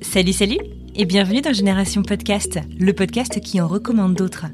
Salut, 0.00 0.32
salut 0.32 0.58
et 0.94 1.04
bienvenue 1.04 1.42
dans 1.42 1.52
Génération 1.52 2.02
Podcast, 2.02 2.58
le 2.78 2.92
podcast 2.92 3.40
qui 3.40 3.60
en 3.60 3.68
recommande 3.68 4.14
d'autres. 4.14 4.46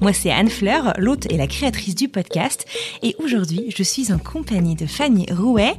Moi, 0.00 0.12
c'est 0.12 0.30
Anne 0.30 0.48
Fleur, 0.48 0.94
l'hôte 0.96 1.30
et 1.30 1.36
la 1.36 1.46
créatrice 1.46 1.94
du 1.94 2.08
podcast, 2.08 2.66
et 3.02 3.14
aujourd'hui, 3.22 3.66
je 3.76 3.82
suis 3.82 4.12
en 4.12 4.18
compagnie 4.18 4.76
de 4.76 4.86
Fanny 4.86 5.26
Rouet, 5.30 5.74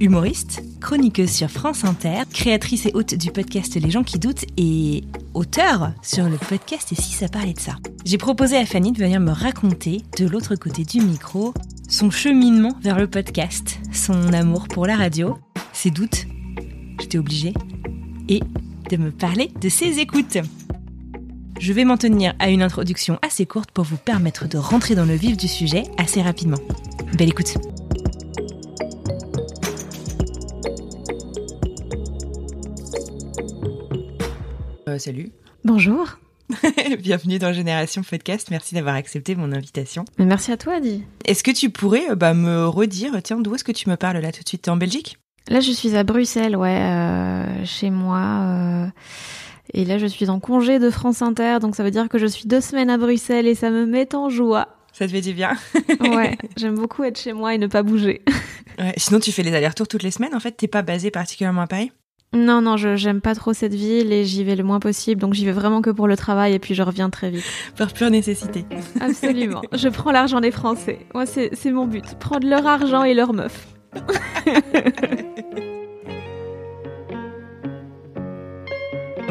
humoriste, 0.00 0.62
chroniqueuse 0.80 1.30
sur 1.30 1.50
France 1.50 1.84
Inter, 1.84 2.22
créatrice 2.32 2.86
et 2.86 2.92
hôte 2.94 3.14
du 3.14 3.30
podcast 3.30 3.74
Les 3.76 3.90
gens 3.90 4.02
qui 4.02 4.18
doutent 4.18 4.44
et 4.56 5.04
auteur 5.34 5.92
sur 6.02 6.28
le 6.28 6.36
podcast 6.36 6.92
Et 6.92 6.94
si 6.94 7.12
ça 7.12 7.28
parlait 7.28 7.52
de 7.52 7.60
ça. 7.60 7.76
J'ai 8.04 8.18
proposé 8.18 8.56
à 8.56 8.66
Fanny 8.66 8.92
de 8.92 8.98
venir 8.98 9.20
me 9.20 9.30
raconter, 9.30 10.02
de 10.18 10.26
l'autre 10.26 10.56
côté 10.56 10.84
du 10.84 11.00
micro, 11.00 11.54
son 11.88 12.10
cheminement 12.10 12.72
vers 12.82 12.98
le 12.98 13.06
podcast, 13.06 13.78
son 13.92 14.32
amour 14.32 14.68
pour 14.68 14.86
la 14.86 14.96
radio, 14.96 15.38
ses 15.72 15.90
doutes, 15.90 16.26
j'étais 17.00 17.18
obligée, 17.18 17.54
et 18.28 18.40
de 18.90 18.96
me 18.96 19.10
parler 19.10 19.50
de 19.60 19.68
ses 19.68 19.98
écoutes. 19.98 20.38
Je 21.60 21.72
vais 21.72 21.84
m'en 21.84 21.96
tenir 21.96 22.34
à 22.38 22.50
une 22.50 22.62
introduction 22.62 23.18
assez 23.22 23.46
courte 23.46 23.70
pour 23.70 23.84
vous 23.84 23.96
permettre 23.96 24.48
de 24.48 24.58
rentrer 24.58 24.94
dans 24.94 25.06
le 25.06 25.14
vif 25.14 25.36
du 25.36 25.48
sujet 25.48 25.84
assez 25.98 26.20
rapidement. 26.20 26.58
Belle 27.16 27.28
écoute 27.28 27.54
Euh, 34.94 34.98
Salut 34.98 35.30
Bonjour. 35.64 36.18
Bienvenue 37.00 37.38
dans 37.38 37.52
Génération 37.52 38.02
Podcast, 38.02 38.48
merci 38.50 38.74
d'avoir 38.74 38.94
accepté 38.94 39.34
mon 39.34 39.50
invitation. 39.50 40.04
Mais 40.18 40.26
merci 40.26 40.52
à 40.52 40.56
toi, 40.56 40.74
Adi. 40.74 41.02
Est-ce 41.24 41.42
que 41.42 41.50
tu 41.50 41.70
pourrais 41.70 42.10
euh, 42.10 42.14
bah, 42.14 42.34
me 42.34 42.66
redire, 42.66 43.12
tiens, 43.22 43.40
d'où 43.40 43.54
est-ce 43.54 43.64
que 43.64 43.72
tu 43.72 43.88
me 43.88 43.96
parles 43.96 44.18
là 44.18 44.30
tout 44.30 44.42
de 44.42 44.48
suite? 44.48 44.62
T'es 44.62 44.70
en 44.70 44.76
Belgique? 44.76 45.18
Là, 45.48 45.60
je 45.60 45.72
suis 45.72 45.96
à 45.96 46.04
Bruxelles, 46.04 46.56
ouais, 46.56 46.78
euh, 46.80 47.64
chez 47.64 47.90
moi. 47.90 48.20
euh, 48.20 48.86
et 49.72 49.84
là, 49.84 49.98
je 49.98 50.06
suis 50.06 50.28
en 50.28 50.38
congé 50.38 50.78
de 50.78 50.90
France 50.90 51.22
Inter, 51.22 51.58
donc 51.60 51.74
ça 51.76 51.82
veut 51.82 51.90
dire 51.90 52.08
que 52.08 52.18
je 52.18 52.26
suis 52.26 52.46
deux 52.46 52.60
semaines 52.60 52.90
à 52.90 52.98
Bruxelles 52.98 53.46
et 53.46 53.54
ça 53.54 53.70
me 53.70 53.86
met 53.86 54.14
en 54.14 54.28
joie. 54.28 54.68
Ça 54.92 55.06
te 55.06 55.12
fait 55.12 55.22
du 55.22 55.32
bien? 55.32 55.54
Ouais, 56.00 56.36
j'aime 56.56 56.76
beaucoup 56.76 57.02
être 57.04 57.18
chez 57.18 57.32
moi 57.32 57.54
et 57.54 57.58
ne 57.58 57.66
pas 57.66 57.82
bouger. 57.82 58.22
Ouais, 58.78 58.92
Sinon, 58.96 59.18
tu 59.18 59.32
fais 59.32 59.42
les 59.42 59.54
allers-retours 59.54 59.88
toutes 59.88 60.02
les 60.02 60.10
semaines, 60.10 60.34
en 60.34 60.40
fait? 60.40 60.52
T'es 60.52 60.68
pas 60.68 60.82
basé 60.82 61.10
particulièrement 61.10 61.62
à 61.62 61.66
Paris? 61.66 61.90
Non, 62.34 62.60
non, 62.60 62.76
je 62.76 62.96
j'aime 62.96 63.20
pas 63.20 63.34
trop 63.34 63.52
cette 63.52 63.74
ville 63.74 64.12
et 64.12 64.24
j'y 64.24 64.42
vais 64.42 64.56
le 64.56 64.64
moins 64.64 64.80
possible, 64.80 65.20
donc 65.20 65.34
j'y 65.34 65.44
vais 65.44 65.52
vraiment 65.52 65.82
que 65.82 65.90
pour 65.90 66.08
le 66.08 66.16
travail 66.16 66.54
et 66.54 66.58
puis 66.58 66.74
je 66.74 66.82
reviens 66.82 67.08
très 67.08 67.30
vite. 67.30 67.44
Par 67.76 67.92
pure 67.92 68.10
nécessité. 68.10 68.64
Absolument. 69.00 69.62
je 69.72 69.88
prends 69.88 70.10
l'argent 70.10 70.40
des 70.40 70.50
Français. 70.50 70.98
Moi, 71.14 71.26
c'est 71.26 71.50
c'est 71.52 71.70
mon 71.70 71.86
but. 71.86 72.18
Prendre 72.18 72.48
leur 72.48 72.66
argent 72.66 73.04
et 73.04 73.14
leur 73.14 73.32
meuf. 73.32 73.68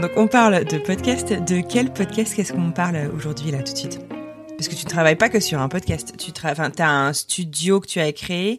Donc, 0.03 0.11
on 0.17 0.27
parle 0.27 0.65
de 0.65 0.77
podcast. 0.79 1.31
De 1.31 1.61
quel 1.61 1.93
podcast 1.93 2.35
qu'est-ce 2.35 2.51
qu'on 2.51 2.71
parle 2.71 3.09
aujourd'hui, 3.15 3.51
là, 3.51 3.63
tout 3.63 3.71
de 3.71 3.77
suite? 3.77 3.99
Parce 4.49 4.67
que 4.67 4.75
tu 4.75 4.83
ne 4.85 4.89
travailles 4.89 5.15
pas 5.15 5.29
que 5.29 5.39
sur 5.39 5.61
un 5.61 5.69
podcast. 5.69 6.15
Tu 6.17 6.33
tra... 6.33 6.51
enfin, 6.51 6.71
as 6.77 6.89
un 6.89 7.13
studio 7.13 7.79
que 7.79 7.87
tu 7.87 7.99
as 8.01 8.11
créé. 8.11 8.57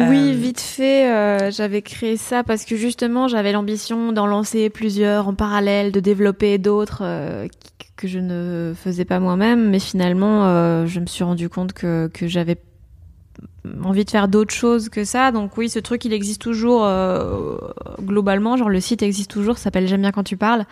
Oui, 0.00 0.30
Euh, 0.30 0.32
vite 0.32 0.60
fait, 0.60 1.10
euh, 1.10 1.50
j'avais 1.50 1.82
créé 1.82 2.16
ça 2.16 2.44
parce 2.44 2.64
que 2.64 2.76
justement 2.76 3.26
j'avais 3.26 3.52
l'ambition 3.52 4.12
d'en 4.12 4.26
lancer 4.26 4.70
plusieurs 4.70 5.28
en 5.28 5.34
parallèle, 5.34 5.90
de 5.92 6.00
développer 6.00 6.58
d'autres 6.58 7.00
euh, 7.02 7.48
que 7.96 8.06
je 8.06 8.20
ne 8.20 8.74
faisais 8.76 9.04
pas 9.04 9.18
moi-même, 9.18 9.70
mais 9.70 9.80
finalement 9.80 10.46
euh, 10.46 10.86
je 10.86 11.00
me 11.00 11.06
suis 11.06 11.24
rendu 11.24 11.48
compte 11.48 11.72
que, 11.72 12.08
que 12.14 12.28
j'avais 12.28 12.58
envie 13.82 14.04
de 14.04 14.10
faire 14.10 14.28
d'autres 14.28 14.54
choses 14.54 14.88
que 14.88 15.04
ça. 15.04 15.32
Donc 15.32 15.56
oui, 15.56 15.68
ce 15.68 15.80
truc 15.80 16.04
il 16.04 16.12
existe 16.12 16.40
toujours 16.40 16.84
euh, 16.84 17.56
globalement, 18.00 18.56
genre 18.56 18.68
le 18.70 18.80
site 18.80 19.02
existe 19.02 19.30
toujours, 19.30 19.58
ça 19.58 19.64
s'appelle 19.64 19.88
J'aime 19.88 20.02
bien 20.02 20.12
quand 20.12 20.22
tu 20.22 20.36
parles, 20.36 20.64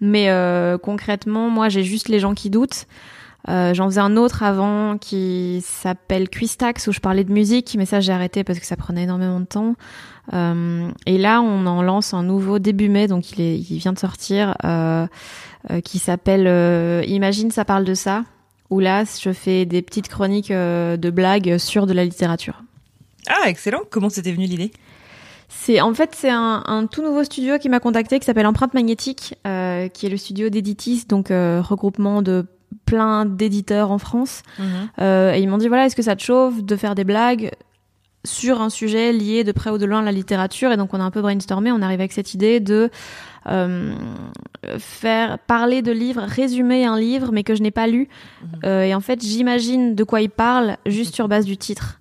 mais 0.00 0.30
euh, 0.30 0.78
concrètement 0.78 1.48
moi 1.48 1.68
j'ai 1.68 1.84
juste 1.84 2.08
les 2.08 2.18
gens 2.18 2.34
qui 2.34 2.50
doutent. 2.50 2.86
Euh, 3.48 3.74
J'en 3.74 3.86
faisais 3.86 4.00
un 4.00 4.16
autre 4.16 4.42
avant 4.42 4.96
qui 4.98 5.62
s'appelle 5.64 6.28
Quistax 6.28 6.86
où 6.86 6.92
je 6.92 7.00
parlais 7.00 7.24
de 7.24 7.32
musique, 7.32 7.74
mais 7.78 7.86
ça 7.86 8.00
j'ai 8.00 8.12
arrêté 8.12 8.44
parce 8.44 8.58
que 8.58 8.66
ça 8.66 8.76
prenait 8.76 9.02
énormément 9.02 9.40
de 9.40 9.44
temps. 9.44 9.74
Euh, 10.32 10.88
et 11.04 11.18
là, 11.18 11.42
on 11.42 11.66
en 11.66 11.82
lance 11.82 12.14
un 12.14 12.22
nouveau 12.22 12.58
début 12.58 12.88
mai, 12.88 13.06
donc 13.06 13.32
il, 13.32 13.40
est, 13.42 13.58
il 13.58 13.78
vient 13.78 13.92
de 13.92 13.98
sortir, 13.98 14.56
euh, 14.64 15.06
euh, 15.70 15.80
qui 15.80 15.98
s'appelle 15.98 16.46
euh, 16.46 17.02
Imagine, 17.06 17.50
ça 17.50 17.64
parle 17.64 17.84
de 17.84 17.94
ça. 17.94 18.24
Où 18.70 18.80
là, 18.80 19.04
je 19.04 19.32
fais 19.32 19.66
des 19.66 19.82
petites 19.82 20.08
chroniques 20.08 20.50
de 20.50 21.10
blagues 21.10 21.58
sur 21.58 21.86
de 21.86 21.92
la 21.92 22.04
littérature. 22.04 22.62
Ah, 23.28 23.48
excellent. 23.48 23.80
Comment 23.90 24.08
c'était 24.08 24.32
venu 24.32 24.46
l'idée? 24.46 24.72
C'est 25.48 25.80
en 25.80 25.94
fait 25.94 26.14
c'est 26.16 26.30
un, 26.30 26.62
un 26.66 26.86
tout 26.86 27.02
nouveau 27.02 27.22
studio 27.22 27.58
qui 27.58 27.68
m'a 27.68 27.78
contacté 27.78 28.18
qui 28.18 28.26
s'appelle 28.26 28.46
Empreinte 28.46 28.74
Magnétique, 28.74 29.34
euh, 29.46 29.88
qui 29.88 30.06
est 30.06 30.08
le 30.08 30.16
studio 30.16 30.48
d'Editis, 30.48 31.04
donc 31.08 31.30
euh, 31.30 31.62
regroupement 31.62 32.22
de 32.22 32.46
plein 32.86 33.24
d'éditeurs 33.24 33.90
en 33.90 33.98
France. 33.98 34.42
Euh, 35.00 35.32
et 35.32 35.40
ils 35.40 35.48
m'ont 35.48 35.58
dit 35.58 35.68
voilà, 35.68 35.86
est-ce 35.86 35.96
que 35.96 36.02
ça 36.02 36.16
te 36.16 36.22
chauffe 36.22 36.62
de 36.62 36.76
faire 36.76 36.94
des 36.94 37.04
blagues 37.04 37.50
sur 38.24 38.62
un 38.62 38.70
sujet 38.70 39.12
lié 39.12 39.44
de 39.44 39.52
près 39.52 39.70
ou 39.70 39.78
de 39.78 39.86
loin 39.86 40.00
à 40.00 40.04
la 40.04 40.12
littérature? 40.12 40.72
Et 40.72 40.76
donc 40.76 40.94
on 40.94 41.00
a 41.00 41.04
un 41.04 41.10
peu 41.10 41.22
brainstormé, 41.22 41.72
on 41.72 41.82
arrive 41.82 42.00
avec 42.00 42.12
cette 42.12 42.34
idée 42.34 42.60
de 42.60 42.90
euh, 43.46 43.94
faire 44.78 45.38
parler 45.38 45.82
de 45.82 45.92
livres, 45.92 46.22
résumer 46.26 46.86
un 46.86 46.98
livre 46.98 47.30
mais 47.32 47.42
que 47.42 47.54
je 47.54 47.62
n'ai 47.62 47.70
pas 47.70 47.86
lu. 47.86 48.08
Euh, 48.64 48.82
et 48.82 48.94
en 48.94 49.00
fait, 49.00 49.22
j'imagine 49.22 49.94
de 49.94 50.04
quoi 50.04 50.20
il 50.20 50.30
parle 50.30 50.76
juste 50.86 51.14
sur 51.14 51.28
base 51.28 51.44
du 51.44 51.56
titre. 51.56 51.98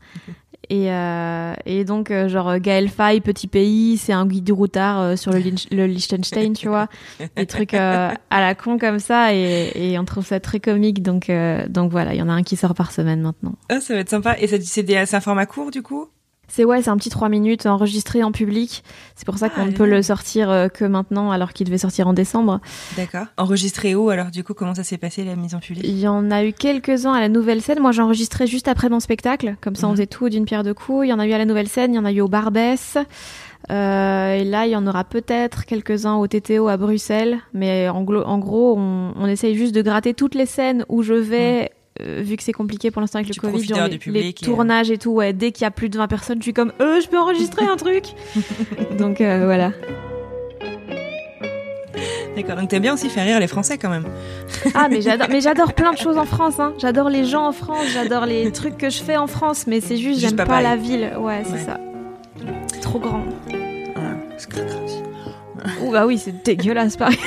Et, 0.73 0.91
euh, 0.91 1.53
et 1.67 1.85
donc, 1.85 2.09
euh, 2.09 2.27
genre, 2.27 2.57
Gaël 2.57 2.89
Faye, 2.89 3.21
Petit 3.21 3.45
Pays, 3.45 3.97
c'est 3.97 4.11
un 4.11 4.25
guide 4.25 4.49
routard 4.49 4.99
euh, 4.99 5.15
sur 5.15 5.31
le, 5.31 5.85
Liechtenstein, 5.85 6.53
tu 6.53 6.67
vois. 6.67 6.87
Des 7.35 7.45
trucs 7.45 7.75
euh, 7.75 8.09
à 8.31 8.41
la 8.41 8.55
con 8.55 8.79
comme 8.79 8.97
ça, 8.97 9.35
et, 9.35 9.95
on 9.99 10.05
trouve 10.05 10.25
ça 10.25 10.39
très 10.39 10.59
comique. 10.59 11.03
Donc, 11.03 11.31
donc 11.69 11.91
voilà, 11.91 12.15
il 12.15 12.17
y 12.17 12.23
en 12.23 12.29
a 12.29 12.31
un 12.31 12.41
qui 12.41 12.55
sort 12.55 12.73
par 12.73 12.91
semaine 12.91 13.21
maintenant. 13.21 13.53
Ah, 13.69 13.81
ça 13.81 13.93
va 13.93 13.99
être 13.99 14.09
sympa. 14.09 14.35
Et 14.39 14.47
c'est 14.47 15.13
un 15.13 15.21
format 15.21 15.45
court, 15.45 15.69
du 15.69 15.83
coup? 15.83 16.07
C'est 16.49 16.65
ouais, 16.65 16.81
c'est 16.83 16.89
un 16.89 16.97
petit 16.97 17.09
3 17.09 17.29
minutes 17.29 17.65
enregistré 17.65 18.21
en 18.23 18.31
public. 18.31 18.83
C'est 19.15 19.25
pour 19.25 19.37
ça 19.37 19.47
Ah, 19.47 19.49
qu'on 19.55 19.65
ne 19.65 19.71
peut 19.71 19.85
le 19.87 20.01
sortir 20.03 20.51
euh, 20.51 20.67
que 20.67 20.85
maintenant, 20.85 21.31
alors 21.31 21.51
qu'il 21.53 21.65
devait 21.65 21.77
sortir 21.79 22.07
en 22.07 22.13
décembre. 22.13 22.59
D'accord. 22.95 23.25
Enregistré 23.37 23.95
où 23.95 24.09
Alors, 24.09 24.29
du 24.29 24.43
coup, 24.43 24.53
comment 24.53 24.75
ça 24.75 24.83
s'est 24.83 24.97
passé, 24.97 25.23
la 25.23 25.35
mise 25.35 25.55
en 25.55 25.59
public? 25.59 25.83
Il 25.87 25.97
y 25.97 26.07
en 26.07 26.29
a 26.31 26.43
eu 26.43 26.53
quelques-uns 26.53 27.13
à 27.13 27.21
la 27.21 27.29
nouvelle 27.29 27.61
scène. 27.61 27.79
Moi, 27.79 27.91
j'ai 27.91 28.01
enregistré 28.01 28.45
juste 28.45 28.67
après 28.67 28.89
mon 28.89 28.99
spectacle. 28.99 29.55
Comme 29.61 29.75
ça, 29.75 29.87
on 29.87 29.91
Mhm. 29.91 29.95
faisait 29.95 30.07
tout 30.07 30.29
d'une 30.29 30.45
pierre 30.45 30.63
deux 30.63 30.73
coups. 30.75 31.05
Il 31.07 31.09
y 31.09 31.13
en 31.13 31.19
a 31.19 31.25
eu 31.25 31.31
à 31.31 31.37
la 31.39 31.45
nouvelle 31.45 31.69
scène, 31.69 31.93
il 31.93 31.95
y 31.95 31.99
en 31.99 32.05
a 32.05 32.11
eu 32.11 32.21
au 32.21 32.27
Barbès. 32.27 32.97
Euh, 33.71 34.33
et 34.35 34.43
là, 34.43 34.65
il 34.67 34.71
y 34.71 34.75
en 34.75 34.85
aura 34.85 35.05
peut-être 35.05 35.65
quelques-uns 35.65 36.15
au 36.15 36.27
TTO 36.27 36.67
à 36.67 36.75
Bruxelles. 36.77 37.37
Mais 37.53 37.87
en, 37.89 38.03
gros, 38.03 38.75
on, 38.77 39.13
on 39.17 39.25
essaye 39.27 39.55
juste 39.55 39.73
de 39.73 39.81
gratter 39.81 40.13
toutes 40.13 40.35
les 40.35 40.45
scènes 40.45 40.85
où 40.89 41.01
je 41.01 41.13
vais. 41.13 41.71
Euh, 42.01 42.21
vu 42.23 42.37
que 42.37 42.43
c'est 42.43 42.53
compliqué 42.53 42.89
pour 42.89 43.01
l'instant 43.01 43.19
avec 43.19 43.29
le 43.29 43.35
Tu 43.35 43.39
Covid, 43.39 43.63
genre 43.65 43.87
les, 44.07 44.33
tournages 44.33 44.89
et 44.89 44.97
tout, 44.97 45.11
ouais, 45.11 45.31
dès 45.33 45.51
qu'il 45.51 45.63
y 45.63 45.67
a 45.67 45.71
plus 45.71 45.89
de 45.89 45.97
20 45.97 46.07
personnes, 46.07 46.37
je 46.39 46.43
suis 46.43 46.53
comme, 46.53 46.73
euh, 46.81 46.99
je 47.01 47.07
peux 47.07 47.19
enregistrer 47.19 47.65
un 47.65 47.77
truc. 47.77 48.05
Donc 48.97 49.21
euh, 49.21 49.45
voilà. 49.45 49.71
D'accord. 52.35 52.55
Donc, 52.55 52.67
t'aimes 52.69 52.81
bien 52.81 52.95
aussi 52.95 53.09
faire 53.09 53.25
rire 53.25 53.39
les 53.39 53.45
Français, 53.47 53.77
quand 53.77 53.89
même. 53.89 54.05
Ah 54.73 54.87
mais 54.89 55.01
j'adore 55.01 55.27
mais 55.29 55.39
j'adore 55.41 55.73
plein 55.73 55.93
de 55.93 55.97
choses 55.99 56.17
en 56.17 56.25
France 56.25 56.59
hein. 56.59 56.73
J'adore 56.79 57.09
les 57.09 57.25
gens 57.25 57.45
en 57.47 57.51
France, 57.51 57.85
j'adore 57.93 58.25
les 58.25 58.51
trucs 58.51 58.77
que 58.77 58.89
je 58.89 59.03
fais 59.03 59.17
en 59.17 59.27
France 59.27 59.67
mais 59.67 59.81
c'est 59.81 59.97
juste 59.97 60.19
Juste 60.19 60.35
j'aime 60.35 60.47
pas 60.47 60.61
la 60.61 60.75
ville. 60.75 61.11
Ouais, 61.19 61.43
c'est 61.45 61.53
Ouais. 61.53 61.59
ça. 61.59 61.79
Trop 62.81 62.97
grand. 62.99 63.23
Ah, 63.95 64.15
c'est. 64.37 64.49
Ouh 65.83 65.91
bah 65.91 66.05
oui, 66.07 66.17
c'est 66.17 66.43
dégueulasse 66.43 66.97
pareil. 66.97 67.17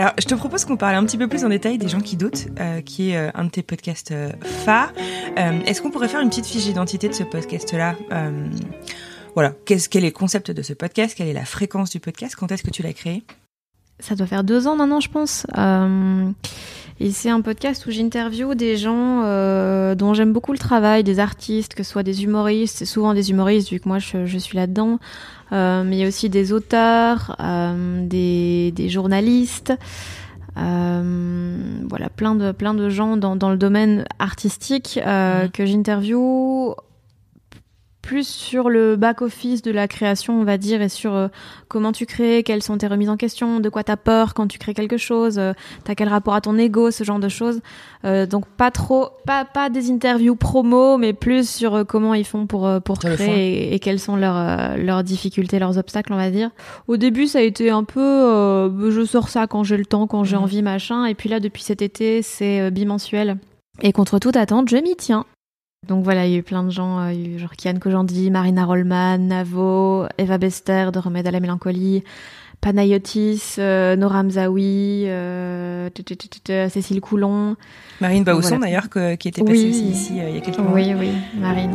Alors, 0.00 0.14
je 0.18 0.24
te 0.24 0.34
propose 0.34 0.64
qu'on 0.64 0.78
parle 0.78 0.94
un 0.94 1.04
petit 1.04 1.18
peu 1.18 1.28
plus 1.28 1.44
en 1.44 1.50
détail 1.50 1.76
des 1.76 1.88
gens 1.88 2.00
qui 2.00 2.16
doutent, 2.16 2.48
euh, 2.58 2.80
qui 2.80 3.10
est 3.10 3.18
euh, 3.18 3.30
un 3.34 3.44
de 3.44 3.50
tes 3.50 3.62
podcasts 3.62 4.12
euh, 4.12 4.32
phares. 4.42 4.94
Est-ce 5.36 5.82
qu'on 5.82 5.90
pourrait 5.90 6.08
faire 6.08 6.22
une 6.22 6.30
petite 6.30 6.46
fiche 6.46 6.64
d'identité 6.64 7.06
de 7.06 7.12
ce 7.12 7.22
podcast-là 7.22 7.96
voilà, 9.34 9.52
quel 9.64 9.78
est 9.78 10.00
le 10.00 10.10
concept 10.10 10.50
de 10.50 10.62
ce 10.62 10.72
podcast? 10.72 11.14
Quelle 11.16 11.28
est 11.28 11.34
la 11.34 11.44
fréquence 11.44 11.90
du 11.90 12.00
podcast? 12.00 12.34
Quand 12.34 12.50
est-ce 12.50 12.62
que 12.64 12.70
tu 12.70 12.82
l'as 12.82 12.94
créé? 12.94 13.22
Ça 14.00 14.16
doit 14.16 14.26
faire 14.26 14.42
deux 14.42 14.66
ans 14.66 14.74
maintenant, 14.74 15.00
je 15.00 15.08
pense. 15.10 15.46
Et 17.02 17.12
c'est 17.12 17.30
un 17.30 17.40
podcast 17.40 17.86
où 17.86 17.90
j'interviewe 17.90 18.54
des 18.54 18.76
gens 18.76 19.22
euh, 19.24 19.94
dont 19.94 20.12
j'aime 20.12 20.34
beaucoup 20.34 20.52
le 20.52 20.58
travail, 20.58 21.02
des 21.02 21.18
artistes, 21.18 21.74
que 21.74 21.82
ce 21.82 21.92
soit 21.92 22.02
des 22.02 22.24
humoristes, 22.24 22.84
souvent 22.84 23.14
des 23.14 23.30
humoristes 23.30 23.70
vu 23.70 23.80
que 23.80 23.88
moi 23.88 23.98
je, 23.98 24.26
je 24.26 24.36
suis 24.36 24.54
là-dedans, 24.58 24.98
euh, 25.52 25.82
mais 25.82 25.96
il 25.96 26.00
y 26.00 26.04
a 26.04 26.08
aussi 26.08 26.28
des 26.28 26.52
auteurs, 26.52 27.36
euh, 27.40 28.06
des, 28.06 28.70
des, 28.72 28.90
journalistes, 28.90 29.72
euh, 30.58 31.56
voilà, 31.88 32.10
plein 32.10 32.34
de, 32.34 32.52
plein 32.52 32.74
de 32.74 32.90
gens 32.90 33.16
dans, 33.16 33.34
dans 33.34 33.48
le 33.48 33.56
domaine 33.56 34.04
artistique 34.18 35.00
mmh. 35.02 35.48
que 35.54 35.64
j'interviewe 35.64 36.76
plus 38.02 38.26
sur 38.26 38.70
le 38.70 38.96
back-office 38.96 39.62
de 39.62 39.70
la 39.70 39.88
création, 39.88 40.40
on 40.40 40.44
va 40.44 40.58
dire, 40.58 40.82
et 40.82 40.88
sur 40.88 41.14
euh, 41.14 41.28
comment 41.68 41.92
tu 41.92 42.04
crées, 42.04 42.42
quelles 42.42 42.62
sont 42.62 42.76
tes 42.78 42.86
remises 42.86 43.08
en 43.08 43.16
question, 43.16 43.60
de 43.60 43.68
quoi 43.68 43.84
t'as 43.84 43.96
peur 43.96 44.34
quand 44.34 44.46
tu 44.46 44.58
crées 44.58 44.74
quelque 44.74 44.96
chose, 44.96 45.38
euh, 45.38 45.52
t'as 45.84 45.94
quel 45.94 46.08
rapport 46.08 46.34
à 46.34 46.40
ton 46.40 46.58
ego, 46.58 46.90
ce 46.90 47.04
genre 47.04 47.20
de 47.20 47.28
choses. 47.28 47.60
Euh, 48.04 48.26
donc 48.26 48.46
pas 48.46 48.70
trop, 48.70 49.10
pas 49.24 49.44
pas 49.44 49.70
des 49.70 49.90
interviews 49.90 50.34
promo, 50.34 50.98
mais 50.98 51.12
plus 51.12 51.48
sur 51.48 51.74
euh, 51.74 51.84
comment 51.84 52.14
ils 52.14 52.26
font 52.26 52.46
pour 52.46 52.68
pour 52.84 52.98
créer 52.98 53.72
et, 53.74 53.78
quelles 53.78 54.00
sont 54.00 54.16
leurs 54.16 54.76
leurs 54.76 55.04
difficultés, 55.04 55.58
leurs 55.58 55.78
obstacles, 55.78 56.12
on 56.12 56.16
va 56.16 56.30
dire. 56.30 56.50
Au 56.88 56.96
début, 56.96 57.26
ça 57.26 57.38
a 57.38 57.42
été 57.42 57.70
un 57.70 57.84
peu, 57.84 58.00
je 58.90 59.04
sors 59.04 59.28
ça 59.28 59.46
quand 59.46 59.62
j'ai 59.64 59.76
le 59.76 59.86
temps, 59.86 60.06
quand 60.06 60.24
j'ai 60.24 60.36
mhm. 60.36 60.42
envie, 60.42 60.62
machin. 60.62 61.04
Et 61.04 61.14
puis 61.14 61.28
là, 61.28 61.40
depuis 61.40 61.62
cet 61.62 61.82
été, 61.82 62.22
c'est 62.22 62.70
bimensuel. 62.70 63.38
Et 63.82 63.92
contre 63.92 64.18
toute 64.18 64.36
attente, 64.36 64.68
je 64.68 64.76
m'y 64.76 64.96
tiens. 64.96 65.24
Donc 65.88 66.04
voilà, 66.04 66.26
il 66.26 66.32
y 66.32 66.34
a 66.36 66.38
eu 66.38 66.42
plein 66.42 66.62
de 66.62 66.70
gens, 66.70 67.00
euh, 67.00 67.12
il 67.12 67.20
y 67.20 67.32
a 67.32 67.36
eu 67.36 67.38
genre 67.38 67.56
Kian 67.56 67.78
Kojandi, 67.80 68.30
Marina 68.30 68.64
Rollman, 68.64 69.18
Navo, 69.18 70.06
Eva 70.18 70.36
Bester 70.38 70.90
de 70.92 70.98
Remède 70.98 71.26
à 71.26 71.30
la 71.30 71.40
mélancolie, 71.40 72.04
Panayotis, 72.60 73.54
euh, 73.58 73.96
Nora 73.96 74.22
Mzaoui, 74.22 75.08
euh, 75.08 75.88
Cécile 76.68 77.00
Coulon. 77.00 77.56
Marine 78.00 78.24
Bausson 78.24 78.58
d'ailleurs, 78.58 78.88
qui 79.18 79.28
était 79.28 79.42
passée 79.42 79.68
ici 79.68 80.12
il 80.12 80.34
y 80.34 80.36
a 80.36 80.40
quelques 80.40 80.58
mois. 80.58 80.74
Oui, 80.74 80.94
oui, 80.96 81.10
Marine. 81.34 81.74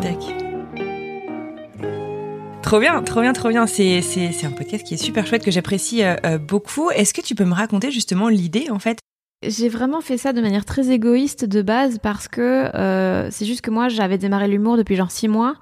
Trop 2.61 2.79
bien, 2.79 3.01
trop 3.01 3.21
bien, 3.21 3.33
trop 3.33 3.49
bien. 3.49 3.65
C'est 3.65 3.99
un 4.43 4.51
podcast 4.51 4.85
qui 4.85 4.93
est 4.93 4.97
super 4.97 5.25
chouette, 5.27 5.43
que 5.43 5.51
j'apprécie 5.51 6.03
beaucoup. 6.47 6.89
Est-ce 6.91 7.13
que 7.13 7.21
tu 7.21 7.35
peux 7.35 7.45
me 7.45 7.53
raconter 7.53 7.91
justement 7.91 8.29
l'idée, 8.29 8.69
en 8.69 8.79
fait, 8.79 8.99
j'ai 9.47 9.69
vraiment 9.69 10.01
fait 10.01 10.17
ça 10.17 10.33
de 10.33 10.41
manière 10.41 10.65
très 10.65 10.91
égoïste 10.91 11.45
de 11.45 11.61
base 11.61 11.99
parce 11.99 12.27
que 12.27 12.41
euh, 12.75 13.29
c'est 13.31 13.45
juste 13.45 13.61
que 13.61 13.71
moi 13.71 13.89
j'avais 13.89 14.17
démarré 14.17 14.47
l'humour 14.47 14.77
depuis 14.77 14.95
genre 14.95 15.11
six 15.11 15.27
mois 15.27 15.55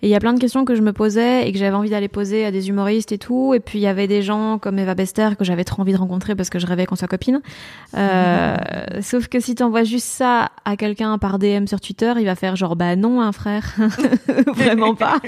et 0.00 0.06
il 0.06 0.10
y 0.10 0.14
a 0.14 0.20
plein 0.20 0.32
de 0.32 0.38
questions 0.38 0.64
que 0.64 0.76
je 0.76 0.82
me 0.82 0.92
posais 0.92 1.48
et 1.48 1.52
que 1.52 1.58
j'avais 1.58 1.74
envie 1.74 1.90
d'aller 1.90 2.06
poser 2.06 2.44
à 2.44 2.52
des 2.52 2.68
humoristes 2.68 3.10
et 3.10 3.18
tout. 3.18 3.52
Et 3.54 3.58
puis 3.58 3.80
il 3.80 3.82
y 3.82 3.88
avait 3.88 4.06
des 4.06 4.22
gens 4.22 4.58
comme 4.58 4.78
Eva 4.78 4.94
Bester 4.94 5.30
que 5.36 5.44
j'avais 5.44 5.64
trop 5.64 5.82
envie 5.82 5.92
de 5.92 5.98
rencontrer 5.98 6.36
parce 6.36 6.50
que 6.50 6.60
je 6.60 6.66
rêvais 6.66 6.86
qu'on 6.86 6.94
soit 6.94 7.08
copine 7.08 7.40
euh, 7.96 8.56
sauf 9.02 9.26
que 9.26 9.40
si 9.40 9.56
t'envoies 9.56 9.82
juste 9.82 10.06
ça 10.06 10.50
à 10.64 10.76
quelqu'un 10.76 11.18
par 11.18 11.40
DM 11.40 11.66
sur 11.66 11.80
Twitter 11.80 12.12
il 12.18 12.26
va 12.26 12.36
faire 12.36 12.54
genre 12.54 12.76
bah 12.76 12.94
non 12.94 13.20
un 13.20 13.28
hein, 13.28 13.32
frère. 13.32 13.74
Vraiment 14.54 14.94
pas. 14.94 15.20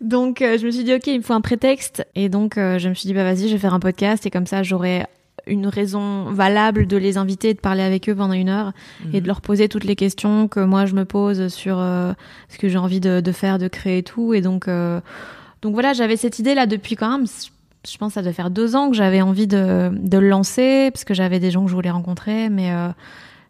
Donc 0.00 0.42
euh, 0.42 0.58
je 0.58 0.66
me 0.66 0.70
suis 0.72 0.82
dit 0.82 0.94
ok 0.94 1.06
il 1.06 1.18
me 1.18 1.22
faut 1.22 1.34
un 1.34 1.40
prétexte. 1.40 2.04
Et 2.16 2.28
donc 2.28 2.58
euh, 2.58 2.78
je 2.80 2.88
me 2.88 2.94
suis 2.94 3.06
dit 3.06 3.14
bah 3.14 3.22
vas-y 3.22 3.46
je 3.46 3.52
vais 3.52 3.58
faire 3.58 3.74
un 3.74 3.80
podcast 3.80 4.26
et 4.26 4.30
comme 4.30 4.46
ça 4.46 4.64
j'aurai 4.64 5.04
une 5.48 5.66
raison 5.66 6.24
valable 6.24 6.86
de 6.86 6.96
les 6.96 7.16
inviter 7.16 7.50
et 7.50 7.54
de 7.54 7.60
parler 7.60 7.82
avec 7.82 8.08
eux 8.08 8.14
pendant 8.14 8.34
une 8.34 8.48
heure 8.48 8.72
et 9.12 9.18
de 9.18 9.20
mhm. 9.20 9.26
leur 9.26 9.40
poser 9.40 9.68
toutes 9.68 9.84
les 9.84 9.96
questions 9.96 10.48
que 10.48 10.60
moi 10.60 10.86
je 10.86 10.94
me 10.94 11.04
pose 11.04 11.48
sur 11.48 11.78
euh, 11.78 12.12
ce 12.48 12.58
que 12.58 12.68
j'ai 12.68 12.78
envie 12.78 13.00
de, 13.00 13.20
de, 13.20 13.32
faire, 13.32 13.58
de 13.58 13.68
créer 13.68 13.98
et 13.98 14.02
tout. 14.02 14.34
Et 14.34 14.40
donc, 14.40 14.68
euh, 14.68 15.00
donc 15.62 15.72
voilà, 15.74 15.92
j'avais 15.92 16.16
cette 16.16 16.38
idée 16.38 16.54
là 16.54 16.66
depuis 16.66 16.96
quand 16.96 17.10
même, 17.10 17.26
je 17.26 17.98
pense 17.98 18.10
que 18.10 18.14
ça 18.14 18.22
doit 18.22 18.32
faire 18.32 18.50
deux 18.50 18.76
ans 18.76 18.90
que 18.90 18.96
j'avais 18.96 19.20
envie 19.20 19.46
de, 19.46 19.90
de 19.92 20.18
le 20.18 20.28
lancer 20.28 20.90
parce 20.92 21.04
que 21.04 21.14
j'avais 21.14 21.40
des 21.40 21.50
gens 21.50 21.64
que 21.64 21.70
je 21.70 21.74
voulais 21.74 21.90
rencontrer, 21.90 22.48
mais 22.48 22.72
euh, 22.72 22.88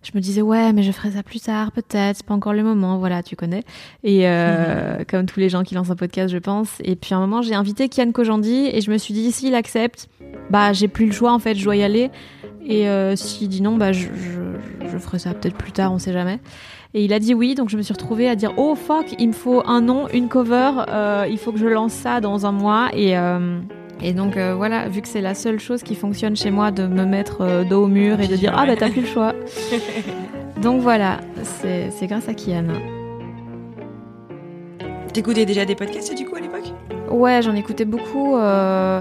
je 0.03 0.11
me 0.15 0.21
disais 0.21 0.43
ouais 0.43 0.73
mais 0.73 0.83
je 0.83 0.93
ferai 0.93 1.11
ça 1.11 1.23
plus 1.23 1.41
tard 1.41 1.73
peut-être 1.73 2.19
c'est 2.19 2.27
pas 2.27 2.35
encore 2.35 2.53
le 2.53 2.63
moment 2.63 2.99
voilà 2.99 3.23
tu 3.23 3.37
connais. 3.37 3.65
Et 4.05 4.29
euh, 4.29 5.05
comme 5.09 5.27
tous 5.27 5.41
les 5.41 5.49
gens 5.49 5.63
qui 5.63 5.75
lancent 5.75 5.91
un 5.91 5.97
podcast 5.97 6.33
je 6.33 6.39
pense. 6.39 6.79
Et 6.85 6.97
puis 6.97 7.15
à 7.15 7.17
un 7.17 7.21
moment 7.21 7.43
j'ai 7.43 7.55
invité 7.55 7.89
Kian 7.89 8.13
Kojandi 8.13 8.71
et 8.73 8.81
je 8.81 8.91
me 8.91 8.99
suis 8.99 9.15
dit 9.15 9.33
s'il 9.33 9.55
accepte 9.55 10.09
bah 10.51 10.73
j'ai 10.73 10.89
plus 10.89 11.07
le 11.07 11.13
choix 11.13 11.33
en 11.33 11.39
fait 11.39 11.55
je 11.55 11.65
dois 11.65 11.77
y 11.77 11.83
aller. 11.83 12.11
Et 12.65 12.89
euh, 12.89 13.17
s'il 13.17 13.49
dit 13.49 13.63
non 13.63 13.77
bah 13.77 13.93
je, 13.93 14.09
je, 14.09 14.89
je 14.89 14.99
ferai 14.99 15.19
ça 15.19 15.35
peut-être 15.35 15.57
plus 15.57 15.73
tard 15.73 15.93
on 15.93 15.99
sait 15.99 16.13
jamais. 16.13 16.39
Et 16.95 17.05
il 17.05 17.13
a 17.13 17.19
dit 17.19 17.35
oui 17.35 17.55
donc 17.55 17.69
je 17.69 17.77
me 17.77 17.83
suis 17.83 17.93
retrouvée 17.93 18.29
à 18.29 18.37
dire 18.37 18.53
oh 18.57 18.75
fuck 18.75 19.15
il 19.19 19.29
me 19.29 19.33
faut 19.33 19.63
un 19.67 19.81
nom 19.81 20.09
une 20.09 20.29
cover 20.29 20.73
euh, 20.89 21.27
il 21.29 21.39
faut 21.39 21.53
que 21.53 21.59
je 21.59 21.67
lance 21.67 21.93
ça 21.93 22.21
dans 22.21 22.47
un 22.47 22.53
mois. 22.53 22.89
Et 22.95 23.17
euh, 23.19 23.61
et 24.01 24.13
donc 24.13 24.37
euh, 24.37 24.55
voilà, 24.55 24.89
vu 24.89 25.03
que 25.03 25.09
c'est 25.09 25.21
la 25.21 25.35
seule 25.35 25.59
chose 25.59 25.83
qui 25.83 25.95
fonctionne 25.95 26.37
chez 26.37 26.51
moi 26.51 26.71
de 26.71 26.87
me 26.87 27.05
mettre 27.05 27.41
euh, 27.41 27.65
dos 27.65 27.85
au 27.85 27.89
mur 27.89 28.21
et 28.21 28.29
de 28.29 28.37
dire 28.37 28.55
ah 28.57 28.65
bah 28.67 28.77
t'as 28.77 28.91
plus 28.91 29.01
le 29.03 29.07
choix. 29.07 29.35
donc 30.63 30.81
voilà, 30.81 31.19
c'est 31.43 32.07
grâce 32.07 32.29
à 32.29 32.35
Kian. 32.35 32.67
T'écoutais 35.13 35.47
déjà 35.47 35.65
des 35.65 35.75
podcasts 35.75 36.15
du 36.15 36.25
coup 36.25 36.37
à 36.37 36.41
l'époque? 36.41 36.73
Ouais, 37.11 37.43
j'en 37.43 37.55
écoutais 37.55 37.85
beaucoup. 37.85 38.37
Euh, 38.37 39.01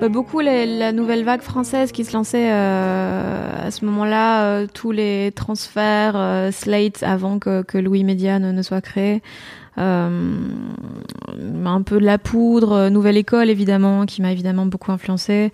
bah, 0.00 0.08
beaucoup 0.08 0.38
la 0.38 0.92
nouvelle 0.92 1.24
vague 1.24 1.42
française 1.42 1.90
qui 1.90 2.04
se 2.04 2.12
lançait 2.12 2.48
à 2.48 3.70
ce 3.72 3.84
moment-là, 3.86 4.66
tous 4.68 4.92
les 4.92 5.32
transferts 5.34 6.52
Slate 6.52 7.02
avant 7.02 7.40
que, 7.40 7.62
que 7.62 7.78
Louis 7.78 8.04
Média 8.04 8.38
ne, 8.38 8.52
ne 8.52 8.62
soit 8.62 8.80
créé. 8.80 9.20
Euh, 9.78 10.34
un 11.64 11.82
peu 11.82 12.00
de 12.00 12.04
la 12.04 12.18
poudre, 12.18 12.72
euh, 12.72 12.90
Nouvelle 12.90 13.16
École 13.16 13.50
évidemment, 13.50 14.06
qui 14.06 14.22
m'a 14.22 14.32
évidemment 14.32 14.66
beaucoup 14.66 14.90
influencé. 14.90 15.52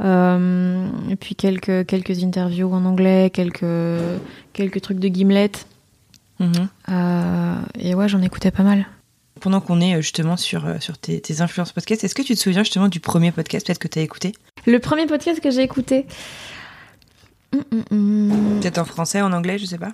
Euh, 0.00 0.88
et 1.10 1.16
puis 1.16 1.34
quelques 1.34 1.86
quelques 1.86 2.22
interviews 2.22 2.72
en 2.72 2.84
anglais, 2.84 3.30
quelques 3.32 3.64
quelques 4.52 4.80
trucs 4.80 4.98
de 4.98 5.08
Gimlet. 5.08 5.50
Mhm. 6.40 6.68
et 7.78 7.94
ouais, 7.94 8.08
j'en 8.08 8.20
écoutais 8.20 8.50
pas 8.50 8.64
mal 8.64 8.86
pendant 9.40 9.60
qu'on 9.60 9.80
est 9.80 10.00
justement 10.00 10.36
sur, 10.36 10.64
sur 10.80 10.96
tes, 10.96 11.20
tes 11.20 11.42
influences 11.42 11.72
podcast, 11.72 12.02
est-ce 12.02 12.14
que 12.14 12.22
tu 12.22 12.34
te 12.34 12.40
souviens 12.40 12.62
justement 12.62 12.88
du 12.88 12.98
premier 12.98 13.30
podcast 13.30 13.66
peut-être 13.66 13.78
que 13.78 13.88
tu 13.88 13.98
as 13.98 14.02
écouté? 14.02 14.32
Le 14.66 14.78
premier 14.78 15.06
podcast 15.06 15.40
que 15.40 15.50
j'ai 15.50 15.62
écouté 15.62 16.06
hum, 17.52 17.62
hum, 17.72 17.84
hum. 17.90 18.60
Peut-être 18.60 18.78
en 18.78 18.84
français, 18.84 19.20
en 19.20 19.32
anglais, 19.32 19.58
je 19.58 19.66
sais 19.66 19.78
pas. 19.78 19.92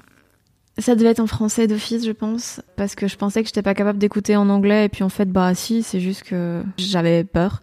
Ça 0.80 0.94
devait 0.94 1.10
être 1.10 1.20
en 1.20 1.26
français 1.26 1.66
d'office, 1.66 2.04
je 2.04 2.12
pense, 2.12 2.60
parce 2.76 2.94
que 2.94 3.06
je 3.06 3.16
pensais 3.16 3.42
que 3.42 3.48
j'étais 3.48 3.62
pas 3.62 3.74
capable 3.74 3.98
d'écouter 3.98 4.36
en 4.36 4.48
anglais, 4.48 4.86
et 4.86 4.88
puis 4.88 5.04
en 5.04 5.08
fait, 5.08 5.26
bah 5.26 5.54
si, 5.54 5.82
c'est 5.82 6.00
juste 6.00 6.22
que 6.22 6.62
j'avais 6.78 7.24
peur. 7.24 7.62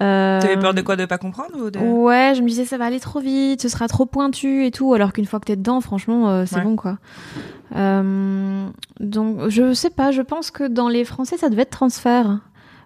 Euh... 0.00 0.40
T'avais 0.40 0.58
peur 0.58 0.74
de 0.74 0.82
quoi, 0.82 0.96
de 0.96 1.04
pas 1.04 1.18
comprendre 1.18 1.56
ou 1.58 1.70
de... 1.70 1.78
Ouais, 1.78 2.34
je 2.36 2.42
me 2.42 2.48
disais 2.48 2.64
ça 2.64 2.78
va 2.78 2.86
aller 2.86 3.00
trop 3.00 3.20
vite, 3.20 3.60
ce 3.60 3.68
sera 3.68 3.88
trop 3.88 4.06
pointu 4.06 4.64
et 4.66 4.70
tout, 4.70 4.94
alors 4.94 5.12
qu'une 5.12 5.26
fois 5.26 5.40
que 5.40 5.46
t'es 5.46 5.56
dedans, 5.56 5.80
franchement, 5.80 6.30
euh, 6.30 6.44
c'est 6.46 6.60
bon 6.60 6.76
quoi. 6.76 6.98
Euh... 7.74 8.66
Donc, 9.00 9.48
je 9.48 9.72
sais 9.72 9.90
pas, 9.90 10.10
je 10.10 10.22
pense 10.22 10.50
que 10.50 10.64
dans 10.64 10.88
les 10.88 11.04
français, 11.04 11.36
ça 11.36 11.48
devait 11.48 11.62
être 11.62 11.70
transfert. 11.70 12.40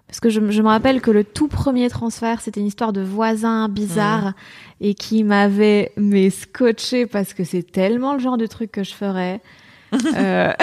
Parce 0.07 0.19
que 0.19 0.29
je, 0.29 0.51
je, 0.51 0.61
me 0.61 0.67
rappelle 0.67 1.01
que 1.01 1.09
le 1.09 1.23
tout 1.23 1.47
premier 1.47 1.89
transfert, 1.89 2.39
c'était 2.39 2.59
une 2.59 2.67
histoire 2.67 2.93
de 2.93 3.01
voisin 3.01 3.67
bizarre 3.69 4.33
et 4.79 4.93
qui 4.93 5.23
m'avait 5.23 5.91
mais 5.97 6.29
scotché 6.29 7.07
parce 7.07 7.33
que 7.33 7.43
c'est 7.43 7.63
tellement 7.63 8.13
le 8.13 8.19
genre 8.19 8.37
de 8.37 8.45
truc 8.45 8.71
que 8.71 8.83
je 8.83 8.93
ferais. 8.93 9.41
Euh... 10.15 10.53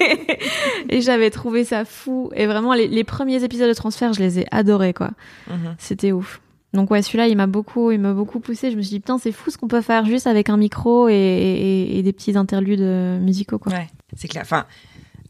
et 0.88 1.00
j'avais 1.00 1.30
trouvé 1.30 1.64
ça 1.64 1.84
fou. 1.84 2.30
Et 2.34 2.46
vraiment, 2.46 2.74
les, 2.74 2.88
les, 2.88 3.04
premiers 3.04 3.42
épisodes 3.44 3.68
de 3.68 3.74
transfert, 3.74 4.12
je 4.12 4.20
les 4.20 4.40
ai 4.40 4.46
adorés, 4.50 4.94
quoi. 4.94 5.10
Mhm. 5.48 5.74
C'était 5.78 6.12
ouf. 6.12 6.40
Donc 6.74 6.90
ouais, 6.90 7.00
celui-là, 7.00 7.28
il 7.28 7.36
m'a 7.36 7.46
beaucoup, 7.46 7.90
il 7.90 7.98
m'a 7.98 8.12
beaucoup 8.12 8.40
poussé. 8.40 8.70
Je 8.70 8.76
me 8.76 8.82
suis 8.82 8.90
dit 8.90 9.00
putain, 9.00 9.18
c'est 9.18 9.32
fou 9.32 9.50
ce 9.50 9.56
qu'on 9.56 9.68
peut 9.68 9.80
faire 9.80 10.04
juste 10.04 10.26
avec 10.26 10.50
un 10.50 10.58
micro 10.58 11.08
et, 11.08 11.14
et, 11.14 11.98
et 11.98 12.02
des 12.02 12.12
petits 12.12 12.36
interludes 12.36 12.80
euh, 12.80 13.18
musicaux, 13.18 13.58
quoi. 13.58 13.72
Ouais, 13.72 13.88
c'est 14.16 14.28
clair. 14.28 14.42
Enfin, 14.42 14.66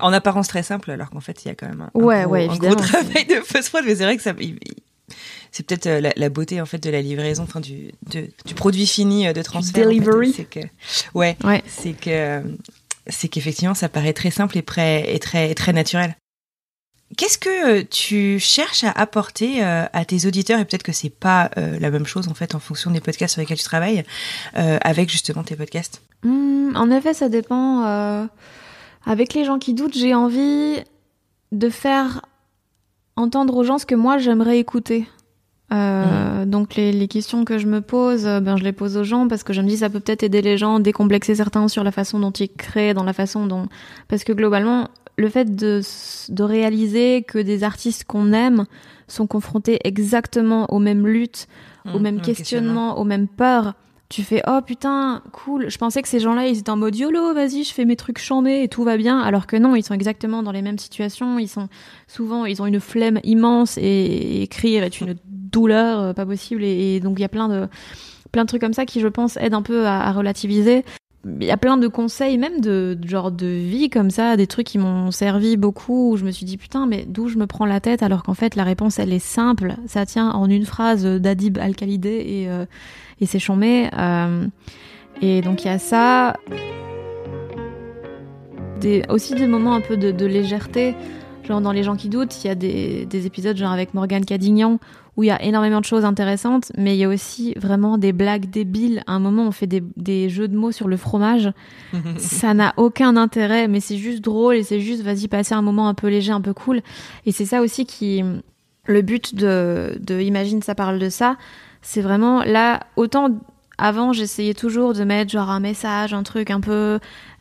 en 0.00 0.12
apparence 0.12 0.48
très 0.48 0.62
simple, 0.62 0.90
alors 0.90 1.10
qu'en 1.10 1.20
fait, 1.20 1.44
il 1.44 1.48
y 1.48 1.50
a 1.50 1.54
quand 1.54 1.68
même 1.68 1.82
un, 1.82 1.98
ouais, 1.98 2.22
gros, 2.22 2.32
ouais, 2.32 2.48
un 2.48 2.56
gros 2.56 2.74
travail 2.74 3.24
de 3.26 3.40
post-prod. 3.46 3.84
Mais 3.84 3.94
c'est 3.94 4.04
vrai 4.04 4.16
que 4.16 4.22
ça, 4.22 4.34
c'est 5.52 5.64
peut-être 5.64 5.86
euh, 5.86 6.00
la, 6.00 6.12
la, 6.16 6.28
beauté 6.28 6.60
en 6.60 6.66
fait 6.66 6.78
de 6.78 6.90
la 6.90 7.00
livraison, 7.00 7.44
enfin 7.44 7.60
du, 7.60 7.92
de, 8.10 8.28
du 8.44 8.54
produit 8.54 8.86
fini 8.86 9.32
de 9.32 9.42
transfert. 9.42 9.86
Delivery. 9.86 10.30
En 10.30 10.32
fait, 10.32 10.44
que, 10.44 10.60
ouais, 11.14 11.36
ouais. 11.44 11.62
c'est 11.66 11.92
que, 11.92 12.42
c'est 13.08 13.28
qu'effectivement, 13.28 13.74
ça 13.74 13.88
paraît 13.88 14.12
très 14.12 14.30
simple 14.30 14.58
et, 14.58 14.62
prêt, 14.62 15.14
et 15.14 15.18
très, 15.18 15.54
très 15.54 15.72
naturel. 15.72 16.16
Qu'est-ce 17.16 17.38
que 17.38 17.82
tu 17.82 18.38
cherches 18.38 18.84
à 18.84 18.90
apporter 18.90 19.64
euh, 19.64 19.86
à 19.92 20.04
tes 20.04 20.26
auditeurs 20.26 20.60
et 20.60 20.64
peut-être 20.66 20.82
que 20.82 20.92
c'est 20.92 21.08
pas 21.08 21.50
euh, 21.56 21.78
la 21.78 21.90
même 21.90 22.04
chose 22.04 22.28
en 22.28 22.34
fait 22.34 22.54
en 22.54 22.58
fonction 22.58 22.90
des 22.90 23.00
podcasts 23.00 23.32
sur 23.32 23.40
lesquels 23.40 23.56
tu 23.56 23.64
travailles 23.64 24.04
euh, 24.56 24.78
avec 24.82 25.08
justement 25.08 25.42
tes 25.42 25.56
podcasts? 25.56 26.02
Mmh, 26.22 26.76
En 26.76 26.90
effet, 26.90 27.14
ça 27.14 27.28
dépend. 27.28 28.28
Avec 29.06 29.32
les 29.32 29.44
gens 29.44 29.58
qui 29.58 29.72
doutent, 29.72 29.96
j'ai 29.96 30.14
envie 30.14 30.76
de 31.50 31.70
faire 31.70 32.20
entendre 33.16 33.56
aux 33.56 33.64
gens 33.64 33.78
ce 33.78 33.86
que 33.86 33.94
moi 33.94 34.18
j'aimerais 34.18 34.58
écouter. 34.58 35.08
Euh, 35.70 36.44
mmh. 36.44 36.50
Donc 36.50 36.76
les, 36.76 36.92
les, 36.92 37.08
questions 37.08 37.44
que 37.44 37.58
je 37.58 37.66
me 37.66 37.82
pose, 37.82 38.26
euh, 38.26 38.40
ben 38.40 38.56
je 38.56 38.64
les 38.64 38.72
pose 38.72 38.96
aux 38.96 39.04
gens 39.04 39.28
parce 39.28 39.42
que 39.42 39.52
je 39.52 39.60
me 39.60 39.68
dis 39.68 39.76
ça 39.76 39.90
peut 39.90 40.00
peut-être 40.00 40.22
aider 40.22 40.40
les 40.40 40.56
gens, 40.56 40.80
décomplexer 40.80 41.34
certains 41.34 41.68
sur 41.68 41.84
la 41.84 41.92
façon 41.92 42.18
dont 42.18 42.30
ils 42.30 42.48
créent, 42.48 42.94
dans 42.94 43.04
la 43.04 43.12
façon 43.12 43.46
dont 43.46 43.66
parce 44.08 44.25
que 44.25 44.32
globalement 44.32 44.88
le 45.18 45.28
fait 45.28 45.54
de, 45.56 45.82
de 46.30 46.42
réaliser 46.42 47.22
que 47.22 47.38
des 47.38 47.64
artistes 47.64 48.04
qu'on 48.04 48.32
aime 48.32 48.64
sont 49.08 49.26
confrontés 49.26 49.78
exactement 49.84 50.72
aux 50.72 50.78
mêmes 50.78 51.06
luttes, 51.06 51.48
aux 51.84 51.98
Mmh, 51.98 52.02
mêmes 52.02 52.14
même 52.14 52.20
questionnements, 52.22 52.98
aux 52.98 53.04
mêmes 53.04 53.28
peurs. 53.28 53.75
Tu 54.08 54.22
fais 54.22 54.42
oh 54.46 54.60
putain 54.64 55.22
cool. 55.32 55.68
Je 55.68 55.76
pensais 55.76 56.00
que 56.00 56.08
ces 56.08 56.18
gens-là 56.18 56.46
ils 56.48 56.60
étaient 56.60 56.70
en 56.70 56.78
mode 56.78 56.96
yolo 56.96 57.34
vas-y 57.34 57.62
je 57.62 57.75
fais 57.75 57.84
mes 57.84 57.96
trucs 57.96 58.18
chambés 58.18 58.62
et 58.62 58.68
tout 58.68 58.82
va 58.82 58.96
bien 58.96 59.20
alors 59.20 59.46
que 59.46 59.54
non 59.54 59.76
ils 59.76 59.82
sont 59.82 59.92
exactement 59.92 60.42
dans 60.42 60.52
les 60.52 60.62
mêmes 60.62 60.78
situations. 60.78 61.38
Ils 61.38 61.48
sont 61.48 61.68
souvent 62.06 62.46
ils 62.46 62.62
ont 62.62 62.66
une 62.66 62.80
flemme 62.80 63.20
immense 63.22 63.76
et 63.76 64.42
écrire 64.42 64.82
est 64.82 65.02
une 65.02 65.14
douleur 65.50 66.00
euh, 66.00 66.12
pas 66.12 66.26
possible 66.26 66.64
et, 66.64 67.00
donc 67.00 67.18
il 67.18 67.22
y 67.22 67.24
a 67.24 67.28
plein 67.28 67.48
de 67.48 67.68
plein 68.32 68.44
de 68.44 68.48
trucs 68.48 68.60
comme 68.60 68.74
ça 68.74 68.84
qui 68.84 69.00
je 69.00 69.08
pense 69.08 69.36
aident 69.38 69.54
un 69.54 69.62
peu 69.62 69.86
à, 69.86 70.12
relativiser. 70.12 70.84
Il 71.24 71.44
y 71.44 71.50
a 71.50 71.56
plein 71.56 71.76
de 71.76 71.88
conseils 71.88 72.38
même 72.38 72.60
de, 72.60 72.96
genre 73.04 73.32
de 73.32 73.46
vie 73.46 73.90
comme 73.90 74.10
ça 74.10 74.36
des 74.36 74.46
trucs 74.46 74.66
qui 74.66 74.78
m'ont 74.78 75.10
servi 75.10 75.56
beaucoup 75.56 76.12
où 76.12 76.16
je 76.16 76.24
me 76.24 76.30
suis 76.30 76.46
dit 76.46 76.56
putain 76.56 76.86
mais 76.86 77.04
d'où 77.08 77.28
je 77.28 77.38
me 77.38 77.46
prends 77.46 77.66
la 77.66 77.80
tête 77.80 78.02
alors 78.02 78.22
qu'en 78.22 78.34
fait 78.34 78.54
la 78.54 78.64
réponse 78.64 78.98
elle 78.98 79.12
est 79.12 79.18
simple 79.18 79.74
ça 79.86 80.06
tient 80.06 80.30
en 80.30 80.48
une 80.48 80.64
phrase 80.64 81.04
d'Adib 81.04 81.58
Al-Khalidé 81.58 82.24
et 82.26 82.48
euh, 82.48 82.64
et. 83.20 83.88
Euh, 83.98 84.46
et 85.20 85.40
donc 85.40 85.64
il 85.64 85.66
y 85.66 85.70
a 85.70 85.78
ça. 85.78 86.36
Des, 88.80 89.02
aussi 89.08 89.34
des 89.34 89.48
moments 89.48 89.74
un 89.74 89.80
peu 89.80 89.96
de 89.96 90.24
légèreté. 90.24 90.94
Genre 91.48 91.60
dans 91.62 91.72
Les 91.72 91.82
gens 91.82 91.96
qui 91.96 92.08
doutent, 92.08 92.44
il 92.44 92.48
y 92.48 92.50
a 92.50 92.54
des, 92.54 93.06
des 93.06 93.26
épisodes 93.26 93.56
genre 93.56 93.72
avec 93.72 93.94
Morgane 93.94 94.24
Cadignan 94.24 94.78
où 95.16 95.24
il 95.24 95.26
y 95.26 95.30
a 95.30 95.42
énormément 95.42 95.80
de 95.80 95.84
choses 95.84 96.04
intéressantes, 96.04 96.70
mais 96.76 96.94
il 96.94 96.98
y 96.98 97.04
a 97.04 97.08
aussi 97.08 97.52
vraiment 97.56 97.98
des 97.98 98.12
blagues 98.12 98.48
débiles. 98.48 99.02
À 99.08 99.14
un 99.14 99.18
moment, 99.18 99.48
on 99.48 99.50
fait 99.50 99.66
des, 99.66 99.82
des 99.96 100.28
jeux 100.28 100.46
de 100.46 100.56
mots 100.56 100.70
sur 100.70 100.86
le 100.86 100.96
fromage. 100.96 101.50
ça 102.18 102.54
n'a 102.54 102.72
aucun 102.76 103.16
intérêt, 103.16 103.66
mais 103.66 103.80
c'est 103.80 103.96
juste 103.96 104.20
drôle 104.20 104.54
et 104.54 104.62
c'est 104.62 104.78
juste 104.78 105.02
vas-y 105.02 105.26
passer 105.26 105.54
un 105.54 105.62
moment 105.62 105.88
un 105.88 105.94
peu 105.94 106.06
léger, 106.06 106.30
un 106.30 106.40
peu 106.40 106.54
cool. 106.54 106.82
Et 107.26 107.32
c'est 107.32 107.46
ça 107.46 107.62
aussi 107.62 107.84
qui 107.84 108.22
le 108.84 109.02
but 109.02 109.34
de, 109.34 109.98
de 110.00 110.20
Imagine 110.20 110.62
ça 110.62 110.74
parle 110.74 110.98
de 110.98 111.08
ça, 111.08 111.36
c'est 111.82 112.00
vraiment 112.00 112.44
là 112.44 112.80
autant 112.96 113.30
avant 113.76 114.12
j'essayais 114.12 114.54
toujours 114.54 114.92
de 114.92 115.04
mettre 115.04 115.30
genre 115.30 115.50
un 115.50 115.60
message, 115.60 116.12
un 116.12 116.22
truc 116.22 116.50
un 116.50 116.60
peu 116.60 116.98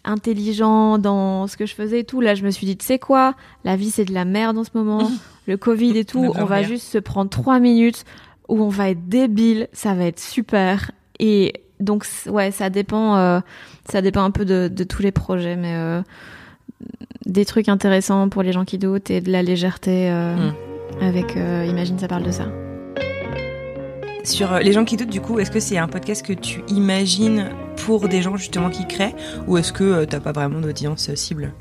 intelligent 0.07 0.97
dans 0.97 1.47
ce 1.47 1.57
que 1.57 1.65
je 1.65 1.75
faisais 1.75 1.99
et 1.99 2.03
tout. 2.03 2.21
Là, 2.21 2.33
je 2.35 2.43
me 2.43 2.49
suis 2.49 2.65
dit, 2.65 2.75
tu 2.77 2.85
sais 2.85 2.97
quoi, 2.99 3.35
la 3.63 3.75
vie 3.75 3.89
c'est 3.91 4.05
de 4.05 4.13
la 4.13 4.25
merde 4.25 4.57
en 4.57 4.63
ce 4.63 4.71
moment, 4.73 5.09
le 5.47 5.57
Covid 5.57 5.97
et 5.97 6.05
tout, 6.05 6.31
on 6.35 6.45
va 6.45 6.63
juste 6.63 6.87
se 6.87 6.97
prendre 6.97 7.29
trois 7.29 7.59
minutes 7.59 8.03
où 8.47 8.61
on 8.63 8.69
va 8.69 8.89
être 8.89 9.07
débile, 9.09 9.67
ça 9.73 9.93
va 9.93 10.05
être 10.05 10.19
super. 10.19 10.91
Et 11.19 11.53
donc 11.79 12.05
ouais, 12.27 12.51
ça 12.51 12.69
dépend, 12.69 13.17
euh, 13.17 13.39
ça 13.89 14.01
dépend 14.01 14.23
un 14.23 14.31
peu 14.31 14.45
de, 14.45 14.67
de 14.71 14.83
tous 14.83 15.01
les 15.01 15.11
projets, 15.11 15.55
mais 15.55 15.73
euh, 15.75 16.01
des 17.25 17.45
trucs 17.45 17.69
intéressants 17.69 18.29
pour 18.29 18.41
les 18.43 18.51
gens 18.53 18.65
qui 18.65 18.77
doutent 18.77 19.11
et 19.11 19.21
de 19.21 19.31
la 19.31 19.43
légèreté 19.43 20.09
euh, 20.09 20.35
Mm. 20.35 21.03
avec. 21.03 21.35
Imagine, 21.35 21.99
ça 21.99 22.07
parle 22.07 22.23
de 22.23 22.31
ça. 22.31 22.47
Sur 24.27 24.51
euh, 24.53 24.59
les 24.59 24.73
gens 24.73 24.83
qui 24.83 24.97
doutent, 24.97 25.09
du 25.09 25.21
coup, 25.21 25.39
est-ce 25.39 25.51
que 25.51 25.59
c'est 25.61 25.77
un 25.77 25.87
podcast 25.87 26.25
que 26.25 26.33
tu 26.33 26.61
imagines 26.67 27.49
pour 27.85 28.09
des 28.09 28.21
gens 28.21 28.35
justement 28.35 28.69
qui 28.69 28.85
créent 28.85 29.15
ou 29.47 29.57
est-ce 29.57 29.71
que 29.71 29.83
euh, 29.83 30.05
t'as 30.05 30.19
pas 30.19 30.33
vraiment 30.33 30.59
d'audience 30.59 31.09
euh, 31.09 31.15
cible? 31.15 31.53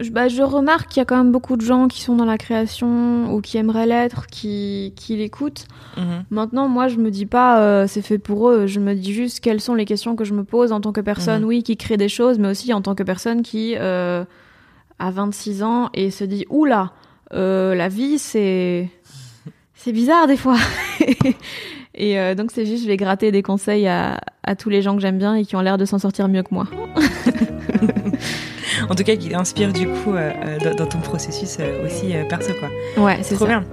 Je, 0.00 0.10
bah, 0.10 0.28
je 0.28 0.42
remarque 0.42 0.88
qu'il 0.88 1.00
y 1.00 1.02
a 1.02 1.04
quand 1.04 1.16
même 1.18 1.30
beaucoup 1.30 1.56
de 1.56 1.60
gens 1.62 1.86
qui 1.88 2.00
sont 2.00 2.16
dans 2.16 2.24
la 2.24 2.38
création 2.38 3.32
ou 3.32 3.40
qui 3.42 3.58
aimeraient 3.58 3.86
l'être, 3.86 4.26
qui, 4.26 4.92
qui 4.96 5.14
l'écoutent. 5.16 5.66
Mhm. 5.98 6.24
Maintenant, 6.30 6.68
moi, 6.68 6.88
je 6.88 6.96
me 6.96 7.10
dis 7.10 7.26
pas 7.26 7.60
euh, 7.60 7.86
c'est 7.86 8.00
fait 8.02 8.18
pour 8.18 8.48
eux. 8.48 8.66
Je 8.66 8.80
me 8.80 8.94
dis 8.94 9.12
juste 9.12 9.40
quelles 9.40 9.60
sont 9.60 9.74
les 9.74 9.84
questions 9.84 10.16
que 10.16 10.24
je 10.24 10.32
me 10.32 10.42
pose 10.42 10.72
en 10.72 10.80
tant 10.80 10.90
que 10.92 11.02
personne, 11.02 11.42
Mhm. 11.42 11.48
oui, 11.48 11.62
qui 11.62 11.76
crée 11.76 11.96
des 11.98 12.08
choses, 12.08 12.38
mais 12.38 12.48
aussi 12.48 12.72
en 12.72 12.80
tant 12.80 12.94
que 12.94 13.02
personne 13.04 13.42
qui 13.42 13.74
euh, 13.76 14.24
a 14.98 15.10
26 15.10 15.62
ans 15.62 15.90
et 15.94 16.10
se 16.10 16.24
dit 16.24 16.46
oula, 16.48 16.92
euh, 17.34 17.74
la 17.74 17.88
vie 17.88 18.18
c'est 18.18 18.88
c'est 19.74 19.92
bizarre 19.92 20.26
des 20.26 20.38
fois. 20.38 20.56
et 21.94 22.18
euh, 22.18 22.34
donc 22.34 22.50
c'est 22.52 22.66
juste 22.66 22.82
je 22.84 22.88
vais 22.88 22.96
gratter 22.96 23.30
des 23.32 23.42
conseils 23.42 23.86
à, 23.86 24.20
à 24.42 24.54
tous 24.56 24.68
les 24.70 24.82
gens 24.82 24.94
que 24.96 25.02
j'aime 25.02 25.18
bien 25.18 25.34
et 25.34 25.44
qui 25.44 25.56
ont 25.56 25.60
l'air 25.60 25.78
de 25.78 25.84
s'en 25.84 25.98
sortir 25.98 26.28
mieux 26.28 26.42
que 26.42 26.52
moi. 26.54 26.66
En 28.90 28.94
tout 28.94 29.04
cas, 29.04 29.16
qui 29.16 29.32
inspire 29.34 29.72
du 29.72 29.86
coup 29.86 30.12
euh, 30.14 30.30
euh, 30.44 30.74
dans, 30.74 30.86
ton 30.86 30.98
processus 30.98 31.56
euh, 31.60 31.86
aussi 31.86 32.12
perso, 32.28 32.52
quoi. 32.58 32.68
Ouais, 33.02 33.18
c'est 33.22 33.36
Trop 33.36 33.46
ça. 33.46 33.60
bien. 33.60 33.64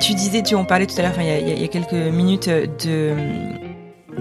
Tu 0.00 0.14
disais, 0.14 0.42
tu 0.42 0.54
en 0.54 0.64
parlais 0.64 0.86
tout 0.86 0.94
à 0.98 1.02
l'heure, 1.02 1.12
il 1.18 1.26
y, 1.26 1.30
a- 1.30 1.38
y 1.38 1.62
y 1.64 1.68
quelques 1.68 1.92
minutes 1.92 2.48
de 2.48 3.12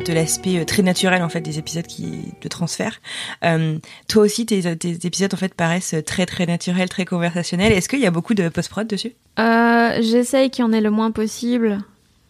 de 0.04 0.14
l'aspect 0.14 0.60
euh, 0.60 0.66
très 0.66 0.82
naturel 0.82 1.22
en 1.22 1.30
fait 1.30 1.42
des 1.42 1.60
épisodes 1.60 1.86
qui 1.86 2.34
de 2.42 2.48
transfert. 2.48 3.00
Euh, 3.44 3.78
toi 4.08 4.24
aussi, 4.24 4.46
tes, 4.46 4.68
épisodes 5.06 5.34
en 5.34 5.38
fait 5.38 5.54
paraissent 5.54 5.96
très 6.06 6.26
très 6.26 6.46
naturels, 6.46 6.90
très 6.90 7.06
conversationnels. 7.06 7.72
Est-ce 7.72 7.90
qu'il 7.90 8.00
y 8.00 8.06
a 8.06 8.12
beaucoup 8.12 8.34
de 8.34 8.50
post 8.50 8.70
prod 8.70 8.88
dessus? 8.88 9.14
Euh, 9.40 9.98
J'essaye 10.02 10.50
qu'il 10.50 10.64
y 10.64 10.68
en 10.68 10.72
ait 10.72 10.82
le 10.82 10.92
moins 10.92 11.12
possible, 11.12 11.80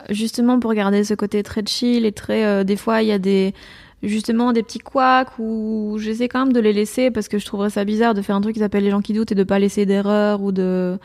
justement 0.09 0.59
pour 0.59 0.73
garder 0.73 1.03
ce 1.03 1.13
côté 1.13 1.43
très 1.43 1.63
chill 1.65 2.05
et 2.05 2.11
très. 2.11 2.63
des 2.65 2.75
fois, 2.75 3.01
il 3.01 3.07
y 3.07 3.11
a 3.11 3.19
des 3.19 3.53
justement 4.01 4.53
des 4.53 4.63
petits 4.63 4.79
couacs 4.79 5.37
où 5.39 5.97
j'essaie 5.99 6.29
quand 6.29 6.45
même 6.45 6.53
de 6.53 6.59
les 6.61 6.71
laisser 6.71 7.11
parce 7.11 7.27
que 7.27 7.37
je 7.37 7.45
trouverais 7.45 7.69
ça 7.69 7.83
bizarre 7.83 8.13
de 8.13 8.21
faire 8.21 8.35
un 8.35 8.41
truc 8.41 8.53
qui 8.53 8.61
s'appelle 8.61 8.85
les 8.85 8.91
gens 8.91 9.01
qui 9.01 9.13
doutent 9.13 9.33
et 9.33 9.35
de 9.35 9.43
pas 9.43 9.59
laisser 9.59 9.85
d'erreurs 9.85 10.41
ou 10.41 10.53
de 10.53 10.97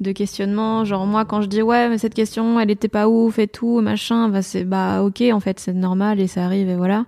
de 0.00 0.12
questionnement. 0.12 0.84
Genre 0.84 1.06
moi 1.06 1.24
quand 1.24 1.42
je 1.42 1.46
dis 1.46 1.62
ouais 1.62 1.88
mais 1.88 1.98
cette 1.98 2.14
question 2.14 2.58
elle 2.58 2.70
était 2.70 2.88
pas 2.88 3.08
ouf 3.08 3.38
et 3.38 3.46
tout 3.48 3.80
machin 3.80 4.28
bah 4.28 4.42
c'est 4.42 4.64
bah 4.64 5.02
ok 5.02 5.22
en 5.32 5.40
fait 5.40 5.60
c'est 5.60 5.72
normal 5.74 6.20
et 6.20 6.26
ça 6.26 6.44
arrive 6.44 6.68
et 6.68 6.76
voilà. 6.76 7.04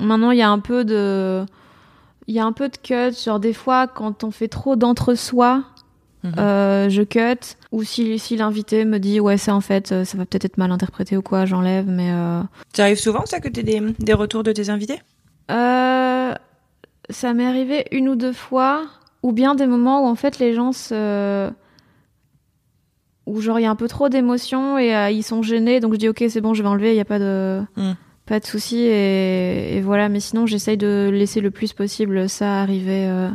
Maintenant 0.00 0.30
il 0.30 0.38
y 0.38 0.42
a 0.42 0.50
un 0.50 0.58
peu 0.58 0.84
de 0.84 1.44
il 2.26 2.34
y 2.34 2.38
a 2.40 2.44
un 2.44 2.52
peu 2.52 2.68
de 2.68 2.76
cut 2.76 3.16
genre 3.24 3.40
des 3.40 3.52
fois 3.52 3.86
quand 3.86 4.24
on 4.24 4.30
fait 4.30 4.48
trop 4.48 4.76
d'entre-soi 4.76 5.62
Mhm. 6.24 6.34
euh, 6.38 6.88
je 6.88 7.02
cut. 7.02 7.56
Ou 7.72 7.82
si, 7.82 8.16
si 8.20 8.36
l'invité 8.36 8.84
me 8.84 8.98
dit 8.98 9.18
ouais 9.18 9.36
ça 9.36 9.56
en 9.56 9.60
fait 9.60 9.88
ça 10.04 10.16
va 10.16 10.24
peut-être 10.24 10.44
être 10.44 10.56
mal 10.56 10.70
interprété 10.70 11.16
ou 11.16 11.22
quoi 11.22 11.46
j'enlève 11.46 11.86
mais 11.88 12.12
euh, 12.12 12.40
Ça 12.72 12.84
arrive 12.84 13.00
souvent 13.00 13.26
ça 13.26 13.40
que 13.40 13.48
tu 13.48 13.64
des, 13.64 13.80
des 13.98 14.12
retours 14.12 14.44
de 14.44 14.52
tes 14.52 14.70
invités? 14.70 15.00
Euh, 15.50 16.32
ça 17.10 17.34
m'est 17.34 17.44
arrivé 17.44 17.86
une 17.90 18.08
ou 18.08 18.14
deux 18.14 18.32
fois 18.32 18.84
ou 19.24 19.32
bien 19.32 19.56
des 19.56 19.66
moments 19.66 20.04
où 20.04 20.06
en 20.06 20.14
fait 20.14 20.38
les 20.38 20.54
gens 20.54 20.70
se 20.70 21.50
où 23.26 23.40
genre 23.40 23.58
il 23.58 23.62
y 23.62 23.66
a 23.66 23.70
un 23.70 23.76
peu 23.76 23.88
trop 23.88 24.08
d'émotions 24.08 24.78
et 24.78 24.94
euh, 24.94 25.10
ils 25.10 25.22
sont 25.22 25.42
gênés 25.42 25.80
donc 25.80 25.92
je 25.94 25.98
dis 25.98 26.08
ok 26.08 26.24
c'est 26.28 26.40
bon 26.40 26.54
je 26.54 26.62
vais 26.62 26.68
enlever 26.68 26.90
il 26.90 26.96
y 26.96 27.00
a 27.00 27.04
pas 27.04 27.18
de 27.18 27.60
Mm. 27.76 27.92
pas 28.26 28.40
de 28.40 28.44
souci 28.46 28.78
et, 28.78 29.76
et 29.76 29.80
voilà 29.80 30.08
mais 30.08 30.20
sinon 30.20 30.46
j'essaye 30.46 30.76
de 30.76 31.10
laisser 31.12 31.40
le 31.40 31.50
plus 31.50 31.72
possible 31.72 32.28
ça 32.28 32.60
arriver 32.62 33.06
euh, 33.08 33.28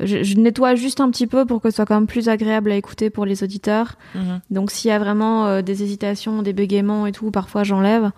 je, 0.00 0.22
je 0.22 0.36
nettoie 0.36 0.74
juste 0.74 1.00
un 1.00 1.10
petit 1.10 1.26
peu 1.26 1.46
pour 1.46 1.60
que 1.62 1.70
ce 1.70 1.76
soit 1.76 1.86
quand 1.86 1.94
même 1.94 2.06
plus 2.06 2.28
agréable 2.28 2.70
à 2.70 2.76
écouter 2.76 3.10
pour 3.10 3.24
les 3.26 3.42
auditeurs 3.42 3.96
Mhm. 4.14 4.40
Donc 4.50 4.70
s'il 4.70 4.88
y 4.90 4.92
a 4.92 4.98
vraiment 4.98 5.46
euh, 5.46 5.62
des 5.62 5.82
hésitations, 5.82 6.42
des 6.42 6.52
bégaiements 6.52 7.06
et 7.06 7.12
tout, 7.12 7.30
parfois 7.30 7.62
j'enlève. 7.64 8.10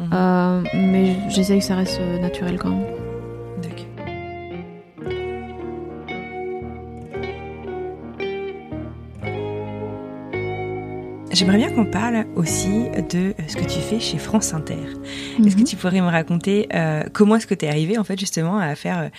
Euh, 0.00 0.62
mais 0.74 1.16
j'essaye 1.28 1.58
que 1.60 1.64
ça 1.64 1.76
reste 1.76 2.00
naturel 2.20 2.58
quand 2.58 2.70
même. 2.70 2.84
J'aimerais 11.34 11.56
bien 11.56 11.70
qu'on 11.70 11.84
parle 11.84 12.26
aussi 12.36 12.84
de 13.10 13.34
ce 13.48 13.56
que 13.56 13.64
tu 13.64 13.80
fais 13.80 13.98
chez 13.98 14.18
France 14.18 14.54
Inter. 14.54 14.74
Est-ce 15.44 15.54
que 15.56 15.60
Mhm. 15.62 15.66
tu 15.66 15.74
pourrais 15.76 16.00
me 16.00 16.06
raconter 16.08 16.68
euh, 16.72 17.02
comment 17.12 17.34
est-ce 17.36 17.48
que 17.48 17.54
tu 17.54 17.64
es 17.64 17.68
arrivé 17.68 17.98
en 17.98 18.04
fait 18.04 18.18
justement 18.18 18.58
à 18.58 18.74
faire 18.76 19.10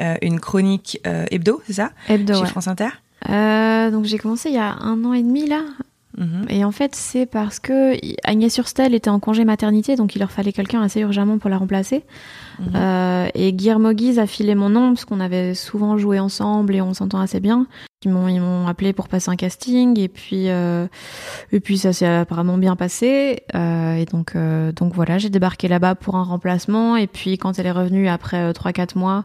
euh, 0.00 0.14
une 0.22 0.38
chronique 0.38 1.00
euh, 1.06 1.24
hebdo, 1.32 1.60
c'est 1.66 1.72
ça? 1.72 1.90
Hebdo, 2.08 2.34
Chez 2.34 2.40
ouais. 2.42 2.46
France 2.46 2.68
Inter? 2.68 2.90
Donc 3.90 4.04
j'ai 4.04 4.18
commencé 4.18 4.50
il 4.50 4.54
y 4.54 4.58
a 4.58 4.72
un 4.80 5.04
an 5.04 5.12
et 5.14 5.22
demi 5.22 5.46
là. 5.48 5.62
Mhm. 6.16 6.46
Et 6.48 6.64
en 6.64 6.70
fait 6.70 6.94
c'est 6.94 7.26
parce 7.26 7.58
que 7.58 7.94
Agnès 8.24 8.52
Surstel 8.54 8.94
était 8.94 9.10
en 9.10 9.18
congé 9.18 9.44
maternité, 9.44 9.96
donc 9.96 10.14
il 10.14 10.20
leur 10.20 10.30
fallait 10.30 10.52
quelqu'un 10.52 10.80
assez 10.80 11.00
urgemment 11.00 11.38
pour 11.38 11.50
la 11.50 11.58
remplacer. 11.58 12.04
Mhm. 12.58 12.72
Euh, 12.74 13.28
et 13.34 13.52
Guillermo 13.52 13.92
Guise 13.92 14.18
a 14.18 14.26
filé 14.26 14.54
mon 14.54 14.68
nom 14.68 14.90
parce 14.90 15.04
qu'on 15.04 15.20
avait 15.20 15.54
souvent 15.54 15.98
joué 15.98 16.18
ensemble 16.18 16.74
et 16.74 16.80
on 16.80 16.94
s'entend 16.94 17.20
assez 17.20 17.40
bien. 17.40 17.66
Ils 18.04 18.10
m'ont 18.10 18.28
ils 18.28 18.40
m'ont 18.40 18.66
appelé 18.66 18.92
pour 18.92 19.08
passer 19.08 19.30
un 19.30 19.36
casting 19.36 19.98
et 19.98 20.08
puis 20.08 20.48
euh, 20.48 20.86
et 21.52 21.60
puis 21.60 21.78
ça 21.78 21.92
s'est 21.92 22.06
apparemment 22.06 22.58
bien 22.58 22.76
passé. 22.76 23.42
Euh, 23.54 23.94
et 23.94 24.04
donc 24.04 24.36
donc 24.76 24.94
voilà 24.94 25.18
j'ai 25.18 25.30
débarqué 25.30 25.68
là-bas 25.68 25.94
pour 25.94 26.16
un 26.16 26.24
remplacement. 26.24 26.96
Et 26.96 27.06
puis 27.06 27.38
quand 27.38 27.58
elle 27.58 27.66
est 27.66 27.72
revenue 27.72 28.08
après 28.08 28.52
3-4 28.52 28.98
mois 28.98 29.24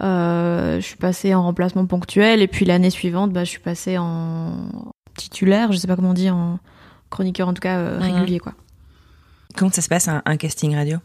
je 0.00 0.80
suis 0.80 0.96
passée 0.96 1.34
en 1.34 1.42
remplacement 1.42 1.86
ponctuel. 1.86 2.42
Et 2.42 2.48
puis 2.48 2.64
l'année 2.64 2.90
suivante 2.90 3.32
bah, 3.32 3.44
je 3.44 3.50
suis 3.50 3.60
passée 3.60 3.98
en 3.98 4.52
titulaire 5.16 5.72
je 5.72 5.78
sais 5.78 5.86
pas 5.86 5.96
comment 5.96 6.10
on 6.10 6.14
dit 6.14 6.30
en 6.30 6.58
chroniqueur 7.10 7.48
en 7.48 7.54
tout 7.54 7.60
cas 7.60 7.98
régulier 7.98 8.38
quoi. 8.38 8.54
Comment 9.56 9.72
ça 9.72 9.82
se 9.82 9.88
passe 9.88 10.06
un, 10.06 10.22
un 10.24 10.36
casting 10.36 10.76
radio? 10.76 10.98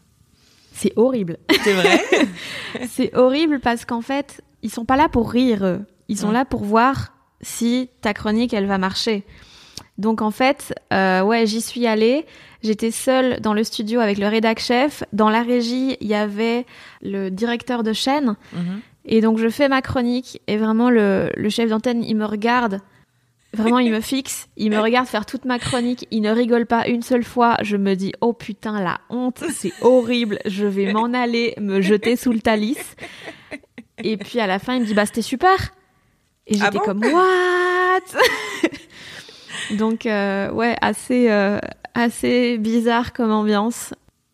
C'est 0.78 0.92
horrible 0.98 1.38
C'est 1.64 1.74
vrai 1.74 2.02
C'est 2.90 3.16
horrible 3.16 3.60
parce 3.60 3.86
qu'en 3.86 4.02
fait, 4.02 4.42
ils 4.62 4.70
sont 4.72 4.86
pas 4.86 4.98
là 4.98 5.08
pour 5.10 5.32
rire. 5.32 5.66
eux. 5.66 5.82
Ils 6.10 6.18
sont 6.18 6.28
Ouais. 6.28 6.34
là 6.34 6.46
pour 6.46 6.64
voir 6.64 7.14
si 7.42 7.90
ta 8.02 8.14
chronique 8.14 8.54
elle 8.54 8.68
va 8.68 8.78
marcher. 8.78 9.24
Donc 9.98 10.22
en 10.22 10.32
fait, 10.32 10.74
euh, 10.92 11.22
ouais, 11.22 11.46
j'y 11.48 11.62
suis 11.62 11.88
allée. 11.88 12.26
J'étais 12.64 12.92
seule 12.92 13.40
dans 13.42 13.54
le 13.54 13.64
studio 13.64 14.00
avec 14.02 14.18
le 14.18 14.28
rédac 14.28 14.60
chef. 14.60 15.04
Dans 15.14 15.30
la 15.30 15.42
régie, 15.44 15.96
il 16.02 16.08
y 16.08 16.16
avait 16.16 16.66
le 17.02 17.30
directeur 17.30 17.84
de 17.84 17.94
chaîne. 17.94 18.36
Mhm. 18.54 18.82
Et 19.06 19.22
donc 19.22 19.38
je 19.38 19.48
fais 19.50 19.70
ma 19.70 19.82
chronique 19.82 20.42
et 20.48 20.58
vraiment 20.58 20.90
le, 20.90 21.30
le 21.38 21.50
chef 21.50 21.70
d'antenne, 21.70 22.04
il 22.04 22.16
me 22.16 22.26
regarde. 22.26 22.82
Vraiment, 23.56 23.80
il 23.80 23.92
me 23.92 24.02
fixe, 24.02 24.48
il 24.58 24.70
me 24.70 24.80
regarde 24.80 25.08
faire 25.08 25.26
toute 25.26 25.46
ma 25.46 25.60
chronique, 25.60 26.08
il 26.12 26.22
ne 26.22 26.32
rigole 26.32 26.66
pas 26.66 26.88
une 26.88 27.02
seule 27.02 27.24
fois. 27.24 27.58
Je 27.62 27.78
me 27.78 27.96
dis, 27.96 28.14
oh 28.22 28.34
putain, 28.34 28.82
la 28.82 29.00
honte, 29.10 29.44
c'est 29.54 29.74
horrible, 29.82 30.40
je 30.46 30.66
vais 30.66 30.92
m'en 30.94 31.14
aller, 31.14 31.54
me 31.60 31.82
jeter 31.82 32.16
sous 32.16 32.32
le 32.32 32.40
talis. 32.40 32.78
Et 34.04 34.18
puis 34.18 34.40
à 34.40 34.48
la 34.48 34.60
fin, 34.60 34.76
il 34.76 34.82
me 34.82 34.86
dit, 34.86 34.94
bah 34.94 35.06
c'était 35.06 35.22
super. 35.22 35.74
Et 36.48 36.58
Ah 36.60 36.66
j'étais 36.66 36.78
bon 36.78 36.84
comme, 36.86 37.04
what? 37.06 38.00
Donc, 39.78 40.06
euh, 40.06 40.52
ouais, 40.52 40.76
assez, 40.82 41.30
euh, 41.32 41.60
assez 41.94 42.58
bizarre 42.58 43.14
comme 43.14 43.32
ambiance. 43.32 43.94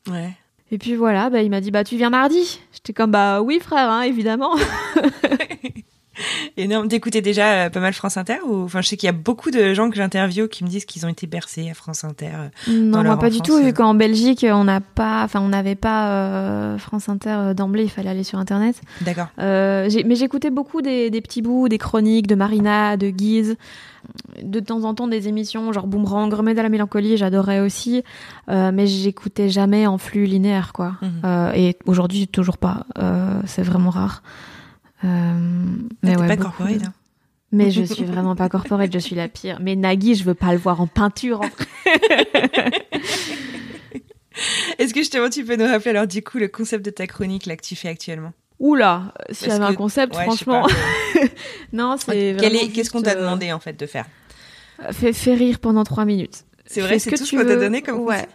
Ouais. 0.10 0.32
Et 0.72 0.78
puis 0.78 0.96
voilà, 0.96 1.30
bah, 1.30 1.42
il 1.42 1.50
m'a 1.50 1.62
dit, 1.62 1.72
bah 1.72 1.84
tu 1.84 1.96
viens 1.98 2.10
mardi. 2.10 2.60
J'étais 2.74 2.94
comme, 2.94 3.12
bah 3.12 3.42
oui 3.42 3.60
frère, 3.62 3.90
hein, 3.90 4.02
évidemment. 4.02 4.56
Non, 6.70 6.88
t'écoutais 6.88 7.22
déjà 7.22 7.66
euh, 7.66 7.70
pas 7.70 7.80
mal 7.80 7.94
France 7.94 8.18
Inter 8.18 8.38
ou 8.48 8.64
enfin 8.64 8.82
je 8.82 8.88
sais 8.88 8.98
qu'il 8.98 9.08
y 9.08 9.10
a 9.10 9.14
beaucoup 9.14 9.52
de 9.52 9.74
gens 9.74 9.90
que 9.90 9.96
j'interviewe 9.96 10.48
qui 10.48 10.64
me 10.64 10.70
disent 10.70 10.86
qu'ils 10.86 11.06
ont 11.06 11.10
été 11.10 11.28
bercés 11.28 11.70
à 11.70 11.74
France 11.74 12.04
Inter. 12.04 12.30
euh. 12.34 12.50
Non, 12.72 13.00
Dans 13.00 13.04
moi 13.04 13.18
pas 13.20 13.30
du 13.30 13.42
tout, 13.42 13.56
euh. 13.56 13.62
vu 13.64 13.74
qu'en 13.74 13.94
Belgique, 13.94 14.46
on 14.50 14.64
n'a 14.64 14.80
pas, 14.82 15.24
enfin, 15.24 15.42
on 15.42 15.50
n'avait 15.50 15.76
pas 15.76 16.10
euh, 16.12 16.78
France 16.78 17.10
Inter 17.10 17.30
euh, 17.32 17.54
d'emblée, 17.54 17.84
il 17.84 17.90
fallait 17.90 18.10
aller 18.10 18.24
sur 18.24 18.40
Internet. 18.40 18.80
D'accord. 19.02 19.28
Euh, 19.40 19.90
mais 20.06 20.16
j'écoutais 20.16 20.50
beaucoup 20.50 20.82
des, 20.82 21.10
des 21.10 21.22
petits 21.22 21.42
bouts, 21.42 21.68
des 21.70 21.78
chroniques 21.78 22.28
de 22.28 22.36
Marina, 22.36 22.98
de 22.98 23.10
Guise, 23.10 23.56
de 24.42 24.60
temps 24.60 24.84
en 24.84 24.94
temps 24.94 25.08
des 25.08 25.28
émissions 25.28 25.72
genre 25.72 25.88
Boomerang, 25.88 26.34
Remède 26.34 26.58
à 26.60 26.64
la 26.64 26.70
mélancolie, 26.70 27.18
j'adorais 27.18 27.60
aussi, 27.60 28.04
euh, 28.50 28.72
mais 28.74 28.88
j'écoutais 28.88 29.50
jamais 29.50 29.88
en 29.88 29.98
flux 29.98 30.26
linéaire, 30.26 30.74
quoi. 30.74 30.96
Mhm. 31.02 31.12
Euh, 31.24 31.52
et 31.54 31.78
aujourd'hui, 31.86 32.28
toujours 32.28 32.58
pas. 32.58 32.86
Euh, 32.98 33.40
c'est 33.46 33.64
vraiment 33.64 33.90
rare. 33.92 34.24
Euh, 35.04 35.08
mais 36.04 36.12
Ah, 36.12 36.16
t'es 36.16 36.22
ouais, 36.22 36.28
pas 36.28 36.38
corporate. 36.38 36.84
hein. 36.86 36.94
Mais 37.54 37.70
je 37.72 37.84
suis 37.84 38.06
vraiment 38.06 38.36
pas 38.36 38.48
corporate, 38.48 38.92
je 38.94 39.00
suis 39.00 39.16
la 39.16 39.28
pire. 39.28 39.58
Mais 39.62 39.76
Nagui, 39.76 40.16
je 40.16 40.24
veux 40.24 40.34
pas 40.34 40.54
le 40.54 40.58
voir 40.58 40.80
en 40.80 40.88
peinture. 40.88 41.42
En. 41.42 41.50
Est-ce 44.78 44.94
que 44.94 45.02
justement 45.02 45.30
tu 45.30 45.44
peux 45.44 45.56
nous 45.58 45.66
rappeler 45.66 45.92
alors 45.92 46.08
du 46.08 46.24
coup 46.24 46.38
le 46.38 46.48
concept 46.48 46.86
de 46.86 46.90
ta 46.90 47.06
chronique 47.08 47.46
là 47.46 47.58
que 47.58 47.62
tu 47.64 47.76
fais 47.76 47.90
actuellement? 47.90 48.32
Oula, 48.60 49.14
s'il 49.32 49.50
y 49.50 49.52
avait 49.52 49.66
un 49.66 49.74
concept, 49.74 50.16
Ouais, 50.16 50.24
franchement. 50.24 50.68
non, 51.74 51.98
c'est 51.98 52.38
Qu'est-ce 52.74 52.90
qu'on 52.92 53.02
t'a 53.02 53.12
euh, 53.18 53.22
demandé 53.22 53.52
en 53.52 53.60
fait 53.60 53.78
de 53.78 53.86
faire? 53.86 54.06
Fais, 54.92 55.14
fais 55.14 55.34
rire 55.34 55.60
pendant 55.60 55.84
trois 55.84 56.06
minutes. 56.06 56.46
C'est 56.66 56.82
vrai, 56.82 57.00
c'est 57.00 57.12
que 57.12 57.18
tout 57.18 57.26
ce 57.26 57.30
tu 57.30 57.38
qu'on 57.38 57.46
t'a 57.46 57.56
donné 57.56 57.82
comme 57.82 58.00
Ouais. 58.00 58.28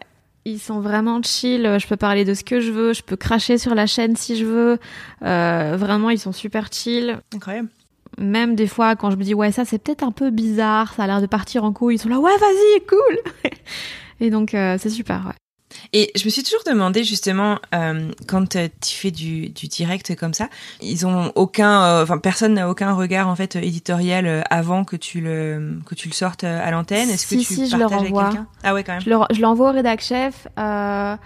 Ils 0.46 0.60
sont 0.60 0.78
vraiment 0.78 1.20
chill. 1.22 1.76
Je 1.80 1.86
peux 1.88 1.96
parler 1.96 2.24
de 2.24 2.32
ce 2.32 2.44
que 2.44 2.60
je 2.60 2.70
veux. 2.70 2.92
Je 2.92 3.02
peux 3.02 3.16
cracher 3.16 3.58
sur 3.58 3.74
la 3.74 3.86
chaîne 3.86 4.14
si 4.14 4.36
je 4.36 4.44
veux. 4.44 4.78
Euh, 5.22 5.76
vraiment, 5.76 6.08
ils 6.08 6.20
sont 6.20 6.30
super 6.30 6.68
chill. 6.70 7.18
Incroyable. 7.34 7.68
Même 8.16 8.54
des 8.54 8.68
fois, 8.68 8.94
quand 8.94 9.10
je 9.10 9.16
me 9.16 9.24
dis 9.24 9.34
ouais, 9.34 9.50
ça 9.50 9.64
c'est 9.64 9.78
peut-être 9.78 10.04
un 10.04 10.12
peu 10.12 10.30
bizarre, 10.30 10.94
ça 10.94 11.02
a 11.02 11.06
l'air 11.08 11.20
de 11.20 11.26
partir 11.26 11.64
en 11.64 11.72
couille, 11.72 11.96
ils 11.96 11.98
sont 11.98 12.08
là 12.08 12.20
ouais, 12.20 12.36
vas-y, 12.38 12.86
cool. 12.86 13.50
Et 14.20 14.30
donc 14.30 14.54
euh, 14.54 14.76
c'est 14.80 14.88
super. 14.88 15.26
Ouais. 15.26 15.45
Et 15.92 16.10
je 16.16 16.24
me 16.24 16.30
suis 16.30 16.42
toujours 16.42 16.62
demandé 16.66 17.04
justement 17.04 17.58
euh, 17.74 18.10
quand 18.26 18.56
euh, 18.56 18.68
tu 18.80 18.94
fais 18.94 19.10
du, 19.10 19.48
du 19.50 19.66
direct 19.68 20.14
comme 20.16 20.34
ça, 20.34 20.48
ils 20.82 21.06
ont 21.06 21.32
aucun, 21.34 21.82
euh, 21.84 22.02
enfin 22.02 22.18
personne 22.18 22.54
n'a 22.54 22.68
aucun 22.68 22.92
regard 22.94 23.28
en 23.28 23.36
fait 23.36 23.56
éditorial 23.56 24.44
avant 24.50 24.84
que 24.84 24.96
tu 24.96 25.20
le 25.20 25.78
que 25.86 25.94
tu 25.94 26.08
le 26.08 26.14
sortes 26.14 26.44
à 26.44 26.70
l'antenne. 26.70 27.08
Est-ce 27.10 27.26
que 27.26 27.34
tu 27.36 27.44
si, 27.44 27.68
je 27.68 27.76
le 27.76 27.80
partages 27.82 27.98
avec 28.00 28.12
renvoie. 28.14 28.28
quelqu'un? 28.30 28.46
Ah 28.64 28.74
ouais 28.74 28.84
quand 28.84 28.92
même. 28.92 29.02
Je 29.02 29.10
le- 29.10 29.16
je 29.34 29.40
l'envoie 29.40 29.70
au 29.70 29.72
rédac 29.72 30.00
chef, 30.00 30.48
euh, 30.58 31.16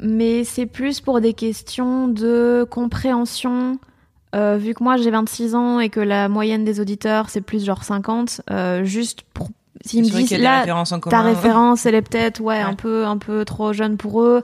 mais 0.00 0.44
c'est 0.44 0.66
plus 0.66 1.00
pour 1.00 1.20
des 1.20 1.32
questions 1.34 2.08
de 2.08 2.66
compréhension. 2.70 3.78
Euh, 4.34 4.58
vu 4.58 4.74
que 4.74 4.84
moi 4.84 4.98
j'ai 4.98 5.10
26 5.10 5.54
ans 5.54 5.80
et 5.80 5.88
que 5.88 6.00
la 6.00 6.28
moyenne 6.28 6.62
des 6.62 6.80
auditeurs 6.80 7.30
c'est 7.30 7.40
plus 7.40 7.64
genre 7.64 7.82
50, 7.82 8.42
euh, 8.50 8.84
juste 8.84 9.22
pour 9.32 9.48
s'ils 9.84 10.02
me 10.04 10.08
disent 10.10 10.32
là 10.38 10.60
références 10.60 10.92
en 10.92 11.00
ta 11.00 11.20
référence 11.22 11.86
elle 11.86 11.94
est 11.94 12.02
peut-être 12.02 12.40
ouais, 12.40 12.56
Ouais. 12.56 12.60
un 12.62 12.74
peu 12.74 13.04
un 13.06 13.18
peu 13.18 13.44
trop 13.44 13.72
jeune 13.72 13.96
pour 13.96 14.22
eux. 14.22 14.42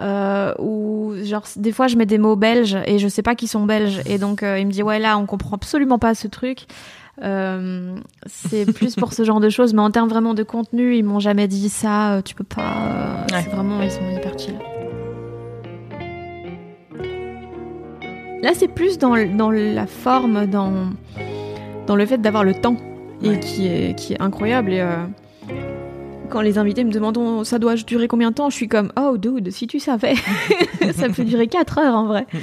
Euh, 0.00 0.54
ou 0.58 1.12
genre 1.24 1.44
des 1.56 1.72
fois 1.72 1.86
je 1.86 1.96
mets 1.96 2.06
des 2.06 2.16
mots 2.16 2.34
belges 2.34 2.78
et 2.86 2.98
je 2.98 3.06
sais 3.06 3.20
pas 3.20 3.34
qu'ils 3.34 3.48
sont 3.48 3.66
belges 3.66 4.00
et 4.06 4.16
donc 4.16 4.42
euh, 4.42 4.58
il 4.58 4.66
me 4.66 4.72
dit 4.72 4.82
ouais 4.82 4.98
là 4.98 5.18
on 5.18 5.26
comprend 5.26 5.56
absolument 5.56 5.98
pas 5.98 6.14
ce 6.14 6.26
truc 6.26 6.60
euh, 7.22 7.94
c'est 8.24 8.64
plus 8.72 8.94
pour 8.94 9.12
ce 9.12 9.24
genre 9.24 9.40
de 9.40 9.50
choses 9.50 9.74
mais 9.74 9.82
en 9.82 9.90
termes 9.90 10.08
vraiment 10.08 10.32
de 10.32 10.42
contenu 10.42 10.96
ils 10.96 11.04
m'ont 11.04 11.20
jamais 11.20 11.48
dit 11.48 11.68
ça 11.68 12.14
euh, 12.14 12.22
tu 12.22 12.34
peux 12.34 12.44
pas 12.44 13.26
Ouais. 13.30 13.42
c'est 13.44 13.50
vraiment 13.50 13.82
ils 13.82 13.90
sont 13.90 14.08
hyper 14.10 14.38
chill 14.38 14.54
là 18.42 18.52
c'est 18.54 18.68
plus 18.68 18.96
dans, 18.98 19.14
dans 19.36 19.50
la 19.50 19.86
forme 19.86 20.46
dans 20.46 20.72
dans 21.86 21.96
le 21.96 22.06
fait 22.06 22.18
d'avoir 22.18 22.44
le 22.44 22.54
temps 22.54 22.76
et 23.22 23.28
Ouais. 23.28 23.40
qui 23.40 23.66
est 23.66 23.94
qui 23.98 24.12
est 24.14 24.20
incroyable 24.22 24.72
et 24.72 24.80
euh, 24.80 24.96
quand 26.30 26.40
les 26.42 26.58
invités 26.58 26.84
me 26.84 26.92
demandent 26.92 27.18
oh, 27.18 27.44
ça 27.44 27.58
doit 27.58 27.74
durer 27.74 28.06
combien 28.08 28.30
de 28.30 28.34
temps, 28.36 28.50
je 28.50 28.56
suis 28.56 28.68
comme 28.68 28.92
oh 28.98 29.16
dude, 29.18 29.50
si 29.50 29.66
tu 29.66 29.80
savais, 29.80 30.14
ça 30.94 31.08
peut 31.08 31.24
durer 31.24 31.46
4 31.48 31.78
heures 31.78 31.94
en 31.94 32.06
vrai. 32.06 32.26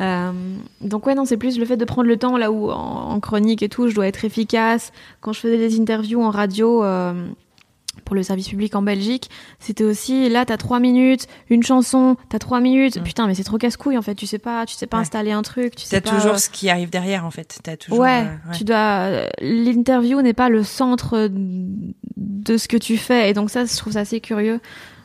Euh, 0.00 0.32
donc 0.80 1.06
ouais 1.06 1.14
non 1.14 1.26
c'est 1.26 1.36
plus 1.36 1.58
le 1.58 1.66
fait 1.66 1.76
de 1.76 1.84
prendre 1.84 2.08
le 2.08 2.16
temps 2.16 2.38
là 2.38 2.50
où 2.50 2.70
en, 2.70 3.10
en 3.10 3.20
chronique 3.20 3.62
et 3.62 3.68
tout 3.68 3.86
je 3.90 3.94
dois 3.94 4.06
être 4.06 4.24
efficace. 4.24 4.92
Quand 5.20 5.34
je 5.34 5.40
faisais 5.40 5.58
des 5.58 5.78
interviews 5.78 6.22
en 6.22 6.30
radio 6.30 6.82
euh, 6.82 7.12
pour 8.10 8.16
le 8.16 8.24
service 8.24 8.48
public 8.48 8.74
en 8.74 8.82
Belgique, 8.82 9.30
c'était 9.60 9.84
aussi 9.84 10.28
là 10.28 10.44
t'as 10.44 10.56
trois 10.56 10.80
minutes, 10.80 11.28
une 11.48 11.62
chanson, 11.62 12.16
t'as 12.28 12.40
trois 12.40 12.58
minutes. 12.58 12.96
Mm. 12.98 13.02
Putain 13.04 13.26
mais 13.28 13.34
c'est 13.36 13.44
trop 13.44 13.56
casse-couille 13.56 13.96
en 13.96 14.02
fait. 14.02 14.16
Tu 14.16 14.26
sais 14.26 14.40
pas, 14.40 14.66
tu 14.66 14.74
sais 14.74 14.88
pas 14.88 14.96
Ouais. 14.96 15.02
installer 15.02 15.30
un 15.30 15.42
truc, 15.42 15.76
tu 15.76 15.86
sais 15.86 16.00
pas. 16.00 16.10
toujours 16.10 16.32
euh, 16.34 16.38
ce 16.38 16.50
qui 16.50 16.68
arrive 16.70 16.90
derrière 16.90 17.24
en 17.24 17.30
fait. 17.30 17.60
T'as 17.62 17.76
toujours. 17.76 18.00
ouais, 18.00 18.22
euh, 18.24 18.52
tu 18.52 18.64
dois. 18.64 18.76
euh, 18.76 19.28
L'interview 19.40 20.20
n'est 20.22 20.32
pas 20.32 20.48
le 20.48 20.64
centre 20.64 21.30
de 21.30 22.56
ce 22.56 22.66
que 22.66 22.76
tu 22.76 22.96
fais, 22.96 23.30
et 23.30 23.32
donc 23.32 23.48
ça, 23.50 23.64
je 23.64 23.76
trouve 23.76 23.92
ça 23.92 24.00
assez 24.00 24.18
curieux. 24.20 24.58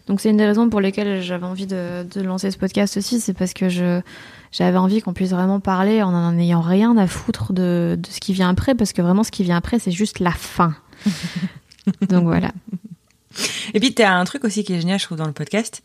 Donc 0.07 0.19
c'est 0.19 0.31
une 0.31 0.37
des 0.37 0.45
raisons 0.47 0.67
pour 0.69 0.81
lesquelles 0.81 1.21
j'avais 1.21 1.45
envie 1.45 1.67
de, 1.67 2.03
de 2.11 2.21
lancer 2.21 2.49
ce 2.49 2.57
podcast 2.57 2.97
aussi, 2.97 3.19
c'est 3.19 3.33
parce 3.33 3.53
que 3.53 3.69
je 3.69 4.01
j'avais 4.51 4.77
envie 4.77 5.01
qu'on 5.01 5.13
puisse 5.13 5.31
vraiment 5.31 5.59
parler 5.59 6.01
en 6.01 6.13
en 6.13 6.37
ayant 6.39 6.61
rien 6.61 6.95
à 6.97 7.05
foutre 7.07 7.53
de, 7.53 7.99
de 8.01 8.07
ce 8.09 8.19
qui 8.19 8.33
vient 8.33 8.49
après, 8.49 8.73
parce 8.73 8.93
que 8.93 9.01
vraiment 9.03 9.23
ce 9.23 9.31
qui 9.31 9.43
vient 9.43 9.57
après, 9.57 9.77
c'est 9.77 9.91
juste 9.91 10.19
la 10.19 10.31
fin. 10.31 10.73
donc 12.09 12.23
voilà. 12.23 12.51
Et 13.73 13.79
puis 13.79 13.93
t'as 13.93 14.11
un 14.11 14.23
truc 14.25 14.43
aussi 14.43 14.63
qui 14.63 14.73
est 14.73 14.79
génial, 14.79 14.99
je 14.99 15.05
trouve, 15.05 15.17
dans 15.17 15.25
le 15.27 15.33
podcast. 15.33 15.81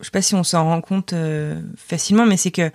Je 0.00 0.06
sais 0.06 0.10
pas 0.10 0.22
si 0.22 0.34
on 0.34 0.42
s'en 0.42 0.64
rend 0.64 0.80
compte 0.80 1.12
euh, 1.12 1.60
facilement, 1.76 2.26
mais 2.26 2.36
c'est 2.36 2.50
que 2.50 2.70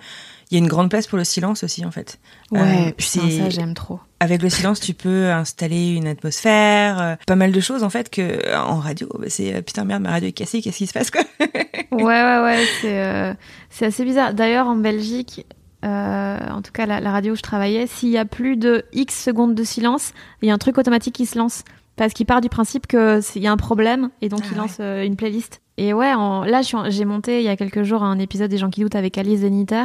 il 0.50 0.54
y 0.54 0.56
a 0.56 0.58
une 0.58 0.68
grande 0.68 0.90
place 0.90 1.06
pour 1.06 1.16
le 1.16 1.22
silence 1.22 1.62
aussi, 1.62 1.84
en 1.86 1.92
fait. 1.92 2.18
Ouais, 2.50 2.88
Euh, 2.88 2.90
putain, 2.90 3.20
ça 3.30 3.50
j'aime 3.50 3.74
trop. 3.74 4.00
Avec 4.18 4.42
le 4.42 4.50
silence, 4.50 4.80
tu 4.80 4.94
peux 4.94 5.30
installer 5.30 5.90
une 5.94 6.08
atmosphère, 6.08 7.00
euh, 7.00 7.14
pas 7.26 7.36
mal 7.36 7.52
de 7.52 7.60
choses 7.60 7.84
en 7.84 7.90
fait 7.90 8.10
que 8.10 8.20
euh, 8.48 8.58
en 8.60 8.80
radio, 8.80 9.08
bah, 9.18 9.26
c'est 9.28 9.54
euh, 9.54 9.62
putain 9.62 9.84
merde, 9.84 10.02
ma 10.02 10.10
radio 10.10 10.28
est 10.28 10.32
cassée, 10.32 10.60
qu'est-ce 10.60 10.78
qui 10.78 10.86
se 10.88 10.92
passe 10.92 11.10
quoi? 11.10 11.22
Ouais, 11.92 12.04
ouais, 12.04 12.40
ouais, 12.42 12.64
c'est 12.80 13.02
euh, 13.04 13.34
c'est 13.68 13.86
assez 13.86 14.04
bizarre. 14.04 14.32
D'ailleurs, 14.34 14.66
en 14.68 14.76
Belgique, 14.76 15.44
euh, 15.84 16.38
en 16.50 16.62
tout 16.62 16.70
cas 16.72 16.86
la, 16.86 17.00
la 17.00 17.10
radio 17.10 17.32
où 17.32 17.36
je 17.36 17.42
travaillais, 17.42 17.86
s'il 17.86 18.10
y 18.10 18.18
a 18.18 18.24
plus 18.24 18.56
de 18.56 18.84
X 18.92 19.14
secondes 19.24 19.54
de 19.54 19.64
silence, 19.64 20.12
il 20.42 20.48
y 20.48 20.50
a 20.50 20.54
un 20.54 20.58
truc 20.58 20.78
automatique 20.78 21.14
qui 21.14 21.26
se 21.26 21.38
lance. 21.38 21.64
Parce 22.00 22.14
qu'il 22.14 22.24
part 22.24 22.40
du 22.40 22.48
principe 22.48 22.86
qu'il 22.86 23.20
y 23.42 23.46
a 23.46 23.52
un 23.52 23.58
problème 23.58 24.08
et 24.22 24.30
donc 24.30 24.40
Ah 24.44 24.48
il 24.52 24.56
lance 24.56 24.78
euh, 24.80 25.04
une 25.04 25.16
playlist. 25.16 25.60
Et 25.76 25.92
ouais, 25.92 26.14
en- 26.14 26.44
là 26.44 26.62
j'ai 26.88 27.04
monté 27.04 27.40
il 27.40 27.44
y 27.44 27.48
a 27.48 27.56
quelques 27.56 27.82
jours 27.82 28.02
un 28.02 28.18
épisode 28.18 28.50
des 28.50 28.56
gens 28.56 28.70
qui 28.70 28.80
doutent 28.80 28.94
avec 28.94 29.18
Alice 29.18 29.40
Zeniter. 29.40 29.84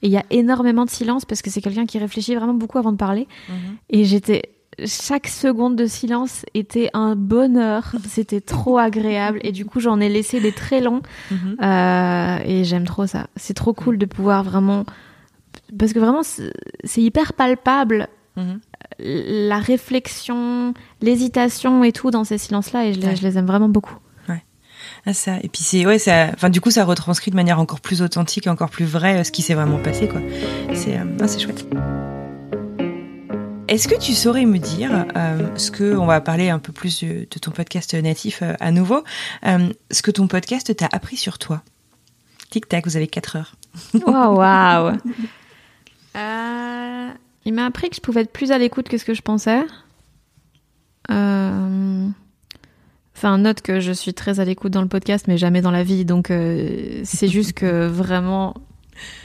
Et 0.00 0.06
il 0.06 0.10
y 0.10 0.16
a 0.16 0.24
énormément 0.30 0.86
de 0.86 0.90
silence 0.90 1.26
parce 1.26 1.42
que 1.42 1.50
c'est 1.50 1.60
quelqu'un 1.60 1.84
qui 1.84 1.98
réfléchit 1.98 2.34
vraiment 2.34 2.54
beaucoup 2.54 2.78
avant 2.78 2.90
de 2.90 2.96
parler. 2.96 3.28
Et 3.90 4.04
j'étais. 4.06 4.42
Chaque 4.86 5.28
seconde 5.28 5.76
de 5.76 5.84
silence 5.84 6.46
était 6.54 6.88
un 6.94 7.16
bonheur. 7.16 7.92
C'était 8.08 8.40
trop 8.40 8.78
agréable. 8.78 9.38
Et 9.42 9.52
du 9.52 9.66
coup, 9.66 9.78
j'en 9.78 10.00
ai 10.00 10.08
laissé 10.08 10.40
des 10.40 10.52
très 10.52 10.80
longs. 10.80 11.02
Mhm. 11.30 11.56
Euh, 11.62 12.38
et 12.46 12.64
j'aime 12.64 12.84
trop 12.84 13.06
ça. 13.06 13.26
C'est 13.36 13.52
trop 13.52 13.74
cool 13.74 13.98
de 13.98 14.06
pouvoir 14.06 14.42
vraiment. 14.42 14.86
Parce 15.78 15.92
que 15.92 15.98
vraiment, 15.98 16.22
c'est 16.22 17.02
hyper 17.02 17.34
palpable 17.34 18.08
Mhm. 18.34 18.60
La 18.98 19.58
réflexion, 19.58 20.74
l'hésitation 21.00 21.84
et 21.84 21.92
tout 21.92 22.10
dans 22.10 22.24
ces 22.24 22.38
silences-là. 22.38 22.86
Et 22.86 22.94
je 22.94 23.00
les, 23.00 23.06
Ouais. 23.08 23.16
je 23.16 23.22
les 23.22 23.38
aime 23.38 23.46
vraiment 23.46 23.68
beaucoup. 23.68 23.96
Ah 25.06 25.14
ça. 25.14 25.36
Et 25.42 25.48
puis 25.48 25.62
c'est 25.62 25.84
ouais, 25.86 25.98
ça. 25.98 26.30
Enfin 26.34 26.48
du 26.50 26.60
coup, 26.60 26.70
ça 26.70 26.84
retranscrit 26.84 27.30
de 27.30 27.36
manière 27.36 27.58
encore 27.60 27.80
plus 27.80 28.02
authentique, 28.02 28.46
et 28.46 28.50
encore 28.50 28.70
plus 28.70 28.84
vraie 28.84 29.20
euh, 29.20 29.24
ce 29.24 29.30
qui 29.32 29.42
s'est 29.42 29.54
vraiment 29.54 29.78
passé 29.78 30.06
quoi. 30.08 30.20
C'est 30.74 30.96
euh, 30.98 31.04
ah, 31.20 31.26
c'est 31.28 31.40
chouette. 31.40 31.64
Est-ce 33.68 33.88
que 33.88 33.94
tu 33.98 34.12
saurais 34.12 34.44
me 34.44 34.58
dire 34.58 35.06
euh, 35.16 35.48
ce 35.56 35.70
que 35.70 35.96
on 35.96 36.06
va 36.06 36.20
parler 36.20 36.50
un 36.50 36.58
peu 36.58 36.72
plus 36.72 37.02
de, 37.04 37.26
de 37.30 37.38
ton 37.40 37.50
podcast 37.52 37.94
natif 37.94 38.40
euh, 38.42 38.54
à 38.60 38.70
nouveau, 38.70 39.02
euh, 39.46 39.72
ce 39.90 40.02
que 40.02 40.10
ton 40.10 40.26
podcast 40.26 40.74
t'a 40.76 40.88
appris 40.92 41.16
sur 41.16 41.38
toi? 41.38 41.62
Tic 42.50 42.68
tac, 42.68 42.84
vous 42.84 42.96
avez 42.96 43.06
4 43.06 43.36
heures. 43.36 43.54
Waouh, 44.06 44.36
waouh. 44.36 44.96
Euh, 46.14 47.08
il 47.44 47.54
m'a 47.54 47.66
appris 47.66 47.90
que 47.90 47.96
je 47.96 48.00
pouvais 48.00 48.22
être 48.22 48.32
plus 48.32 48.52
à 48.52 48.58
l'écoute 48.58 48.88
que 48.88 48.98
ce 48.98 49.04
que 49.04 49.14
je 49.14 49.22
pensais. 49.22 49.62
Euh, 51.10 52.08
Enfin, 53.22 53.38
note 53.38 53.62
que 53.62 53.78
je 53.78 53.92
suis 53.92 54.14
très 54.14 54.40
à 54.40 54.44
l'écoute 54.44 54.72
dans 54.72 54.82
le 54.82 54.88
podcast, 54.88 55.26
mais 55.28 55.38
jamais 55.38 55.60
dans 55.60 55.70
la 55.70 55.84
vie. 55.84 56.04
Donc, 56.04 56.32
euh, 56.32 57.02
c'est 57.04 57.28
juste 57.36 57.52
que 57.52 57.86
vraiment, 57.86 58.54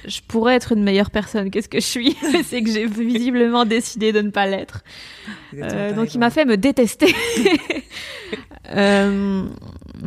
je 0.06 0.19
pourrais 0.27 0.53
être 0.56 0.73
une 0.73 0.84
meilleure 0.84 1.10
personne 1.10 1.49
qu'est-ce 1.49 1.67
que 1.67 1.80
je 1.80 1.86
suis. 1.86 2.15
c'est 2.43 2.62
que 2.62 2.69
j'ai 2.71 2.86
visiblement 2.86 3.65
décidé 3.65 4.12
de 4.12 4.21
ne 4.21 4.30
pas 4.30 4.45
l'être. 4.45 4.84
Euh, 5.56 5.93
donc, 5.93 6.13
il 6.13 6.19
m'a 6.19 6.30
fait 6.30 6.45
me 6.45 6.58
détester. 6.58 7.12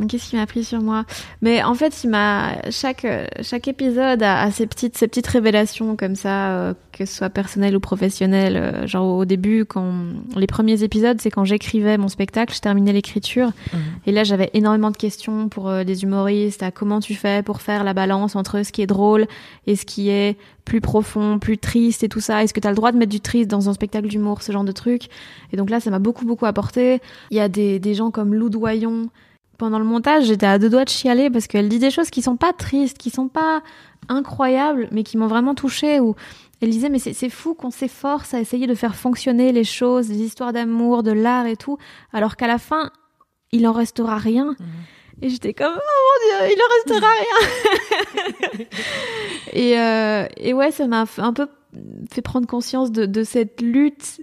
Qu'est-ce 0.09 0.31
qui 0.31 0.37
m'a 0.37 0.46
pris 0.46 0.64
sur 0.64 0.81
moi? 0.81 1.05
Mais 1.42 1.62
en 1.62 1.74
fait, 1.74 2.05
il 2.05 2.11
m'a 2.11 2.57
chaque 2.70 3.07
chaque 3.42 3.68
épisode 3.68 4.22
a, 4.22 4.42
a, 4.42 4.50
ses 4.50 4.66
petites 4.66 4.96
ces 4.96 5.09
petites 5.09 5.26
révélations 5.26 5.96
comme 5.96 6.14
ça, 6.14 6.50
euh, 6.50 6.74
que 6.92 7.05
ce 7.05 7.14
soit 7.14 7.31
personnel 7.31 7.76
ou 7.76 7.81
professionnel. 7.81 8.57
Euh, 8.57 8.87
genre 8.87 9.18
au 9.18 9.24
début, 9.24 9.64
quand 9.64 9.92
les 10.37 10.46
premiers 10.46 10.83
épisodes, 10.83 11.20
c'est 11.20 11.31
quand 11.31 11.44
j'écrivais 11.44 11.98
mon 11.98 12.09
spectacle, 12.09 12.55
je 12.55 12.61
terminais 12.61 12.92
l'écriture, 12.92 13.48
mmh. 13.48 13.76
et 14.07 14.12
là 14.12 14.24
j'avais 14.24 14.50
énormément 14.55 14.90
de 14.90 14.96
questions 14.96 15.48
pour 15.48 15.68
euh, 15.68 15.83
les 15.83 16.03
humoristes. 16.03 16.62
À 16.62 16.70
comment 16.70 17.00
tu 17.00 17.14
fais 17.14 17.42
pour 17.42 17.61
faire 17.61 17.85
la 17.85 17.94
balance 17.94 18.37
entre 18.37 18.64
ce 18.64 18.72
qui 18.72 18.83
est 18.83 18.87
drôle 18.87 19.26
et 19.66 19.76
ce 19.76 19.85
qui 19.85 20.11
est 20.11 20.37
plus 20.64 20.81
profond, 20.81 21.38
plus 21.38 21.59
triste 21.59 22.05
et 22.05 22.09
tout 22.09 22.20
ça. 22.20 22.42
Est-ce 22.42 22.55
que 22.55 22.61
tu 22.61 22.66
as 22.66 22.70
le 22.70 22.76
droit 22.76 22.92
de 22.92 22.98
mettre 22.98 23.11
du 23.11 23.20
triste 23.20 23.50
dans 23.50 23.68
un 23.68 23.72
spectacle 23.72 24.09
d'humour, 24.09 24.42
ce 24.42 24.53
genre 24.53 24.64
de 24.64 24.72
truc? 24.72 25.09
Et 25.53 25.57
donc 25.57 25.70
là, 25.70 25.81
ça 25.81 25.90
m'a 25.90 25.98
beaucoup 25.98 26.24
beaucoup 26.24 26.46
apporté. 26.46 27.00
Il 27.31 27.37
y 27.37 27.40
a 27.40 27.48
des 27.48 27.79
des 27.79 27.94
gens 27.94 28.11
comme 28.11 28.35
Lou 28.35 28.50
Doyon 28.50 29.09
pendant 29.61 29.79
le 29.79 29.85
montage, 29.85 30.25
j'étais 30.25 30.46
à 30.46 30.59
deux 30.59 30.70
doigts 30.70 30.87
de 30.87 30.88
chialer 30.88 31.29
parce 31.29 31.46
qu'elle 31.46 31.68
dit 31.68 31.79
des 31.79 31.90
choses 31.90 32.09
qui 32.09 32.23
sont 32.23 32.38
pas 32.38 32.55
tristes, 32.55 32.96
qui 32.96 33.11
sont 33.11 33.29
pas 33.29 33.62
incroyables, 34.09 34.88
mais 34.90 35.03
qui 35.03 35.18
m'ont 35.18 35.27
vraiment 35.27 35.55
touchée. 35.55 36.01
Ou 36.01 36.16
elle 36.62 36.70
disait 36.70 36.88
mais 36.88 36.99
c'est 36.99 37.29
fou 37.29 37.53
qu'on 37.53 37.70
s'efforce 37.70 38.33
à 38.33 38.40
essayer 38.40 38.66
de 38.66 38.75
faire 38.75 38.94
fonctionner 38.96 39.53
les 39.53 39.64
choses, 39.64 40.09
les 40.09 40.23
histoires 40.23 40.55
d'amour, 40.55 41.03
de 41.03 41.12
l'art 41.12 41.44
et 41.44 41.57
tout, 41.57 41.77
alors 42.14 42.37
qu'à 42.37 42.46
la 42.46 42.57
fin 42.57 42.90
il 43.53 43.66
en 43.68 43.73
restera 43.73 44.16
rien. 44.16 44.57
Mmh. 44.59 44.64
Et 45.23 45.29
j'étais 45.29 45.53
comme 45.53 45.77
oh 45.77 46.38
mon 46.38 46.46
dieu, 46.46 46.57
il 46.57 46.62
en 46.62 46.94
restera 46.94 47.11
rien. 48.57 48.66
et, 49.53 49.79
euh, 49.79 50.27
et 50.38 50.55
ouais, 50.55 50.70
ça 50.70 50.87
m'a 50.87 51.05
un 51.18 51.33
peu 51.35 51.49
fait 52.11 52.23
prendre 52.23 52.46
conscience 52.46 52.90
de, 52.90 53.05
de 53.05 53.25
cette 53.25 53.61
lutte 53.61 54.23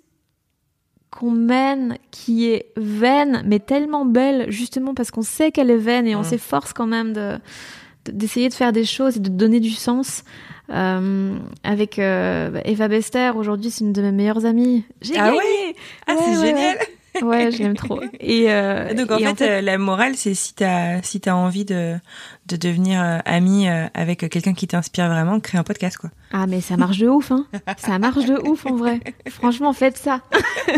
qu'on 1.18 1.32
mène 1.32 1.98
qui 2.12 2.48
est 2.48 2.68
vaine, 2.78 3.42
mais 3.46 3.60
tellement 3.60 4.06
belle, 4.06 4.52
justement 4.52 4.94
parce 4.94 5.10
qu'on 5.10 5.24
sait 5.24 5.52
qu'elle 5.52 5.72
est 5.72 5.78
vaine 5.78 6.06
et 6.06 6.16
on 6.16 6.24
s'efforce 6.24 6.74
quand 6.74 6.88
même 6.88 7.14
de 7.14 7.38
d'essayer 8.06 8.48
de 8.48 8.54
faire 8.54 8.72
des 8.72 8.86
choses 8.86 9.18
et 9.18 9.20
de 9.20 9.30
donner 9.30 9.60
du 9.60 9.72
sens. 9.72 10.24
Euh, 10.70 11.38
avec 11.64 11.98
euh, 11.98 12.62
Eva 12.66 12.88
Bester, 12.88 13.32
aujourd'hui, 13.36 13.72
c'est 13.72 13.84
une 13.84 13.94
de 13.94 14.02
mes 14.02 14.12
meilleures 14.12 14.46
amies. 14.46 14.86
J'ai 15.02 15.18
ah 15.18 15.34
Ouais 15.34 15.76
ah, 16.08 16.16
c'est 16.24 16.46
génial 16.46 16.78
Ouais, 17.24 17.52
je 17.52 17.60
l'aime 17.60 17.76
trop. 17.76 18.02
Et, 18.20 18.52
euh, 18.52 18.94
donc 18.94 19.12
en, 19.12 19.18
fait, 19.18 19.42
euh, 19.42 19.62
la 19.62 19.78
morale, 19.78 20.16
c'est 20.16 20.34
si 20.34 20.54
t'as 20.54 21.02
si 21.02 21.20
t'as 21.20 21.34
envie 21.34 21.66
de 21.66 21.98
de 22.48 22.56
devenir 22.56 23.02
euh, 23.04 23.18
amie 23.26 23.68
euh, 23.68 23.86
avec 23.94 24.30
quelqu'un 24.30 24.54
qui 24.54 24.68
t'inspire 24.68 25.08
vraiment, 25.08 25.40
crée 25.40 25.58
un 25.58 25.64
podcast 25.64 25.98
quoi. 25.98 26.10
Ah 26.32 26.46
mais 26.48 26.62
ça 26.62 26.78
marche 26.78 26.98
de 26.98 27.08
ouf 27.08 27.32
hein. 27.32 27.46
ça 27.78 28.00
marche 28.00 28.26
de 28.26 28.38
ouf 28.48 28.66
en 28.66 28.76
vrai. 28.76 29.00
Franchement, 29.30 29.74
faites 29.74 29.98
ça. 29.98 30.22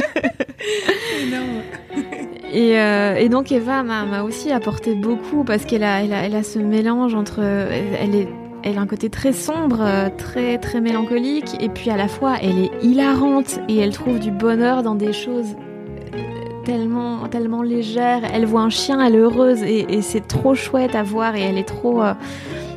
et, 2.52 2.80
euh, 2.80 3.15
et 3.15 3.30
donc 3.30 3.52
Eva 3.52 3.84
m'a 3.84 4.23
aussi 4.23 4.52
apporté 4.52 4.95
beaucoup 4.95 5.43
parce 5.43 5.65
qu'elle 5.65 5.84
a, 5.84 6.04
elle 6.04 6.13
a 6.13 6.23
elle 6.23 6.36
a 6.36 6.43
ce 6.43 6.60
mélange 6.60 7.13
entre 7.13 7.39
elle 7.41 8.15
est 8.15 8.28
elle 8.62 8.78
a 8.78 8.82
un 8.82 8.88
côté 8.88 9.10
très 9.10 9.32
sombre, 9.32 10.10
très 10.17 10.58
très 10.58 10.82
mélancolique, 10.82 11.56
et 11.62 11.69
puis 11.69 11.89
à 11.91 11.95
la 11.95 12.10
fois 12.10 12.36
elle 12.41 12.60
est 12.60 12.71
hilarante 12.82 13.58
et 13.69 13.78
elle 13.78 13.93
trouve 13.93 14.19
du 14.19 14.32
bonheur 14.32 14.84
dans 14.84 14.95
des 14.95 15.13
choses 15.13 15.56
tellement, 17.30 17.62
légère. 17.62 18.22
Elle 18.34 18.46
voit 18.46 18.62
un 18.62 18.70
chien, 18.70 19.02
elle 19.02 19.16
est 19.16 19.20
heureuse 19.20 19.64
et, 19.64 20.02
c'est 20.02 20.28
trop 20.28 20.56
chouette 20.56 20.96
à 20.96 21.04
voir 21.04 21.36
et 21.36 21.42
elle 21.42 21.58
est 21.58 21.68
trop. 21.68 22.02
Euh, 22.02 22.14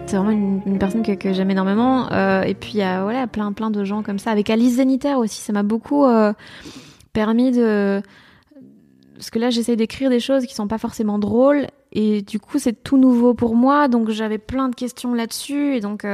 c'est 0.07 0.17
vraiment 0.17 0.61
une, 0.67 0.79
personne 0.79 1.03
que, 1.03 1.33
j'aime 1.33 1.51
énormément. 1.51 2.11
Euh, 2.13 2.43
et 2.43 2.55
puis 2.55 2.83
a 2.83 3.03
voilà, 3.03 3.27
plein, 3.27 3.53
plein 3.53 3.71
de 3.71 3.85
gens 3.85 4.03
comme 4.03 4.19
ça. 4.19 4.31
Avec 4.31 4.51
Alice 4.51 4.77
Zeniter 4.77 5.15
aussi, 5.15 5.41
ça 5.41 5.53
m'a 5.53 5.63
beaucoup 5.63 6.05
euh, 6.05 6.33
permis 7.13 7.53
de. 7.53 8.03
Parce 9.15 9.31
que 9.31 9.39
là, 9.39 9.51
j'essaye 9.51 9.77
d'écrire 9.77 10.11
des 10.11 10.21
choses 10.21 10.47
qui 10.47 10.55
sont 10.55 10.67
pas 10.67 10.79
forcément 10.79 11.19
drôles 11.19 11.67
et 11.93 12.23
du 12.23 12.41
coup, 12.41 12.59
c'est 12.59 12.83
tout 12.83 12.97
nouveau 12.97 13.35
pour 13.35 13.55
moi. 13.55 13.89
Donc 13.89 14.11
j'avais 14.11 14.39
plein 14.39 14.69
de 14.69 14.75
questions 14.75 15.15
là-dessus 15.15 15.77
et 15.77 15.81
donc. 15.81 16.07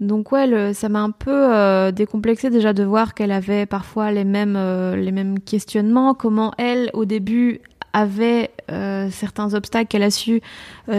Donc 0.00 0.30
ouais, 0.32 0.74
ça 0.74 0.88
m'a 0.88 1.00
un 1.00 1.10
peu 1.10 1.54
euh, 1.54 1.90
décomplexé 1.90 2.50
déjà 2.50 2.72
de 2.74 2.84
voir 2.84 3.14
qu'elle 3.14 3.32
avait 3.32 3.64
parfois 3.64 4.12
les 4.12 4.24
mêmes 4.24 4.56
euh, 4.56 4.94
les 4.94 5.12
mêmes 5.12 5.40
questionnements. 5.40 6.12
Comment 6.12 6.52
elle, 6.58 6.90
au 6.92 7.06
début, 7.06 7.60
avait 7.94 8.50
euh, 8.70 9.08
certains 9.10 9.54
obstacles 9.54 9.88
qu'elle 9.88 10.02
a 10.02 10.10
su 10.10 10.42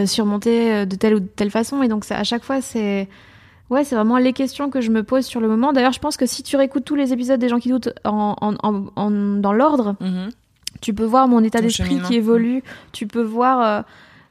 surmonter 0.06 0.86
de 0.88 0.96
telle 0.96 1.16
ou 1.16 1.20
de 1.20 1.28
telle 1.28 1.52
façon. 1.52 1.84
Et 1.84 1.88
donc 1.88 2.06
ça, 2.06 2.18
à 2.18 2.24
chaque 2.24 2.44
fois, 2.44 2.60
c'est 2.60 3.08
ouais, 3.70 3.84
c'est 3.84 3.96
vraiment 3.96 4.18
les 4.18 4.34
questions 4.34 4.72
que 4.72 4.82
je 4.82 4.90
me 4.90 5.04
pose 5.04 5.26
sur 5.26 5.42
le 5.42 5.48
moment. 5.48 5.74
D'ailleurs, 5.74 5.94
je 5.94 6.00
pense 6.00 6.18
que 6.18 6.26
si 6.26 6.42
tu 6.42 6.58
réécoutes 6.58 6.86
tous 6.86 6.96
les 6.96 7.14
épisodes 7.14 7.40
des 7.40 7.50
gens 7.50 7.60
qui 7.60 7.70
doutent 7.70 7.94
en, 8.04 8.36
en, 8.42 8.86
en, 8.96 9.12
dans 9.12 9.54
l'ordre, 9.54 9.96
mm-hmm. 10.02 10.32
tu 10.82 10.96
peux 10.96 11.06
voir 11.06 11.28
mon 11.28 11.44
état 11.44 11.62
d'esprit 11.62 12.02
qui 12.02 12.16
évolue. 12.16 12.64
Tu 12.94 13.06
peux 13.06 13.22
voir 13.22 13.86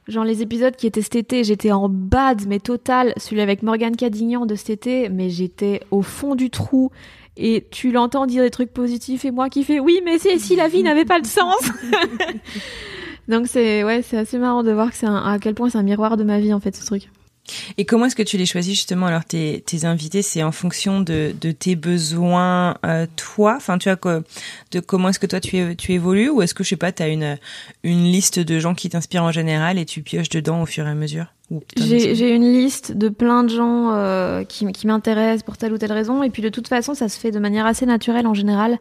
Genre 0.07 0.23
les 0.23 0.41
épisodes 0.41 0.75
qui 0.75 0.87
étaient 0.87 1.01
cet 1.01 1.15
été, 1.15 1.43
j'étais 1.43 1.71
en 1.71 1.89
bad, 1.89 2.45
mais 2.47 2.59
total. 2.59 3.13
Celui 3.17 3.41
avec 3.41 3.61
Morgane 3.61 3.95
Cadignan 3.95 4.45
de 4.45 4.55
cet 4.55 4.69
été, 4.69 5.09
mais 5.09 5.29
j'étais 5.29 5.81
au 5.91 6.01
fond 6.01 6.35
du 6.35 6.49
trou. 6.49 6.91
Et 7.35 7.65
tu 7.69 7.91
l'entends 7.91 8.25
dire 8.25 8.41
des 8.41 8.49
trucs 8.49 8.73
positifs 8.73 9.25
et 9.25 9.31
moi 9.31 9.49
qui 9.49 9.63
fais 9.63 9.79
oui, 9.79 10.01
mais 10.03 10.17
si, 10.17 10.39
si 10.39 10.55
la 10.55 10.69
vie 10.69 10.81
n'avait 10.81 11.05
pas 11.05 11.19
de 11.19 11.27
sens. 11.27 11.59
Donc 13.27 13.47
c'est 13.47 13.83
ouais, 13.83 14.01
c'est 14.01 14.17
assez 14.17 14.37
marrant 14.37 14.63
de 14.63 14.71
voir 14.71 14.89
que 14.89 14.95
c'est 14.95 15.05
à 15.05 15.37
quel 15.41 15.53
point 15.53 15.69
c'est 15.69 15.77
un 15.77 15.83
miroir 15.83 16.17
de 16.17 16.23
ma 16.23 16.39
vie 16.39 16.53
en 16.53 16.59
fait 16.59 16.75
ce 16.75 16.85
truc. 16.85 17.09
Et 17.77 17.85
comment 17.85 18.05
est-ce 18.05 18.15
que 18.15 18.23
tu 18.23 18.37
les 18.37 18.45
choisis 18.45 18.73
justement 18.73 19.05
alors 19.07 19.25
tes, 19.25 19.63
tes 19.65 19.85
invités 19.85 20.21
C'est 20.21 20.43
en 20.43 20.51
fonction 20.51 21.01
de, 21.01 21.33
de 21.39 21.51
tes 21.51 21.75
besoins 21.75 22.77
euh, 22.85 23.05
toi? 23.15 23.55
Enfin 23.57 23.77
tu 23.77 23.89
vois 23.89 24.21
de 24.71 24.79
comment 24.79 25.09
est-ce 25.09 25.19
que 25.19 25.27
toi 25.27 25.39
tu, 25.39 25.75
tu 25.75 25.93
évolues? 25.93 26.29
Ou 26.29 26.41
est-ce 26.41 26.53
que 26.53 26.63
je 26.63 26.69
sais 26.69 26.75
pas 26.75 26.91
tu 26.91 27.03
as 27.03 27.07
une, 27.07 27.37
une 27.83 28.03
liste 28.03 28.39
de 28.39 28.59
gens 28.59 28.75
qui 28.75 28.89
t'inspirent 28.89 29.23
en 29.23 29.31
général 29.31 29.77
et 29.77 29.85
tu 29.85 30.01
pioches 30.01 30.29
dedans 30.29 30.61
au 30.61 30.65
fur 30.65 30.85
et 30.85 30.89
à 30.89 30.95
mesure? 30.95 31.25
J'ai 31.77 32.35
une 32.35 32.51
liste 32.51 32.91
de 32.91 33.07
plein 33.07 33.43
de 33.43 33.49
gens 33.49 33.91
euh, 33.91 34.43
qui, 34.43 34.69
qui 34.73 34.85
m'intéressent 34.85 35.43
pour 35.43 35.57
telle 35.57 35.71
ou 35.71 35.77
telle 35.77 35.93
raison. 35.93 36.23
Et 36.23 36.29
puis 36.29 36.41
de 36.41 36.49
toute 36.49 36.67
façon 36.67 36.93
ça 36.93 37.07
se 37.07 37.19
fait 37.19 37.31
de 37.31 37.39
manière 37.39 37.65
assez 37.65 37.85
naturelle 37.85 38.27
en 38.27 38.33
général. 38.33 38.79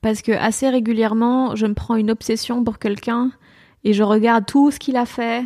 Parce 0.00 0.22
que 0.22 0.32
assez 0.32 0.68
régulièrement 0.68 1.56
je 1.56 1.66
me 1.66 1.74
prends 1.74 1.96
une 1.96 2.10
obsession 2.10 2.62
pour 2.62 2.78
quelqu'un 2.78 3.30
et 3.84 3.92
je 3.92 4.02
regarde 4.02 4.46
tout 4.46 4.70
ce 4.70 4.78
qu'il 4.78 4.96
a 4.96 5.06
fait 5.06 5.44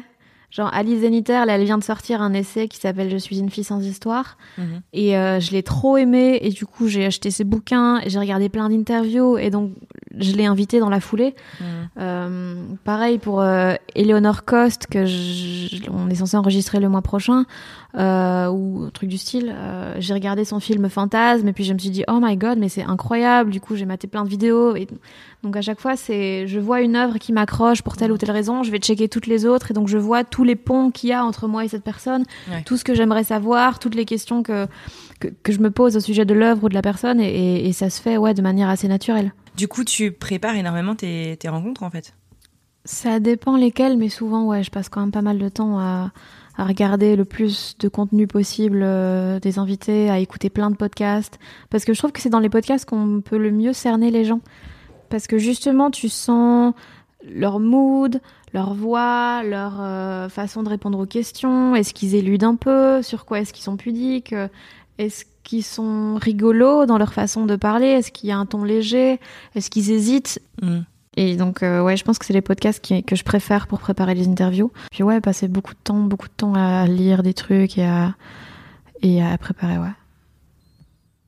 Genre 0.51 0.71
Alice 0.73 1.01
Zeniter, 1.01 1.45
là, 1.45 1.57
elle 1.57 1.65
vient 1.65 1.77
de 1.77 1.85
sortir 1.85 2.23
un 2.23 2.33
essai 2.33 2.69
qui 2.69 2.79
s'appelle 2.79 3.11
Je 3.11 3.17
suis 3.19 3.39
une 3.39 3.51
fille 3.51 3.65
sans 3.65 3.85
histoire. 3.85 4.39
Mhm. 4.57 4.81
Et 4.95 5.17
euh, 5.17 5.41
je 5.41 5.53
l'ai 5.53 5.63
trop 5.63 5.97
aimé. 5.97 6.39
Et 6.43 6.51
du 6.51 6.65
coup, 6.65 6.89
j'ai 6.89 7.05
acheté 7.05 7.31
ses 7.31 7.45
bouquins. 7.45 8.01
J'ai 8.07 8.19
regardé 8.19 8.49
plein 8.49 8.69
d'interviews. 8.71 9.37
Et 9.37 9.51
donc, 9.51 9.73
je 10.21 10.33
l'ai 10.33 10.47
invité 10.47 10.81
dans 10.81 10.91
la 10.91 11.01
foulée. 11.01 11.35
Mhm. 11.61 11.67
Euh, 11.99 12.55
pareil 12.85 13.19
pour 13.19 13.41
euh, 13.41 13.75
Eleanor 13.95 14.45
Cost, 14.45 14.87
que 14.87 15.05
on 15.91 16.09
est 16.11 16.17
censé 16.17 16.37
enregistrer 16.37 16.81
le 16.81 16.89
mois 16.89 17.03
prochain. 17.03 17.45
Euh, 17.97 18.49
ou 18.49 18.85
un 18.85 18.91
truc 18.91 19.09
du 19.09 19.17
style. 19.17 19.53
Euh, 19.57 19.95
j'ai 19.99 20.13
regardé 20.13 20.45
son 20.45 20.61
film 20.61 20.91
Fantasme. 20.91 21.49
Et 21.49 21.53
puis, 21.55 21.65
je 21.65 21.73
me 21.73 21.79
suis 21.79 21.89
dit, 21.89 22.05
oh 22.07 22.19
my 22.21 22.37
god, 22.37 22.59
mais 22.59 22.69
c'est 22.69 22.83
incroyable. 22.83 23.51
Du 23.51 23.61
coup, 23.61 23.77
j'ai 23.77 23.87
maté 23.87 24.07
plein 24.07 24.25
de 24.25 24.29
vidéos. 24.29 24.77
Et 24.77 24.87
donc 25.43 25.57
à 25.57 25.63
chaque 25.63 25.81
fois, 25.81 25.97
c'est 25.97 26.47
je 26.47 26.59
vois 26.59 26.81
une 26.81 26.97
œuvre 26.97 27.19
qui 27.19 27.33
m'accroche 27.33 27.83
pour 27.83 27.97
telle 27.97 28.11
ou 28.11 28.19
telle 28.19 28.33
raison, 28.33 28.65
je 28.65 28.73
vais 28.73 28.79
checker 28.79 29.09
toutes 29.09 29.27
les 29.27 29.47
autres 29.47 29.71
et 29.71 29.75
donc 29.75 29.87
je 29.87 29.97
vois 29.97 30.25
tous 30.25 30.43
les 30.43 30.57
ponts 30.57 30.91
qu'il 30.91 31.11
y 31.11 31.13
a 31.13 31.25
entre 31.25 31.47
moi 31.47 31.65
et 31.65 31.69
cette 31.69 31.85
personne, 31.85 32.25
tout 32.65 32.77
ce 32.77 32.83
que 32.83 32.93
j'aimerais 32.93 33.23
savoir, 33.23 33.79
toutes 33.79 33.95
les 33.95 34.05
questions 34.05 34.43
que, 34.43 34.67
que, 35.21 35.53
je 35.53 35.61
me 35.61 35.71
pose 35.71 35.97
au 35.97 36.01
sujet 36.01 36.25
de 36.25 36.35
l'œuvre 36.35 36.65
ou 36.65 36.69
de 36.69 36.75
la 36.75 36.83
personne 36.83 37.21
et, 37.21 37.69
et, 37.69 37.73
ça 37.73 37.89
se 37.89 38.01
fait 38.01 38.17
ouais 38.17 38.35
de 38.35 38.43
manière 38.43 38.69
assez 38.69 38.89
naturelle. 38.89 39.33
Du 39.59 39.67
coup, 39.67 39.83
tu 39.83 40.13
prépares 40.13 40.55
énormément 40.55 40.95
tes, 40.95 41.37
rencontres 41.47 41.83
en 41.83 41.91
fait. 41.91 42.15
Ça 42.85 43.19
dépend 43.19 43.57
lesquelles, 43.57 43.99
mais 43.99 44.09
souvent 44.09 44.45
ouais, 44.45 44.63
je 44.63 44.71
passe 44.71 44.89
quand 44.89 45.01
même 45.01 45.11
pas 45.11 45.21
mal 45.21 45.37
de 45.37 45.49
temps 45.49 45.81
à 45.81 46.13
regarder 46.57 47.17
le 47.17 47.25
plus 47.25 47.77
de 47.81 47.89
contenu 47.89 48.29
possible 48.29 48.83
euh, 48.85 49.41
des 49.41 49.59
invités, 49.59 50.11
à 50.11 50.21
écouter 50.21 50.49
plein 50.49 50.71
de 50.71 50.77
podcasts, 50.77 51.41
parce 51.71 51.85
que 51.85 51.93
je 51.93 51.99
trouve 51.99 52.13
que 52.13 52.21
c'est 52.21 52.31
dans 52.31 52.39
les 52.39 52.49
podcasts 52.49 52.89
qu'on 52.89 53.21
peut 53.21 53.37
le 53.37 53.51
mieux 53.51 53.73
cerner 53.73 54.13
les 54.13 54.25
gens. 54.25 54.41
Parce 55.09 55.27
que 55.27 55.39
justement 55.39 55.91
tu 55.91 56.09
sens 56.09 56.73
leur 57.25 57.59
mood, 57.59 58.21
leur 58.55 58.75
voix, 58.75 59.43
leur 59.43 59.81
euh, 59.81 60.29
façon 60.29 60.63
de 60.63 60.69
répondre 60.69 61.01
aux 61.01 61.07
questions, 61.07 61.75
est-ce 61.75 61.93
qu'ils 61.93 62.15
éludent 62.15 62.51
un 62.51 62.57
peu, 62.57 63.03
sur 63.03 63.25
quoi 63.25 63.41
est-ce 63.41 63.53
qu'ils 63.53 63.65
sont 63.65 63.77
pudiques, 63.77 64.35
est-ce 64.99 65.25
qu'ils 65.49 65.65
sont 65.65 66.17
rigolos 66.17 66.85
dans 66.85 66.99
leur 66.99 67.15
façon 67.15 67.47
de 67.47 67.57
parler, 67.57 67.87
est-ce 67.87 68.13
qu'il 68.13 68.29
y 68.29 68.33
a 68.33 68.37
un 68.37 68.45
ton 68.45 68.65
léger, 68.65 69.19
est-ce 69.55 69.71
qu'ils 69.71 69.91
hésitent? 69.91 70.41
Mm. 70.61 70.81
Et 71.17 71.37
donc 71.37 71.63
euh, 71.63 71.83
ouais, 71.83 71.97
je 71.97 72.05
pense 72.05 72.19
que 72.19 72.27
c'est 72.27 72.35
les 72.35 72.43
podcasts 72.43 72.87
que 73.05 73.17
je 73.17 73.25
préfère 73.25 73.67
pour 73.67 73.81
préparer 73.81 74.15
les 74.15 74.29
interviews. 74.29 74.71
Puis 74.91 75.03
ouais, 75.03 75.21
passer 75.21 75.49
beaucoup 75.49 75.73
de 75.73 75.79
temps, 75.83 76.01
beaucoup 76.01 76.29
de 76.29 76.35
temps 76.37 76.55
à 76.55 76.87
lire 76.87 77.23
des 77.23 77.35
trucs 77.35 77.79
et 77.79 77.87
à 77.87 78.15
et 79.03 79.23
à 79.23 79.37
préparer 79.39 79.79
ouais. 79.79 79.89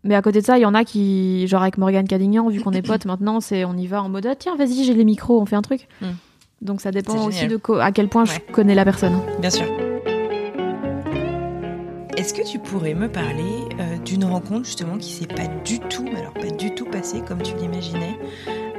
Mais 0.04 0.14
à 0.14 0.22
côté 0.22 0.40
de 0.40 0.46
ça, 0.46 0.58
il 0.58 0.62
y 0.62 0.66
en 0.66 0.74
a 0.74 0.84
qui, 0.84 1.46
genre 1.46 1.62
avec 1.62 1.76
Morgane 1.76 2.06
Cadignan, 2.06 2.48
vu 2.48 2.60
qu'on 2.60 2.72
est 2.72 2.82
potes 2.82 3.04
maintenant, 3.04 3.40
c'est 3.40 3.64
on 3.64 3.76
y 3.76 3.86
va 3.86 4.02
en 4.02 4.08
mode 4.08 4.26
ah, 4.26 4.34
tiens, 4.34 4.54
vas-y, 4.56 4.84
j'ai 4.84 4.94
les 4.94 5.04
micros, 5.04 5.40
on 5.40 5.46
fait 5.46 5.56
un 5.56 5.62
truc. 5.62 5.88
Hmm. 6.00 6.12
Donc 6.60 6.82
ça 6.82 6.90
dépend 6.90 7.26
aussi 7.26 7.48
de 7.48 7.58
à 7.80 7.90
quel 7.90 8.08
point 8.08 8.24
Ouais. 8.24 8.42
je 8.48 8.52
connais 8.52 8.74
la 8.74 8.84
personne. 8.84 9.18
Bien 9.40 9.50
sûr. 9.50 9.66
Est-ce 12.16 12.34
que 12.34 12.42
tu 12.46 12.58
pourrais 12.58 12.94
me 12.94 13.08
parler 13.10 13.64
euh, 13.78 13.96
d'une 13.98 14.24
rencontre 14.24 14.66
justement 14.66 14.98
qui 14.98 15.10
s'est 15.12 15.26
pas 15.26 15.46
du 15.64 15.78
tout, 15.80 16.04
alors 16.16 16.34
pas 16.34 16.50
du 16.50 16.74
tout 16.74 16.84
passée 16.84 17.22
comme 17.26 17.40
tu 17.42 17.54
l'imaginais 17.56 18.18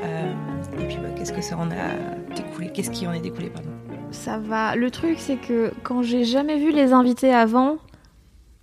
Euh, 0.04 0.34
Et 0.80 0.86
puis 0.86 0.98
bah, 0.98 1.10
qu'est-ce 1.16 1.34
que 1.34 1.42
ça 1.42 1.58
en 1.58 1.70
a 1.72 2.36
découlé 2.36 2.72
Qu'est-ce 2.72 2.92
qui 2.92 3.08
en 3.08 3.14
est 3.14 3.20
découlé 3.22 3.50
pardon? 3.50 3.70
Ça 4.12 4.38
va. 4.38 4.76
Le 4.76 4.92
truc, 4.92 5.16
c'est 5.20 5.38
que 5.38 5.72
quand 5.84 6.04
j'ai 6.04 6.26
jamais 6.26 6.58
vu 6.60 6.72
les 6.72 6.92
invités 6.94 7.34
avant, 7.34 7.78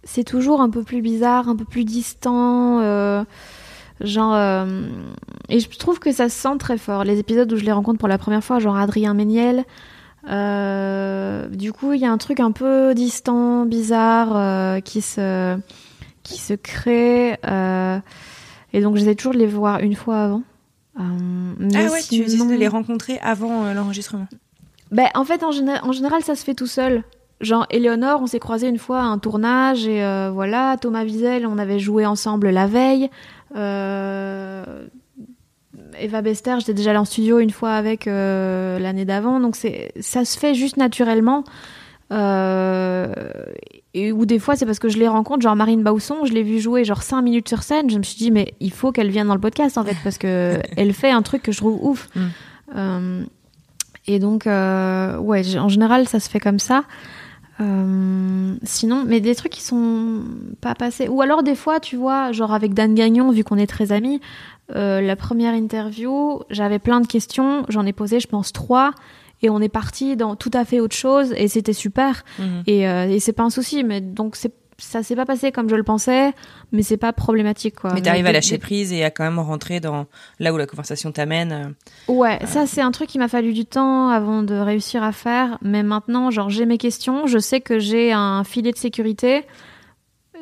c'est 0.04 0.24
toujours 0.24 0.60
un 0.60 0.68
peu 0.70 0.82
plus 0.84 1.00
bizarre, 1.00 1.48
un 1.48 1.56
peu 1.56 1.64
plus 1.64 1.84
distant. 1.84 2.80
euh, 2.80 3.24
genre. 4.00 4.34
et 5.48 5.58
je 5.60 5.78
trouve 5.78 5.98
que 5.98 6.12
ça 6.12 6.28
se 6.28 6.36
sent 6.38 6.56
très 6.58 6.76
fort. 6.78 7.02
Les 7.04 7.18
épisodes 7.18 7.50
où 7.52 7.56
je 7.56 7.64
les 7.64 7.72
rencontre 7.72 7.98
pour 7.98 8.08
la 8.08 8.18
première 8.18 8.44
fois, 8.44 8.58
genre 8.58 8.76
Adrien 8.76 9.14
Méniel. 9.14 9.64
Euh, 10.28 11.46
du 11.48 11.72
coup, 11.72 11.92
il 11.92 12.00
y 12.00 12.06
a 12.06 12.10
un 12.10 12.18
truc 12.18 12.40
un 12.40 12.50
peu 12.52 12.94
distant, 12.94 13.64
bizarre, 13.66 14.36
euh, 14.36 14.80
qui 14.80 15.00
se 15.00 15.56
qui 16.22 16.38
se 16.38 16.54
crée. 16.54 17.38
euh, 17.46 17.98
et 18.72 18.80
donc, 18.82 18.96
j'essaie 18.96 19.14
toujours 19.14 19.32
de 19.34 19.38
les 19.38 19.46
voir 19.46 19.80
une 19.80 19.94
fois 19.94 20.18
avant. 20.24 20.42
Mais 20.98 21.76
Ah 21.76 21.90
ouais, 21.92 22.02
tu 22.02 22.16
essaies 22.16 22.28
sinon- 22.36 22.46
de 22.46 22.54
les 22.54 22.68
rencontrer 22.68 23.18
avant 23.22 23.72
l'enregistrement. 23.72 24.26
ben, 24.90 25.06
en 25.14 25.24
fait, 25.24 25.42
en, 25.44 25.52
géné- 25.52 25.80
en 25.82 25.92
général, 25.92 26.22
ça 26.22 26.34
se 26.34 26.44
fait 26.44 26.54
tout 26.54 26.66
seul. 26.66 27.04
Genre, 27.40 27.66
Éléonore, 27.70 28.20
on 28.20 28.26
s'est 28.26 28.40
croisés 28.40 28.68
une 28.68 28.78
fois 28.78 28.98
à 29.00 29.04
un 29.04 29.18
tournage, 29.18 29.86
et 29.86 30.02
voilà, 30.32 30.76
Thomas 30.80 31.04
Wiesel, 31.04 31.46
on 31.46 31.56
avait 31.56 31.78
joué 31.78 32.04
ensemble 32.04 32.50
la 32.50 32.66
veille. 32.66 33.08
Eva 36.00 36.22
Bester, 36.22 36.56
j'étais 36.58 36.74
déjà 36.74 36.90
allée 36.90 36.98
en 36.98 37.04
studio 37.04 37.38
une 37.38 37.50
fois 37.50 37.72
avec 37.72 38.06
euh, 38.06 38.78
l'année 38.78 39.04
d'avant, 39.04 39.40
donc 39.40 39.56
c'est 39.56 39.92
ça 40.00 40.24
se 40.24 40.38
fait 40.38 40.54
juste 40.54 40.76
naturellement. 40.76 41.44
Euh, 42.10 43.12
et 43.92 44.12
ou 44.12 44.24
des 44.24 44.38
fois, 44.38 44.56
c'est 44.56 44.64
parce 44.64 44.78
que 44.78 44.88
je 44.88 44.98
les 44.98 45.08
rencontre, 45.08 45.42
genre 45.42 45.56
Marine 45.56 45.82
Bausson, 45.82 46.24
je 46.24 46.32
l'ai 46.32 46.42
vue 46.42 46.60
jouer 46.60 46.84
genre 46.84 47.02
5 47.02 47.22
minutes 47.22 47.48
sur 47.48 47.62
scène, 47.62 47.90
je 47.90 47.98
me 47.98 48.02
suis 48.02 48.16
dit, 48.16 48.30
mais 48.30 48.54
il 48.60 48.72
faut 48.72 48.92
qu'elle 48.92 49.10
vienne 49.10 49.28
dans 49.28 49.34
le 49.34 49.40
podcast 49.40 49.76
en 49.76 49.84
fait, 49.84 49.96
parce 50.02 50.18
que 50.18 50.58
elle 50.76 50.92
fait 50.92 51.10
un 51.10 51.22
truc 51.22 51.42
que 51.42 51.52
je 51.52 51.58
trouve 51.58 51.78
ouf. 51.82 52.08
Mm. 52.14 52.20
Euh, 52.76 53.24
et 54.06 54.18
donc, 54.18 54.46
ouais, 54.46 55.56
en 55.58 55.68
général, 55.68 56.08
ça 56.08 56.18
se 56.18 56.30
fait 56.30 56.40
comme 56.40 56.58
ça. 56.58 56.84
Euh, 57.60 58.54
sinon, 58.62 59.04
mais 59.04 59.20
des 59.20 59.34
trucs 59.34 59.52
qui 59.52 59.62
sont 59.62 60.22
pas 60.60 60.74
passés. 60.74 61.08
Ou 61.08 61.22
alors, 61.22 61.42
des 61.42 61.56
fois, 61.56 61.80
tu 61.80 61.96
vois, 61.96 62.30
genre 62.32 62.52
avec 62.52 62.72
Dan 62.72 62.94
Gagnon, 62.94 63.30
vu 63.30 63.42
qu'on 63.42 63.56
est 63.56 63.66
très 63.66 63.90
amis, 63.90 64.20
euh, 64.74 65.00
la 65.00 65.16
première 65.16 65.54
interview, 65.54 66.42
j'avais 66.50 66.78
plein 66.78 67.00
de 67.00 67.06
questions, 67.06 67.64
j'en 67.68 67.86
ai 67.86 67.92
posé, 67.92 68.20
je 68.20 68.28
pense, 68.28 68.52
trois. 68.52 68.92
Et 69.40 69.50
on 69.50 69.60
est 69.60 69.68
parti 69.68 70.16
dans 70.16 70.34
tout 70.34 70.50
à 70.52 70.64
fait 70.64 70.80
autre 70.80 70.96
chose, 70.96 71.32
et 71.36 71.46
c'était 71.46 71.72
super. 71.72 72.24
Mhm. 72.40 72.62
Et, 72.66 72.88
euh, 72.88 73.08
et 73.08 73.20
c'est 73.20 73.32
pas 73.32 73.44
un 73.44 73.50
souci, 73.50 73.84
mais 73.84 74.00
donc 74.00 74.34
c'est 74.36 74.52
ça 74.80 75.02
s'est 75.02 75.16
pas 75.16 75.26
passé 75.26 75.50
comme 75.50 75.68
je 75.68 75.74
le 75.74 75.82
pensais, 75.82 76.32
mais 76.70 76.82
c'est 76.84 76.96
pas 76.96 77.12
problématique 77.12 77.74
quoi. 77.74 77.92
Mais 77.94 78.00
t'arrives 78.00 78.26
à 78.26 78.32
lâcher 78.32 78.58
prise 78.58 78.92
et 78.92 79.02
à 79.02 79.10
quand 79.10 79.24
même 79.24 79.40
rentrer 79.40 79.80
dans 79.80 80.06
là 80.38 80.54
où 80.54 80.56
la 80.56 80.66
conversation 80.66 81.10
t'amène. 81.10 81.74
euh. 82.08 82.12
Ouais, 82.12 82.38
ça 82.46 82.64
c'est 82.66 82.80
un 82.80 82.92
truc 82.92 83.08
qui 83.08 83.18
m'a 83.18 83.26
fallu 83.26 83.52
du 83.52 83.64
temps 83.64 84.08
avant 84.08 84.44
de 84.44 84.54
réussir 84.54 85.02
à 85.02 85.10
faire, 85.10 85.58
mais 85.62 85.82
maintenant, 85.82 86.30
genre 86.30 86.48
j'ai 86.48 86.64
mes 86.64 86.78
questions, 86.78 87.26
je 87.26 87.38
sais 87.40 87.60
que 87.60 87.80
j'ai 87.80 88.12
un 88.12 88.44
filet 88.44 88.70
de 88.70 88.76
sécurité. 88.78 89.44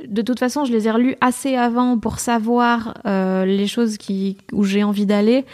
De 0.08 0.22
toute 0.22 0.38
façon, 0.38 0.64
je 0.64 0.72
les 0.72 0.86
ai 0.88 0.90
relus 0.90 1.16
assez 1.20 1.56
avant 1.56 1.98
pour 1.98 2.18
savoir 2.18 2.94
euh, 3.06 3.44
les 3.44 3.66
choses 3.66 3.96
qui, 3.96 4.36
où 4.52 4.64
j'ai 4.64 4.82
envie 4.84 5.06
d'aller, 5.06 5.44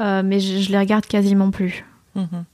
euh, 0.00 0.22
mais 0.24 0.40
je, 0.40 0.58
je 0.58 0.70
les 0.70 0.78
regarde 0.78 1.06
quasiment 1.06 1.50
plus. 1.50 1.84
Mhm. 2.14 2.44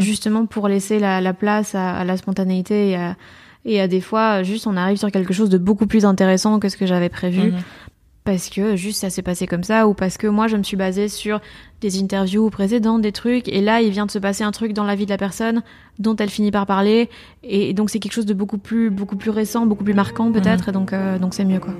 Justement 0.00 0.46
pour 0.46 0.68
laisser 0.68 0.98
la, 0.98 1.20
la 1.20 1.32
place 1.34 1.74
à, 1.74 1.96
à 1.96 2.04
la 2.04 2.16
spontanéité 2.16 2.90
et 2.90 2.96
à, 2.96 3.16
et 3.64 3.80
à 3.80 3.88
des 3.88 4.00
fois, 4.00 4.42
juste 4.42 4.66
on 4.66 4.76
arrive 4.76 4.96
sur 4.96 5.10
quelque 5.10 5.32
chose 5.32 5.50
de 5.50 5.58
beaucoup 5.58 5.86
plus 5.86 6.04
intéressant 6.04 6.58
que 6.60 6.68
ce 6.68 6.76
que 6.76 6.86
j'avais 6.86 7.08
prévu 7.08 7.50
Mhm. 7.52 7.58
Parce 8.24 8.50
que 8.50 8.76
juste 8.76 9.00
ça 9.00 9.10
s'est 9.10 9.22
passé 9.22 9.46
comme 9.46 9.64
ça 9.64 9.88
ou 9.88 9.94
parce 9.94 10.16
que 10.16 10.26
moi 10.26 10.46
je 10.46 10.56
me 10.56 10.62
suis 10.62 10.76
basée 10.76 11.08
sur 11.08 11.40
des 11.80 12.00
interviews 12.00 12.50
précédentes, 12.50 13.02
des 13.02 13.12
trucs 13.12 13.48
et 13.48 13.60
là 13.60 13.80
il 13.80 13.90
vient 13.90 14.06
de 14.06 14.10
se 14.10 14.18
passer 14.18 14.44
un 14.44 14.52
truc 14.52 14.72
dans 14.72 14.84
la 14.84 14.94
vie 14.94 15.06
de 15.06 15.10
la 15.10 15.18
personne 15.18 15.62
dont 15.98 16.14
elle 16.16 16.30
finit 16.30 16.50
par 16.50 16.66
parler 16.66 17.10
et 17.42 17.74
donc 17.74 17.90
c'est 17.90 17.98
quelque 17.98 18.12
chose 18.12 18.26
de 18.26 18.34
beaucoup 18.34 18.58
plus 18.58 18.90
beaucoup 18.90 19.16
plus 19.16 19.30
récent, 19.30 19.66
beaucoup 19.66 19.84
plus 19.84 19.94
marquant 19.94 20.30
peut-être 20.30 20.68
et 20.68 20.72
donc 20.72 20.92
euh, 20.92 21.18
donc 21.18 21.34
c'est 21.34 21.44
mieux 21.44 21.60
quoi. 21.60 21.74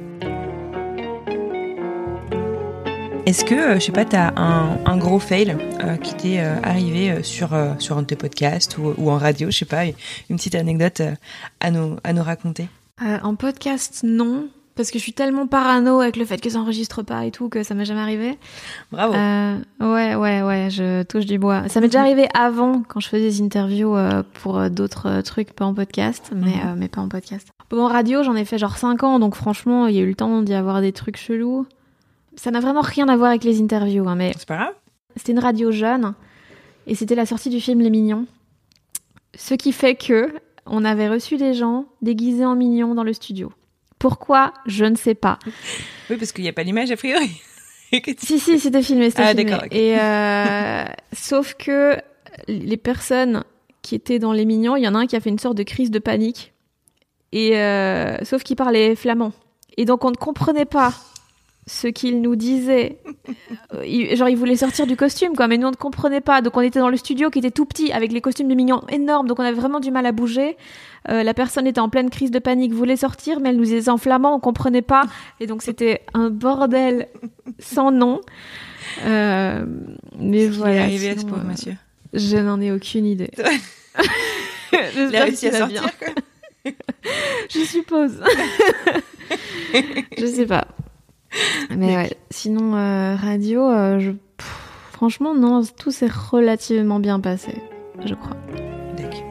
Est-ce 3.24 3.44
que, 3.44 3.54
euh, 3.54 3.74
je 3.74 3.84
sais 3.84 3.92
pas, 3.92 4.04
t'as 4.04 4.32
un, 4.34 4.78
un 4.84 4.96
gros 4.98 5.20
fail 5.20 5.56
euh, 5.84 5.96
qui 5.96 6.14
t'est 6.14 6.40
euh, 6.40 6.56
arrivé 6.64 7.22
sur, 7.22 7.54
euh, 7.54 7.72
sur 7.78 7.96
un 7.96 8.02
de 8.02 8.08
tes 8.08 8.16
podcasts 8.16 8.76
ou, 8.78 8.94
ou 8.98 9.10
en 9.10 9.16
radio, 9.16 9.48
je 9.48 9.58
sais 9.58 9.64
pas, 9.64 9.84
une 9.84 10.36
petite 10.36 10.56
anecdote 10.56 11.02
à, 11.60 11.70
nous, 11.70 11.98
à 12.02 12.12
nous 12.12 12.22
raconter? 12.22 12.66
En 13.00 13.36
podcast 13.36 14.00
non 14.02 14.48
parce 14.74 14.90
que 14.90 14.98
je 14.98 15.02
suis 15.02 15.12
tellement 15.12 15.46
parano 15.46 16.00
avec 16.00 16.16
le 16.16 16.24
fait 16.24 16.40
que 16.40 16.48
ça 16.50 16.58
enregistre 16.58 17.02
pas 17.02 17.24
et 17.26 17.30
tout 17.30 17.48
que 17.48 17.62
ça 17.62 17.74
m'est 17.74 17.84
jamais 17.84 18.00
arrivé. 18.00 18.38
Bravo. 18.90 19.14
Euh, 19.14 19.56
ouais, 19.80 20.14
ouais, 20.14 20.42
ouais, 20.42 20.68
je 20.70 21.02
touche 21.02 21.26
du 21.26 21.38
bois. 21.38 21.68
Ça 21.68 21.80
m'est 21.80 21.88
déjà 21.88 22.00
arrivé 22.00 22.26
avant, 22.34 22.82
quand 22.82 23.00
je 23.00 23.08
faisais 23.08 23.22
des 23.28 23.42
interviews 23.42 23.96
euh, 23.96 24.22
pour 24.42 24.58
euh, 24.58 24.68
d'autres 24.68 25.20
trucs, 25.22 25.52
pas 25.52 25.64
en 25.66 25.74
podcast, 25.74 26.30
mais, 26.34 26.46
Mhm. 26.52 26.60
euh, 26.66 26.74
mais 26.76 26.88
pas 26.88 27.00
en 27.00 27.08
podcast. 27.08 27.48
Bon, 27.70 27.82
en 27.84 27.88
radio, 27.88 28.22
j'en 28.22 28.34
ai 28.36 28.44
fait 28.44 28.58
genre 28.58 28.76
5 28.76 29.02
ans, 29.02 29.18
donc 29.18 29.34
franchement, 29.34 29.86
il 29.86 29.94
y 29.94 29.98
a 29.98 30.02
eu 30.02 30.08
le 30.08 30.14
temps 30.14 30.42
d'y 30.42 30.54
avoir 30.54 30.80
des 30.80 30.92
trucs 30.92 31.16
chelous. 31.16 31.66
Ça 32.36 32.50
n'a 32.50 32.60
vraiment 32.60 32.80
rien 32.80 33.08
à 33.08 33.16
voir 33.16 33.28
avec 33.30 33.44
les 33.44 33.60
interviews, 33.60 34.08
hein, 34.08 34.14
mais 34.14 34.32
C'est 34.38 34.48
pas 34.48 34.56
grave 34.56 34.74
c'était 35.16 35.32
une 35.32 35.40
radio 35.40 35.70
jeune, 35.70 36.14
et 36.86 36.94
c'était 36.94 37.14
la 37.14 37.26
sortie 37.26 37.50
du 37.50 37.60
film 37.60 37.80
Les 37.82 37.90
Mignons. 37.90 38.24
Ce 39.36 39.52
qui 39.54 39.72
fait 39.72 39.94
que 39.94 40.32
on 40.64 40.84
avait 40.86 41.08
reçu 41.08 41.36
des 41.36 41.52
gens 41.54 41.84
déguisés 42.00 42.46
en 42.46 42.54
mignons 42.54 42.94
dans 42.94 43.02
le 43.04 43.12
studio. 43.12 43.52
Pourquoi 44.02 44.52
Je 44.66 44.84
ne 44.84 44.96
sais 44.96 45.14
pas. 45.14 45.38
Oui, 46.10 46.16
parce 46.16 46.32
qu'il 46.32 46.42
n'y 46.42 46.50
a 46.50 46.52
pas 46.52 46.64
l'image 46.64 46.90
a 46.90 46.96
priori. 46.96 47.40
Si, 48.18 48.40
si, 48.40 48.58
c'était 48.58 48.82
filmé, 48.82 49.10
c'était 49.10 49.22
Ah, 49.22 49.34
filmé. 49.34 49.54
Et 49.70 50.00
euh, 50.00 50.84
sauf 51.12 51.52
que 51.54 51.98
les 52.48 52.78
personnes 52.78 53.44
qui 53.82 53.94
étaient 53.94 54.18
dans 54.18 54.32
les 54.32 54.46
mignons, 54.46 54.76
il 54.76 54.82
y 54.82 54.88
en 54.88 54.94
a 54.94 55.00
un 55.00 55.06
qui 55.06 55.14
a 55.14 55.20
fait 55.20 55.28
une 55.28 55.38
sorte 55.38 55.58
de 55.58 55.62
crise 55.62 55.90
de 55.90 55.98
panique. 55.98 56.54
Et 57.32 57.58
euh, 57.58 58.16
sauf 58.24 58.44
qu'il 58.44 58.56
parlait 58.56 58.96
flamand. 58.96 59.32
Et 59.76 59.84
donc 59.84 60.06
on 60.06 60.10
ne 60.10 60.16
comprenait 60.16 60.64
pas 60.64 60.94
ce 61.66 61.86
qu'il 61.88 62.20
nous 62.20 62.36
disait. 62.36 62.98
Euh, 63.74 63.86
il- 63.86 64.14
genre 64.16 64.28
il 64.28 64.36
voulait 64.36 64.56
sortir 64.56 64.86
du 64.86 64.96
costume 64.96 65.34
quoi, 65.34 65.46
mais 65.48 65.56
nous 65.56 65.66
on 65.68 65.70
ne 65.70 65.76
comprenait 65.76 66.20
pas. 66.20 66.42
Donc 66.42 66.56
on 66.56 66.60
était 66.60 66.80
dans 66.80 66.88
le 66.90 66.96
studio 66.96 67.30
qui 67.30 67.38
était 67.38 67.50
tout 67.52 67.64
petit 67.64 67.90
avec 67.92 68.12
les 68.12 68.20
costumes 68.20 68.48
de 68.48 68.54
mignons 68.54 68.82
énormes, 68.90 69.26
donc 69.28 69.38
on 69.38 69.42
avait 69.44 69.56
vraiment 69.58 69.80
du 69.80 69.90
mal 69.90 70.04
à 70.06 70.12
bouger. 70.12 70.56
Euh, 71.08 71.22
la 71.22 71.32
personne 71.32 71.66
était 71.66 71.80
en 71.80 71.88
pleine 71.88 72.10
crise 72.10 72.30
de 72.30 72.38
panique, 72.40 72.72
voulait 72.74 72.96
sortir, 72.96 73.40
mais 73.40 73.50
elle 73.50 73.56
nous 73.56 73.64
disait 73.64 73.88
en 73.90 73.96
flamand, 73.96 74.34
on 74.34 74.40
comprenait 74.40 74.82
pas. 74.82 75.04
Et 75.40 75.46
donc 75.46 75.62
c'était 75.62 76.02
un 76.12 76.28
bordel 76.30 77.08
sans 77.60 77.90
nom. 77.92 78.20
Euh, 79.06 79.64
mais 80.18 80.38
Il 80.38 80.44
est 80.44 80.48
voilà. 80.48 80.82
arrivé 80.82 81.10
à 81.10 81.14
ce 81.14 81.20
sinon, 81.20 81.32
pauvre 81.32 81.44
monsieur. 81.44 81.74
Je 82.12 82.36
n'en 82.36 82.60
ai 82.60 82.72
aucune 82.72 83.06
idée. 83.06 83.30
Il 84.72 84.78
a 84.78 84.90
J'espère 84.92 85.24
réussi 85.24 85.46
à 85.48 85.52
sortir. 85.58 85.82
quoi. 85.98 86.72
Je 87.48 87.58
suppose. 87.60 88.20
je 90.18 90.26
sais 90.26 90.46
pas. 90.46 90.66
Mais 91.76 91.96
ouais, 91.96 92.16
sinon, 92.30 92.74
euh, 92.76 93.16
radio, 93.16 93.62
euh, 93.68 93.98
je... 93.98 94.10
pff, 94.10 94.46
franchement, 94.92 95.34
non, 95.34 95.62
tout 95.64 95.90
s'est 95.90 96.10
relativement 96.10 97.00
bien 97.00 97.20
passé, 97.20 97.62
je 98.04 98.14
crois. 98.14 98.36
D'accord. 98.96 99.24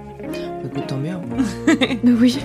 Écoute, 0.65 0.87
tant 0.87 0.97
mieux. 0.97 1.15
Mais 2.03 2.11
oui. 2.19 2.39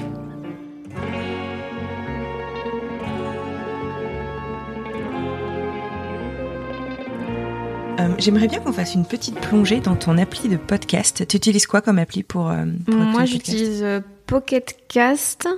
Euh, 7.99 8.09
J'aimerais 8.19 8.49
bien 8.49 8.61
qu'on 8.61 8.73
fasse 8.73 8.95
une 8.95 9.07
petite 9.07 9.41
plongée 9.41 9.81
dans 9.81 9.97
ton 9.97 10.19
appli 10.19 10.49
de 10.49 10.57
podcast. 10.57 11.27
Tu 11.27 11.37
utilises 11.37 11.67
quoi 11.67 11.81
comme 11.81 11.99
appli 11.99 12.23
pour, 12.23 12.53
pour 12.87 12.95
Moi, 12.95 13.25
j'utilise 13.25 13.85
Pocket 14.27 14.77
Cast 14.89 15.49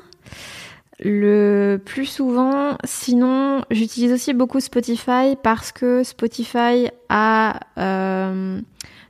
le 1.01 1.81
plus 1.85 2.07
souvent. 2.07 2.77
Sinon, 2.85 3.63
j'utilise 3.71 4.13
aussi 4.13 4.33
beaucoup 4.35 4.61
Spotify 4.61 5.37
parce 5.43 5.73
que 5.73 6.03
Spotify 6.03 6.89
a. 7.09 7.61
euh, 7.79 8.61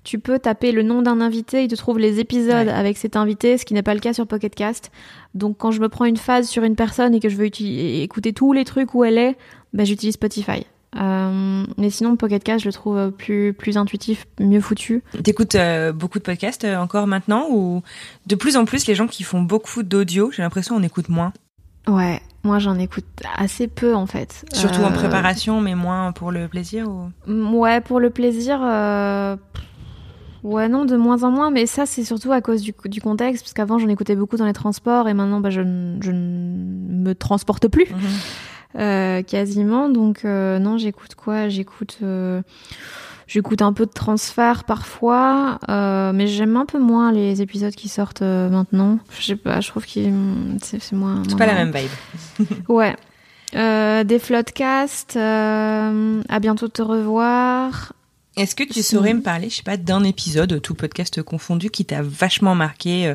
tu 0.05 0.19
peux 0.19 0.39
taper 0.39 0.73
le 0.73 0.83
nom 0.83 1.03
d'un 1.03 1.21
invité, 1.21 1.65
il 1.65 1.69
te 1.69 1.75
trouve 1.75 1.99
les 1.99 2.19
épisodes 2.19 2.67
Ouais. 2.69 2.73
avec 2.73 2.97
cet 2.97 3.15
invité, 3.15 3.59
ce 3.59 3.67
qui 3.67 3.75
n'est 3.75 3.83
pas 3.83 3.93
le 3.93 4.01
cas 4.01 4.15
sur 4.15 4.27
Pocket 4.27 4.55
Cast. 4.55 4.91
Donc, 5.35 5.59
quand 5.59 5.71
je 5.71 5.81
me 5.83 5.89
prends 5.91 6.07
une 6.07 6.17
phase 6.17 6.49
sur 6.49 6.63
une 6.63 6.77
personne 6.77 7.15
et 7.15 7.21
que 7.21 7.29
je 7.29 7.37
veux 7.37 7.51
écouter 7.61 8.33
tous 8.33 8.55
les 8.55 8.65
trucs 8.65 8.95
où 8.95 9.05
elle 9.05 9.19
est, 9.19 9.37
bah, 9.75 9.85
j'utilise 9.85 10.15
Spotify. 10.15 10.65
Euh, 10.97 11.63
mais 11.77 11.91
sinon, 11.91 12.17
Pocket 12.17 12.43
Cast, 12.43 12.61
je 12.65 12.69
le 12.69 12.73
trouve 12.73 13.11
plus, 13.11 13.53
plus 13.53 13.77
intuitif, 13.77 14.27
mieux 14.41 14.63
foutu. 14.63 15.03
T'écoutes 15.23 15.57
euh, 15.57 15.93
beaucoup 15.93 16.19
de 16.19 16.25
podcasts 16.25 16.65
euh, 16.65 16.77
encore 16.79 17.07
maintenant 17.07 17.47
ou 17.51 17.83
de 18.27 18.35
plus 18.35 18.57
en 18.57 18.65
plus 18.65 18.87
les 18.87 18.95
gens 18.95 19.09
qui 19.09 19.25
font 19.25 19.43
beaucoup 19.43 19.83
d'audio, 19.83 20.31
j'ai 20.35 20.41
l'impression 20.43 20.77
on 20.77 20.83
écoute 20.83 21.11
moins? 21.11 21.35
Ouais, 21.89 22.21
moi 22.45 22.59
j'en 22.59 22.79
écoute 22.79 23.05
assez 23.37 23.67
peu 23.67 23.95
en 23.95 24.07
fait. 24.07 24.45
Surtout 24.53 24.83
en 24.83 24.91
Euh, 24.91 24.95
préparation 24.95 25.61
mais 25.61 25.75
moins 25.75 26.13
pour 26.13 26.31
le 26.31 26.47
plaisir 26.49 26.89
ou... 26.89 27.11
Ouais, 27.59 27.81
pour 27.81 27.99
le 27.99 28.11
plaisir, 28.11 28.61
euh, 28.63 29.37
Ouais, 30.45 30.69
non, 30.69 30.85
de 30.85 30.97
moins 30.97 31.25
en 31.25 31.33
moins, 31.33 31.51
mais 31.51 31.67
ça, 31.67 31.85
c'est 31.85 32.05
surtout 32.05 32.31
à 32.31 32.41
cause 32.41 32.63
du, 32.63 32.73
du 32.85 33.01
contexte, 33.01 33.43
parce 33.43 33.53
qu'avant, 33.55 33.79
j'en 33.79 33.89
écoutais 33.89 34.15
beaucoup 34.15 34.37
dans 34.37 34.47
les 34.47 34.53
transports, 34.53 35.09
et 35.09 35.13
maintenant, 35.13 35.41
bah, 35.41 35.51
je, 35.51 35.61
ne- 35.63 36.01
je 36.01 36.13
ne 36.13 37.03
me 37.03 37.13
transporte 37.15 37.67
plus, 37.67 37.87
euh, 38.79 39.23
quasiment. 39.23 39.89
Donc, 39.89 40.25
euh, 40.25 40.61
non, 40.61 40.79
j'écoute 40.79 41.17
quoi? 41.17 41.49
J'écoute. 41.49 41.99
J'écoute 43.29 43.61
un 43.61 43.75
peu 43.75 43.85
de 43.85 43.93
transfert 43.93 44.65
parfois, 44.65 45.59
euh, 45.69 46.13
mais 46.15 46.27
j'aime 46.27 46.57
un 46.57 46.65
peu 46.65 46.79
moins 46.79 47.13
les 47.13 47.43
épisodes 47.43 47.75
qui 47.75 47.91
sortent 47.91 48.23
euh, 48.23 48.49
maintenant. 48.49 48.99
Je 49.19 49.23
sais 49.23 49.37
pas, 49.37 49.61
je 49.61 49.69
trouve 49.69 49.85
que 49.85 49.91
c'est 50.63 50.81
c'est 50.81 50.97
moins. 50.97 51.23
C'est 51.29 51.37
pas 51.37 51.47
la 51.47 51.53
même 51.53 51.71
vibe. 51.71 52.49
Ouais. 52.69 52.97
Euh, 53.55 54.03
des 54.05 54.19
floodcasts, 54.19 55.17
à 55.17 56.39
bientôt 56.41 56.69
de 56.69 56.73
te 56.73 56.83
revoir. 56.83 57.93
Est-ce 58.37 58.55
que 58.55 58.63
tu 58.63 58.83
saurais 58.83 59.15
me 59.15 59.21
parler, 59.21 59.51
je 59.51 59.57
sais 59.57 59.63
pas, 59.63 59.77
d'un 59.77 60.05
épisode, 60.05 60.63
tout 60.63 60.75
podcast 60.75 61.23
confondu, 61.23 61.71
qui 61.71 61.85
t'a 61.85 62.03
vachement 62.03 62.55
marqué, 62.55 63.13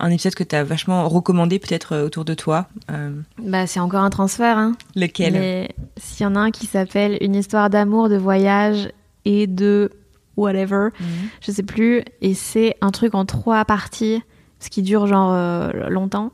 un 0.00 0.10
épisode 0.10 0.34
que 0.34 0.42
t'as 0.42 0.64
vachement 0.64 1.08
recommandé 1.08 1.58
peut-être 1.58 1.96
autour 1.96 2.24
de 2.24 2.34
toi 2.34 2.66
euh, 2.90 3.12
Bah, 3.38 3.66
c'est 3.66 3.80
encore 3.80 4.02
un 4.02 4.10
transfert, 4.10 4.58
hein. 4.58 4.72
Lequel? 4.96 5.68
S'il 5.96 6.24
y 6.24 6.26
en 6.26 6.34
a 6.34 6.40
un 6.40 6.50
qui 6.50 6.66
s'appelle 6.66 7.18
Une 7.20 7.36
histoire 7.36 7.70
d'amour, 7.70 8.08
de 8.08 8.16
voyage 8.16 8.88
et 9.24 9.46
de 9.46 9.90
whatever, 10.36 10.88
Mhm. 11.00 11.06
je 11.40 11.52
sais 11.52 11.62
plus, 11.62 12.02
et 12.20 12.34
c'est 12.34 12.76
un 12.80 12.90
truc 12.90 13.14
en 13.14 13.24
trois 13.24 13.64
parties, 13.64 14.20
ce 14.60 14.68
qui 14.70 14.82
dure 14.82 15.06
genre 15.06 15.32
euh, 15.32 15.70
longtemps. 15.90 16.32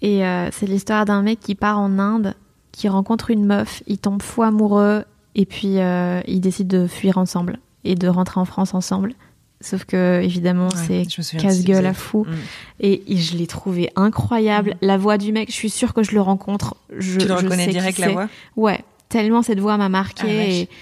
Et 0.00 0.24
euh, 0.26 0.48
c'est 0.50 0.66
l'histoire 0.66 1.04
d'un 1.04 1.22
mec 1.22 1.38
qui 1.40 1.54
part 1.54 1.78
en 1.78 1.98
Inde, 1.98 2.34
qui 2.72 2.88
rencontre 2.88 3.30
une 3.30 3.44
meuf, 3.44 3.82
il 3.86 3.98
tombe 3.98 4.22
fou 4.22 4.42
amoureux, 4.42 5.04
et 5.34 5.46
puis 5.46 5.78
euh, 5.78 6.20
ils 6.26 6.40
décident 6.40 6.82
de 6.82 6.86
fuir 6.86 7.18
ensemble 7.18 7.58
et 7.84 7.94
de 7.94 8.08
rentrer 8.08 8.40
en 8.40 8.44
France 8.44 8.74
ensemble. 8.74 9.12
Sauf 9.60 9.84
que 9.84 10.20
évidemment 10.22 10.68
Ouais, 10.88 11.04
c'est 11.06 11.36
casse-gueule 11.38 11.86
à 11.86 11.94
fou. 11.94 12.24
Mhm. 12.26 12.34
Et, 12.80 13.12
et 13.12 13.16
je 13.16 13.36
l'ai 13.36 13.46
trouvé 13.46 13.90
incroyable. 13.94 14.74
La 14.80 14.96
voix 14.96 15.18
du 15.18 15.30
mec, 15.32 15.50
je 15.50 15.54
suis 15.54 15.70
sûre 15.70 15.94
que 15.94 16.02
je 16.02 16.12
le 16.12 16.20
rencontre. 16.20 16.74
Je, 16.98 17.18
Tu 17.20 17.28
le 17.28 17.36
je 17.36 17.44
reconnais 17.44 17.66
sais 17.66 17.70
direct 17.70 17.98
la 17.98 18.08
voix? 18.08 18.28
Ouais, 18.56 18.80
tellement 19.08 19.42
cette 19.42 19.60
voix 19.60 19.76
m'a 19.76 19.88
marqué. 19.88 20.66
Ah. 20.68 20.74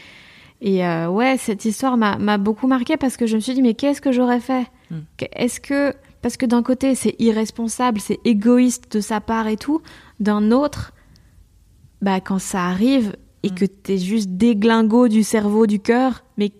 Et 0.60 0.84
euh, 0.86 1.08
ouais, 1.08 1.36
cette 1.38 1.64
histoire 1.64 1.96
m'a 1.96 2.38
beaucoup 2.38 2.66
marqué 2.66 2.96
parce 2.96 3.16
que 3.16 3.26
je 3.26 3.36
me 3.36 3.40
suis 3.40 3.54
dit, 3.54 3.62
mais 3.62 3.74
qu'est-ce 3.74 4.00
que 4.00 4.12
j'aurais 4.12 4.40
fait 4.40 4.66
Hmm. 4.90 5.02
Est-ce 5.36 5.60
que. 5.60 5.94
Parce 6.20 6.36
que 6.36 6.46
d'un 6.46 6.64
côté, 6.64 6.96
c'est 6.96 7.14
irresponsable, 7.20 8.00
c'est 8.00 8.18
égoïste 8.24 8.90
de 8.96 9.00
sa 9.00 9.20
part 9.20 9.46
et 9.46 9.56
tout. 9.56 9.82
D'un 10.18 10.50
autre, 10.50 10.92
bah, 12.02 12.20
quand 12.20 12.40
ça 12.40 12.64
arrive 12.64 13.14
et 13.44 13.50
Hmm. 13.50 13.54
que 13.54 13.64
t'es 13.66 13.98
juste 13.98 14.30
déglingo 14.30 15.06
du 15.08 15.22
cerveau, 15.22 15.66
du 15.66 15.78
cœur, 15.80 16.24
mais 16.36 16.50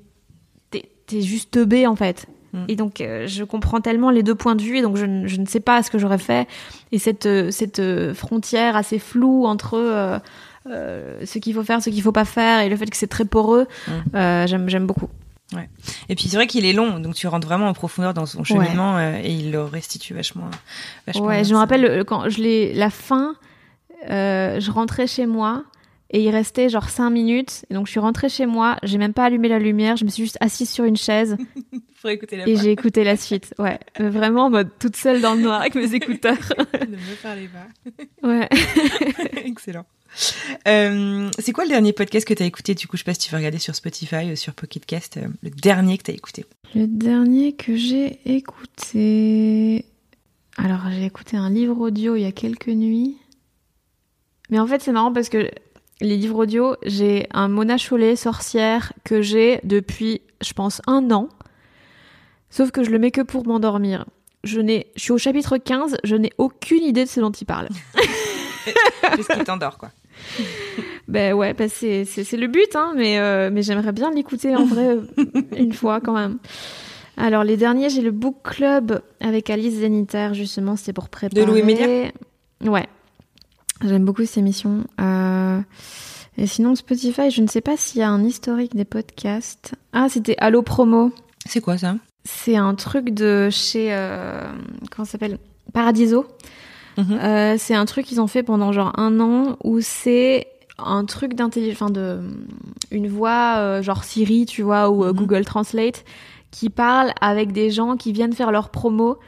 t'es 0.71 0.85
t'es 1.07 1.23
juste 1.23 1.51
teubé 1.51 1.87
en 1.89 1.97
fait. 1.97 2.27
Mm. 2.53 2.65
Et 2.69 2.77
donc, 2.77 3.01
euh, 3.01 3.27
je 3.27 3.43
comprends 3.45 3.81
tellement 3.81 4.11
les 4.11 4.23
deux 4.23 4.35
points 4.35 4.55
de 4.57 4.63
vue, 4.63 4.79
et 4.79 4.83
donc 4.83 4.97
je, 4.97 5.07
ne- 5.07 5.27
je 5.27 5.41
ne 5.41 5.47
sais 5.47 5.61
pas 5.61 5.83
ce 5.83 5.91
que 5.91 5.99
j'aurais 5.99 6.19
fait. 6.19 6.49
Et 6.93 6.99
cette, 6.99 7.27
euh, 7.27 7.51
cette 7.51 7.81
frontière 8.15 8.77
assez 8.77 8.99
floue 8.99 9.45
entre 9.45 9.75
euh, 9.75 10.19
euh, 10.67 11.25
ce 11.25 11.39
qu'il 11.39 11.55
faut 11.55 11.63
faire, 11.65 11.83
ce 11.83 11.91
qu'il 11.91 12.03
faut 12.03 12.13
pas 12.13 12.25
faire, 12.25 12.61
et 12.61 12.69
le 12.69 12.77
fait 12.77 12.87
que 12.87 12.97
c'est 12.97 13.07
très 13.07 13.25
poreux, 13.25 13.67
Mm. 13.89 13.93
euh, 14.17 14.47
j'aime 14.47 14.69
j'aime 14.69 14.87
beaucoup. 14.87 15.09
Et 16.09 16.15
puis 16.15 16.29
c'est 16.29 16.37
vrai 16.37 16.47
qu'il 16.47 16.65
est 16.65 16.73
long, 16.73 17.01
donc 17.01 17.15
tu 17.17 17.27
rentres 17.27 17.47
vraiment 17.49 17.67
en 17.67 17.73
profondeur 17.73 18.15
dans 18.15 18.25
son 18.27 18.45
cheminement 18.45 18.99
euh, 18.99 19.19
et 19.21 19.33
il 19.33 19.51
le 19.51 19.63
restitue 19.65 20.15
vachement. 20.15 20.49
vachement 21.09 21.27
Ouais, 21.27 21.37
bien, 21.41 21.43
je 21.43 21.53
me 21.55 21.59
rappelle 21.59 22.05
quand 22.05 22.29
je 22.29 22.41
l'ai 22.41 22.73
la 22.75 22.89
fin, 22.91 23.35
je 24.07 24.71
rentrais 24.71 25.07
chez 25.09 25.27
moi. 25.27 25.65
Et 26.13 26.25
il 26.25 26.31
restait 26.31 26.69
genre 26.69 26.89
5 26.89 27.09
minutes. 27.11 27.65
Et 27.71 27.75
donc 27.75 27.87
je 27.87 27.93
suis 27.93 28.01
rentrée 28.01 28.29
chez 28.29 28.45
moi, 28.45 28.77
j'ai 28.83 28.99
même 28.99 29.13
pas 29.13 29.27
allumé 29.27 29.47
la 29.49 29.61
lumière, 29.61 29.97
je 29.97 30.05
me 30.05 30.11
suis 30.11 30.25
juste 30.25 30.39
assise 30.41 30.69
sur 30.69 30.85
une 30.85 30.97
chaise 30.97 31.37
écouter 32.05 32.37
la 32.37 32.49
et 32.49 32.57
j'ai 32.57 32.73
écouté 32.73 33.05
la 33.05 33.17
suite. 33.17 33.55
Ouais, 33.61 33.79
vraiment 33.99 34.47
en 34.47 34.51
mode 34.51 34.71
toute 34.81 34.97
seule 34.97 35.21
dans 35.21 35.35
le 35.35 35.41
noir 35.43 35.61
avec 35.61 35.77
mes 35.77 35.95
écouteurs. 35.95 36.37
ne 36.81 36.97
me 36.97 37.23
parlez 37.23 37.49
pas. 37.49 38.27
Ouais. 38.27 38.49
Excellent. 39.45 39.85
Euh, 40.69 41.31
c'est 41.39 41.53
quoi 41.53 41.65
le 41.65 41.71
dernier 41.71 41.93
podcast 41.93 42.27
que 42.27 42.35
t'as 42.35 42.45
écouté? 42.45 42.75
Du 42.75 42.87
coup, 42.87 42.97
je 42.97 43.03
sais 43.03 43.05
pas 43.05 43.15
si 43.15 43.21
tu 43.21 43.31
veux 43.31 43.39
regarder 43.39 43.59
sur 43.59 43.75
Spotify 43.75 44.33
ou 44.33 44.37
sur 44.37 44.55
Pocket 44.55 44.85
Cast, 44.85 45.17
euh, 45.17 45.29
le 45.43 45.51
dernier 45.51 45.99
que 45.99 46.05
t'as 46.05 46.13
écouté. 46.13 46.45
Le 46.75 46.87
dernier 46.87 47.55
que 47.55 47.77
j'ai 47.77 48.21
écouté. 48.25 49.85
Alors, 50.57 50.81
j'ai 50.91 51.05
écouté 51.05 51.37
un 51.37 51.51
livre 51.51 51.81
audio 51.81 52.17
il 52.17 52.23
y 52.23 52.27
a 52.27 52.33
quelques 52.33 52.69
nuits. 52.69 53.17
Mais 54.51 54.59
en 54.59 54.67
fait, 54.67 54.83
c'est 54.83 54.93
marrant 54.93 55.13
parce 55.13 55.29
que 55.29 55.49
les 56.01 56.17
livres 56.17 56.43
audio, 56.43 56.77
j'ai 56.85 57.27
un 57.33 57.49
Mona 57.49 57.77
Chollet 57.77 58.17
sorcière 58.17 58.93
que 59.05 59.23
j'ai 59.23 59.61
depuis, 59.65 60.23
je 60.43 60.53
pense, 60.53 60.83
un 60.87 61.11
an. 61.11 61.29
Sauf 62.51 62.73
que 62.73 62.83
je 62.83 62.91
le 62.91 62.99
mets 62.99 63.11
que 63.11 63.21
pour 63.21 63.47
m'endormir. 63.47 64.07
Je, 64.43 64.61
n'ai, 64.61 64.87
je 64.97 65.03
suis 65.03 65.13
au 65.13 65.19
chapitre 65.19 65.59
15, 65.59 65.99
je 66.03 66.17
n'ai 66.17 66.33
aucune 66.39 66.83
idée 66.83 67.05
de 67.05 67.09
ce 67.09 67.21
dont 67.21 67.31
il 67.31 67.45
parle. 67.45 67.69
Qu'est-ce 69.17 69.39
qui 69.39 69.45
t'endort, 69.45 69.79
quoi 69.79 69.91
Ben 71.09 71.33
ouais, 71.35 71.55
ben 71.55 71.69
c'est, 71.69 72.05
le 72.05 72.47
but, 72.47 72.77
hein, 72.77 72.93
mais, 72.97 73.19
euh, 73.19 73.51
mais 73.53 73.63
j'aimerais 73.63 73.93
bien 73.93 74.11
l'écouter 74.13 74.55
en 74.55 74.65
vrai 74.65 74.97
une 75.57 75.73
fois 75.73 76.01
quand 76.01 76.13
même. 76.15 76.39
Alors 77.17 77.43
les 77.45 77.57
derniers, 77.57 77.91
j'ai 77.91 78.01
le 78.01 78.13
book 78.13 78.37
club 78.45 79.03
avec 79.21 79.51
Alice 79.51 79.75
Zeniter, 79.81 80.31
justement, 80.33 80.77
c'était 80.77 80.93
pour 80.93 81.09
préparer. 81.09 81.45
Louis 81.45 81.63
Média 81.63 81.87
Ouais, 82.65 82.87
j'aime 83.83 84.05
beaucoup 84.05 84.25
cette 84.25 84.39
émission. 84.39 84.85
Euh, 85.01 85.61
Et 86.39 86.47
sinon, 86.47 86.75
Spotify, 86.75 87.31
je 87.31 87.43
ne 87.43 87.49
sais 87.49 87.61
pas 87.61 87.77
s'il 87.77 88.01
y 88.01 88.05
a 88.05 88.09
un 88.09 88.23
historique 88.25 88.77
des 88.77 88.85
podcasts. 88.85 89.75
Ah, 89.93 90.07
c'était 90.09 90.37
Allo 90.39 90.63
Promo. 90.63 91.13
C'est 91.45 91.61
quoi 91.61 91.77
ça? 91.77 91.97
C'est 92.25 92.57
un 92.57 92.75
truc 92.75 93.11
de 93.11 93.49
chez... 93.51 93.89
euh, 93.91 94.51
comment 94.91 95.05
ça 95.05 95.13
s'appelle? 95.13 95.39
Paradiso. 95.73 96.27
Mhm. 96.99 97.19
Euh, 97.23 97.55
c'est 97.59 97.75
un 97.75 97.85
truc 97.85 98.07
qu'ils 98.07 98.21
ont 98.21 98.27
fait 98.27 98.43
pendant 98.43 98.73
genre 98.73 98.93
un 98.99 99.21
an 99.21 99.57
où 99.65 99.81
c'est 99.81 100.47
un 100.79 101.05
truc 101.05 101.35
d'intelligence, 101.35 101.81
enfin 101.83 101.91
de 101.91 102.21
une 102.91 103.09
voix 103.09 103.57
euh, 103.59 103.83
genre 103.83 104.03
Siri, 104.05 104.47
tu 104.47 104.63
vois, 104.63 104.91
ou 104.91 105.05
euh, 105.05 105.09
Mhm. 105.13 105.17
Google 105.19 105.45
Translate 105.45 106.05
qui 106.51 106.69
parle 106.71 107.13
avec 107.21 107.53
des 107.53 107.71
gens 107.71 107.97
qui 107.97 108.13
viennent 108.13 108.33
faire 108.33 108.51
leur 108.51 108.71
promo, 108.71 109.19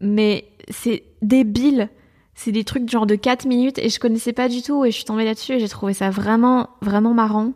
mais 0.00 0.44
c'est 0.70 1.02
débile. 1.22 1.88
C'est 2.36 2.52
des 2.52 2.64
trucs 2.64 2.88
genre 2.90 3.06
de 3.06 3.14
4 3.14 3.46
minutes 3.46 3.78
et 3.78 3.88
je 3.88 3.98
connaissais 4.00 4.32
pas 4.32 4.48
du 4.48 4.60
tout 4.62 4.84
et 4.84 4.90
je 4.90 4.96
suis 4.96 5.04
tombée 5.04 5.24
là-dessus 5.24 5.52
et 5.52 5.60
j'ai 5.60 5.68
trouvé 5.68 5.92
ça 5.94 6.10
vraiment 6.10 6.68
vraiment 6.80 7.14
marrant. 7.14 7.52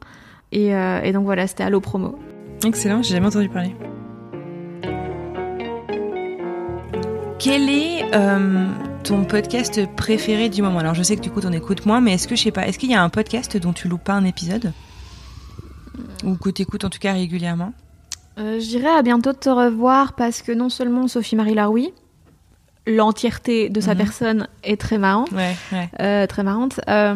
Et, 0.52 0.68
et 0.68 1.12
donc 1.12 1.24
voilà, 1.24 1.46
c'était 1.46 1.64
Allo 1.64 1.80
Promo. 1.80 2.16
Excellent, 2.64 3.02
j'ai 3.02 3.14
jamais 3.14 3.26
entendu 3.26 3.48
parler. 3.48 3.74
Quel 7.38 7.68
est 7.70 8.04
euh, 8.14 8.66
ton 9.08 9.24
podcast 9.24 9.80
préféré 9.96 10.48
du 10.50 10.60
moment 10.60 10.80
Alors 10.80 10.94
je 10.94 11.02
sais 11.02 11.16
que 11.16 11.22
du 11.22 11.30
coup 11.30 11.40
t'en 11.40 11.52
écoutes 11.52 11.86
moins, 11.86 12.00
mais 12.00 12.12
est-ce 12.14 12.28
que 12.28 12.36
je 12.36 12.42
sais 12.42 12.50
pas, 12.50 12.66
est-ce 12.68 12.78
qu'il 12.78 12.90
y 12.90 12.94
a 12.94 13.02
un 13.02 13.08
podcast 13.08 13.56
dont 13.56 13.72
tu 13.72 13.88
loupes 13.88 14.04
pas 14.04 14.12
un 14.12 14.24
épisode? 14.24 14.72
Ou 16.24 16.34
que 16.36 16.50
t'écoutes 16.50 16.84
en 16.84 16.90
tout 16.90 16.98
cas 16.98 17.12
régulièrement? 17.14 17.72
Euh, 18.38 18.60
je 18.60 18.66
dirais 18.66 18.90
à 18.90 19.02
bientôt 19.02 19.32
de 19.32 19.38
te 19.38 19.48
revoir 19.48 20.12
parce 20.12 20.42
que 20.42 20.52
non 20.52 20.68
seulement 20.68 21.08
Sophie-Marie 21.08 21.54
Laroui, 21.54 21.92
l'entièreté 22.86 23.68
de 23.70 23.80
sa 23.80 23.92
Mhm. 23.92 23.98
personne 23.98 24.48
est 24.62 24.78
très 24.80 24.98
marrante, 24.98 25.32
Ouais, 25.32 25.56
ouais. 25.72 25.88
euh, 26.00 26.26
très 26.26 26.42
marrante. 26.42 26.80
Euh, 26.88 27.14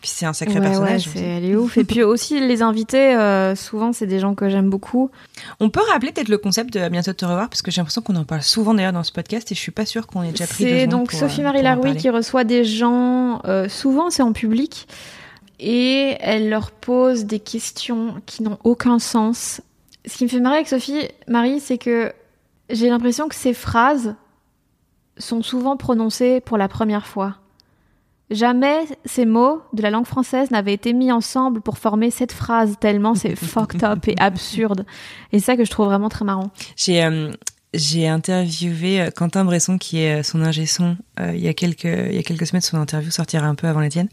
Puis 0.00 0.08
c'est 0.08 0.24
un 0.24 0.32
sacré 0.32 0.54
ouais, 0.54 0.60
personnage. 0.62 1.06
ouais, 1.08 1.12
c'est- 1.14 1.22
elle 1.22 1.44
est 1.44 1.56
ouf. 1.56 1.76
Et 1.76 1.84
puis 1.84 2.02
aussi 2.02 2.40
les 2.40 2.62
invités, 2.62 3.14
euh, 3.14 3.54
souvent 3.54 3.92
c'est 3.92 4.06
des 4.06 4.18
gens 4.18 4.34
que 4.34 4.48
j'aime 4.48 4.70
beaucoup. 4.70 5.10
On 5.60 5.68
peut 5.68 5.82
rappeler 5.92 6.10
peut-être 6.12 6.30
le 6.30 6.38
concept 6.38 6.72
de 6.72 6.88
bientôt 6.88 7.10
de 7.10 7.16
te 7.16 7.24
revoir 7.26 7.48
parce 7.50 7.60
que 7.60 7.70
j'ai 7.70 7.80
l'impression 7.80 8.00
qu'on 8.00 8.16
en 8.16 8.24
parle 8.24 8.42
souvent 8.42 8.72
d'ailleurs 8.72 8.94
dans 8.94 9.02
ce 9.04 9.12
podcast 9.12 9.52
et 9.52 9.54
je 9.54 9.60
suis 9.60 9.72
pas 9.72 9.84
sûre 9.84 10.06
qu'on 10.06 10.22
ait 10.22 10.30
déjà 10.30 10.46
pris 10.46 10.64
C'est 10.64 10.86
donc 10.86 11.10
pour, 11.10 11.22
euh, 11.22 11.46
en 11.46 11.52
Laroui 11.52 11.96
qui 11.96 12.08
reçoit 12.08 12.44
des 12.44 12.64
gens, 12.64 13.42
euh, 13.44 13.68
souvent 13.68 14.08
c'est 14.08 14.22
en 14.22 14.32
public, 14.32 14.88
et 15.58 16.16
elle 16.20 16.48
leur 16.48 16.70
pose 16.70 17.26
des 17.26 17.38
questions 17.40 18.14
qui 18.24 18.42
n'ont 18.42 18.58
aucun 18.64 18.98
sens. 18.98 19.60
Ce 20.06 20.16
qui 20.16 20.24
me 20.24 20.30
fait 20.30 20.40
marrer 20.40 20.56
avec 20.56 20.68
Sophie 20.68 21.08
Marie, 21.28 21.60
c'est 21.60 21.76
que 21.76 22.12
j'ai 22.70 22.88
l'impression 22.88 23.28
que 23.28 23.34
ces 23.34 23.52
phrases 23.52 24.14
sont 25.18 25.42
souvent 25.42 25.76
prononcées 25.76 26.40
pour 26.40 26.56
la 26.56 26.68
première 26.68 27.06
fois. 27.06 27.36
Jamais 28.30 28.84
ces 29.04 29.26
mots 29.26 29.60
de 29.72 29.82
la 29.82 29.90
langue 29.90 30.06
française 30.06 30.50
n'avaient 30.50 30.72
été 30.72 30.92
mis 30.92 31.10
ensemble 31.10 31.60
pour 31.60 31.78
former 31.78 32.10
cette 32.10 32.32
phrase, 32.32 32.76
tellement 32.80 33.14
c'est 33.14 33.34
fucked 33.36 33.82
up 33.82 34.06
et 34.06 34.14
absurde. 34.18 34.86
Et 35.32 35.40
c'est 35.40 35.46
ça 35.46 35.56
que 35.56 35.64
je 35.64 35.70
trouve 35.70 35.86
vraiment 35.86 36.08
très 36.08 36.24
marrant. 36.24 36.50
J'ai 36.76 37.02
euh, 37.02 37.32
j'ai 37.74 38.08
interviewé 38.08 39.00
euh, 39.00 39.10
Quentin 39.10 39.44
Bresson 39.44 39.78
qui 39.78 40.00
est 40.00 40.20
euh, 40.20 40.22
son 40.22 40.42
ingé 40.42 40.66
son 40.66 40.96
euh, 41.20 41.32
il 41.34 41.40
y 41.40 41.48
a 41.48 41.54
quelques 41.54 41.84
il 41.84 42.14
y 42.14 42.18
a 42.18 42.22
quelques 42.22 42.46
semaines 42.46 42.62
son 42.62 42.78
interview 42.78 43.10
sortira 43.10 43.46
un 43.46 43.54
peu 43.54 43.68
avant 43.68 43.80
la 43.80 43.88
tienne 43.88 44.08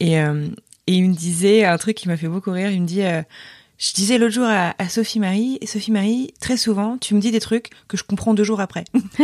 et 0.00 0.20
euh, 0.20 0.48
et 0.86 0.92
il 0.92 1.08
me 1.08 1.14
disait 1.14 1.64
un 1.64 1.78
truc 1.78 1.96
qui 1.96 2.08
m'a 2.08 2.16
fait 2.16 2.28
beaucoup 2.28 2.50
rire 2.50 2.70
il 2.70 2.82
me 2.82 2.86
dit 2.86 3.02
je 3.78 3.92
disais 3.92 4.18
l'autre 4.18 4.34
jour 4.34 4.44
à, 4.46 4.74
à 4.78 4.88
Sophie 4.88 5.18
Marie 5.20 5.58
et 5.60 5.66
Sophie 5.66 5.90
Marie 5.92 6.32
très 6.40 6.56
souvent 6.56 6.96
tu 6.98 7.14
me 7.14 7.20
dis 7.20 7.30
des 7.32 7.40
trucs 7.40 7.70
que 7.88 7.96
je 7.96 8.04
comprends 8.04 8.32
deux 8.34 8.44
jours 8.44 8.60
après 8.60 8.84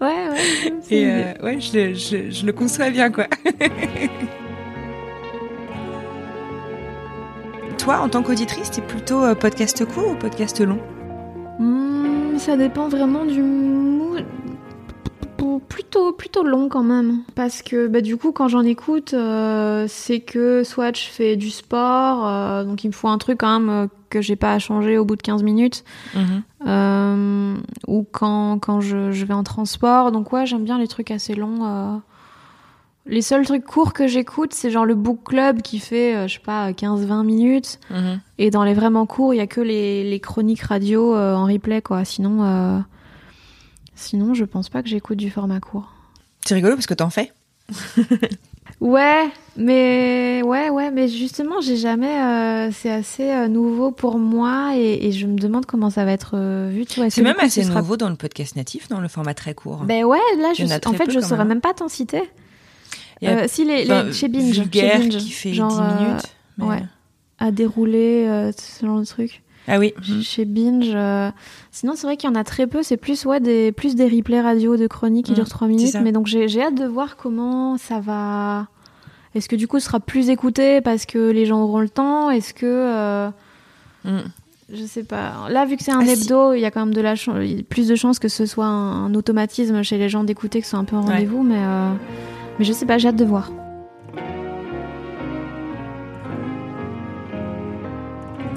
Ouais, 0.00 0.28
ouais. 0.28 0.72
et 0.90 1.06
euh, 1.06 1.32
ouais 1.42 1.60
je, 1.60 1.72
le- 1.78 1.94
je, 1.94 2.30
je 2.30 2.46
le 2.46 2.52
conçois 2.52 2.90
bien 2.90 3.10
quoi 3.10 3.26
toi, 7.78 7.98
en 7.98 8.08
tant 8.08 8.22
qu'auditrice, 8.22 8.70
t'es 8.70 8.80
plutôt 8.80 9.24
euh, 9.24 9.34
podcast 9.34 9.84
court 9.84 10.12
ou 10.12 10.14
podcast 10.14 10.60
long? 10.60 10.78
Hmm, 11.58 12.38
ça 12.38 12.56
dépend 12.56 12.88
vraiment 12.88 13.24
du 13.24 13.42
mood. 13.42 14.24
Plutôt, 15.68 16.12
plutôt 16.12 16.44
long 16.44 16.68
quand 16.68 16.82
même. 16.82 17.22
Parce 17.34 17.62
que 17.62 17.88
bah, 17.88 18.00
du 18.00 18.16
coup, 18.16 18.32
quand 18.32 18.48
j'en 18.48 18.62
écoute, 18.62 19.12
euh, 19.14 19.86
c'est 19.88 20.20
que 20.20 20.62
soit 20.64 20.96
je 20.96 21.04
fais 21.04 21.36
du 21.36 21.50
sport, 21.50 22.26
euh, 22.26 22.64
donc 22.64 22.84
il 22.84 22.88
me 22.88 22.92
faut 22.92 23.08
un 23.08 23.18
truc 23.18 23.38
quand 23.40 23.58
même 23.58 23.68
euh, 23.68 23.86
que 24.08 24.20
j'ai 24.20 24.36
pas 24.36 24.52
à 24.52 24.58
changer 24.58 24.98
au 24.98 25.04
bout 25.04 25.16
de 25.16 25.22
15 25.22 25.42
minutes. 25.42 25.84
Euh, 26.66 27.56
ou 27.88 28.06
quand, 28.10 28.58
quand 28.60 28.80
je, 28.80 29.10
je 29.10 29.24
vais 29.24 29.34
en 29.34 29.42
transport. 29.42 30.12
Donc 30.12 30.32
ouais, 30.32 30.46
j'aime 30.46 30.64
bien 30.64 30.78
les 30.78 30.88
trucs 30.88 31.10
assez 31.10 31.34
longs. 31.34 32.00
Les 33.04 33.22
seuls 33.22 33.44
trucs 33.44 33.64
courts 33.64 33.94
que 33.94 34.06
j'écoute, 34.06 34.52
c'est 34.52 34.70
genre 34.70 34.84
le 34.84 34.94
book 34.94 35.24
club 35.24 35.60
qui 35.60 35.80
fait, 35.80 36.28
je 36.28 36.34
sais 36.34 36.40
pas, 36.40 36.70
15-20 36.70 37.24
minutes. 37.24 37.80
Mhm. 37.90 38.20
Et 38.38 38.50
dans 38.50 38.62
les 38.62 38.74
vraiment 38.74 39.06
courts, 39.06 39.34
il 39.34 39.38
y 39.38 39.40
a 39.40 39.48
que 39.48 39.60
les, 39.60 40.08
les 40.08 40.20
chroniques 40.20 40.62
radio 40.62 41.16
en 41.16 41.46
replay, 41.46 41.82
quoi. 41.82 42.04
Sinon, 42.04 42.84
sinon, 43.94 44.34
je 44.34 44.44
pense 44.44 44.68
pas 44.68 44.82
que 44.82 44.88
j'écoute 44.88 45.18
du 45.18 45.30
format 45.30 45.60
court. 45.60 45.92
C'est 46.44 46.54
rigolo 46.54 46.74
parce 46.74 46.86
que 46.86 46.94
t'en 46.94 47.10
fais. 47.10 47.32
Ouais, 48.80 49.28
mais 49.56 50.40
ouais, 50.44 50.68
ouais, 50.70 50.90
mais 50.90 51.06
justement, 51.06 51.60
j'ai 51.60 51.76
jamais. 51.76 52.20
euh, 52.20 52.70
c'est 52.72 52.90
assez 52.90 53.30
euh, 53.30 53.46
nouveau 53.46 53.92
pour 53.92 54.18
moi 54.18 54.72
et, 54.76 55.06
et 55.06 55.12
je 55.12 55.26
me 55.26 55.38
demande 55.38 55.66
comment 55.66 55.88
ça 55.90 56.04
va 56.04 56.10
être 56.12 56.32
euh, 56.34 56.68
vu. 56.72 56.84
Tu 56.84 56.96
vois, 56.96 57.06
Est-ce 57.06 57.16
C'est 57.16 57.22
même 57.22 57.36
coup, 57.36 57.44
assez 57.44 57.62
ce 57.62 57.68
sera- 57.68 57.80
nouveau 57.80 57.96
dans 57.96 58.08
le 58.08 58.16
podcast 58.16 58.56
natif, 58.56 58.88
dans 58.88 59.00
le 59.00 59.06
format 59.06 59.34
très 59.34 59.54
court. 59.54 59.84
Ben 59.84 60.04
ouais, 60.04 60.18
là, 60.38 60.48
en 60.86 60.92
fait, 60.94 61.04
peu, 61.04 61.12
je 61.12 61.20
saurais 61.20 61.38
même. 61.38 61.48
même 61.48 61.60
pas 61.60 61.74
t'en 61.74 61.88
citer. 61.88 62.22
A- 63.24 63.46
si 63.46 63.64
les, 63.64 63.84
les- 63.84 63.90
Enfin, 63.92 64.10
chez 64.10 64.26
Binge, 64.28 64.52
chez 64.54 64.64
Binge, 64.64 65.16
qui 65.18 65.30
fait 65.30 65.54
genre, 65.54 65.70
10 65.70 65.78
euh, 65.80 66.04
minutes. 66.08 66.22
mais- 66.58 66.64
ouais. 66.64 66.82
à 67.38 67.50
dérouler, 67.52 68.50
ce 68.58 68.84
genre 68.84 68.98
de 68.98 69.04
truc. 69.04 69.41
Ah 69.68 69.78
oui. 69.78 69.94
Chez 70.22 70.44
Binge. 70.44 70.90
euh, 70.94 71.30
Sinon, 71.70 71.92
c'est 71.96 72.06
vrai 72.06 72.16
qu'il 72.16 72.28
y 72.28 72.32
en 72.32 72.36
a 72.36 72.44
très 72.44 72.66
peu. 72.66 72.82
C'est 72.82 72.96
plus, 72.96 73.24
ouais, 73.26 73.38
des, 73.40 73.70
plus 73.72 73.94
des 73.94 74.08
replays 74.08 74.40
radio 74.40 74.76
de 74.76 74.86
chroniques 74.86 75.26
qui 75.26 75.32
Mm, 75.32 75.36
durent 75.36 75.48
3 75.48 75.68
c'est 75.68 75.74
minutes. 75.74 75.96
Mais 76.02 76.12
donc, 76.12 76.26
j'ai 76.26 76.48
j'ai 76.48 76.62
hâte 76.62 76.74
de 76.74 76.84
voir 76.86 77.16
comment 77.16 77.76
ça 77.78 78.00
va. 78.00 78.66
Est-ce 79.34 79.48
que 79.48 79.56
du 79.56 79.66
coup, 79.68 79.78
ce 79.78 79.86
sera 79.86 80.00
plus 80.00 80.28
écouté 80.30 80.80
parce 80.80 81.06
que 81.06 81.30
les 81.30 81.46
gens 81.46 81.62
auront 81.62 81.80
le 81.80 81.88
temps? 81.88 82.30
Est-ce 82.30 82.52
que. 82.54 82.66
euh, 82.66 83.30
Mm. 84.04 84.18
Je 84.74 84.84
sais 84.84 85.04
pas. 85.04 85.48
Là, 85.50 85.64
vu 85.66 85.76
que 85.76 85.82
c'est 85.84 85.92
un 85.92 86.00
Ah, 86.00 86.10
hebdo, 86.10 86.54
il 86.54 86.60
y 86.60 86.64
a 86.64 86.70
quand 86.70 86.80
même 86.84 86.94
de 86.94 87.00
la 87.02 87.14
plus 87.68 87.86
de 87.88 87.94
chances 87.94 88.18
que 88.18 88.28
ce 88.28 88.46
soit 88.46 88.64
un, 88.66 89.04
un 89.04 89.14
automatisme 89.14 89.82
chez 89.82 89.98
les 89.98 90.08
gens 90.08 90.24
d'écouter, 90.24 90.58
que 90.60 90.64
ce 90.64 90.70
soit 90.70 90.78
un 90.80 90.84
peu 90.84 90.96
en 90.96 91.02
Ouais. 91.06 91.12
rendez-vous. 91.12 91.42
Mais, 91.42 91.58
euh, 91.58 91.92
mais 92.58 92.64
je 92.64 92.72
sais 92.72 92.86
pas, 92.86 92.96
j'ai 92.98 93.08
hâte 93.08 93.16
de 93.16 93.24
voir. 93.24 93.50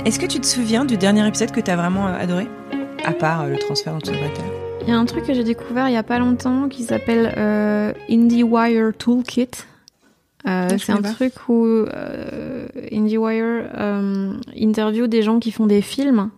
Est-ce 0.05 0.19
que 0.19 0.27
tu 0.27 0.39
te 0.39 0.45
souviens 0.45 0.85
du 0.85 0.97
dernier 0.97 1.27
épisode 1.27 1.49
que 1.49 1.59
t'as 1.59 1.75
vraiment 1.75 2.07
euh, 2.07 2.15
adoré? 2.15 2.47
À 3.03 3.11
part 3.11 3.41
euh, 3.41 3.49
le 3.49 3.57
transfert 3.57 3.95
d'utilisateur. 3.95 4.45
Il 4.83 4.89
y 4.89 4.91
a 4.91 4.99
un 4.99 5.05
truc 5.05 5.25
que 5.25 5.33
j'ai 5.33 5.43
découvert 5.43 5.89
il 5.89 5.93
y 5.93 5.97
a 5.97 6.03
pas 6.03 6.19
longtemps 6.19 6.69
qui 6.69 6.83
s'appelle 6.83 7.33
euh, 7.37 7.91
IndieWire 8.07 8.93
Toolkit. 8.95 9.49
Euh, 10.47 10.69
je 10.69 10.77
c'est 10.77 10.91
un 10.91 11.01
pas. 11.01 11.11
truc 11.11 11.33
où 11.49 11.65
euh, 11.65 12.67
IndieWire 12.91 13.67
interview 14.55 15.07
des 15.07 15.23
gens 15.23 15.39
qui 15.39 15.49
font 15.51 15.65
des 15.65 15.81
films. 15.81 16.29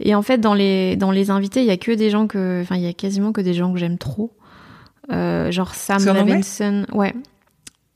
Et 0.00 0.16
en 0.16 0.22
fait, 0.22 0.38
dans 0.38 0.54
les, 0.54 0.96
dans 0.96 1.12
les 1.12 1.30
invités, 1.30 1.60
il 1.60 1.66
y 1.66 1.70
a 1.70 1.76
que 1.76 1.92
des 1.92 2.10
gens 2.10 2.26
que. 2.26 2.60
Enfin, 2.60 2.74
il 2.74 2.82
y 2.82 2.88
a 2.88 2.92
quasiment 2.92 3.30
que 3.30 3.40
des 3.40 3.54
gens 3.54 3.72
que 3.72 3.78
j'aime 3.78 3.98
trop. 3.98 4.32
Genre 5.10 5.74
Sam 5.76 6.04
Levinson. 6.04 6.86
Ouais. 6.92 7.14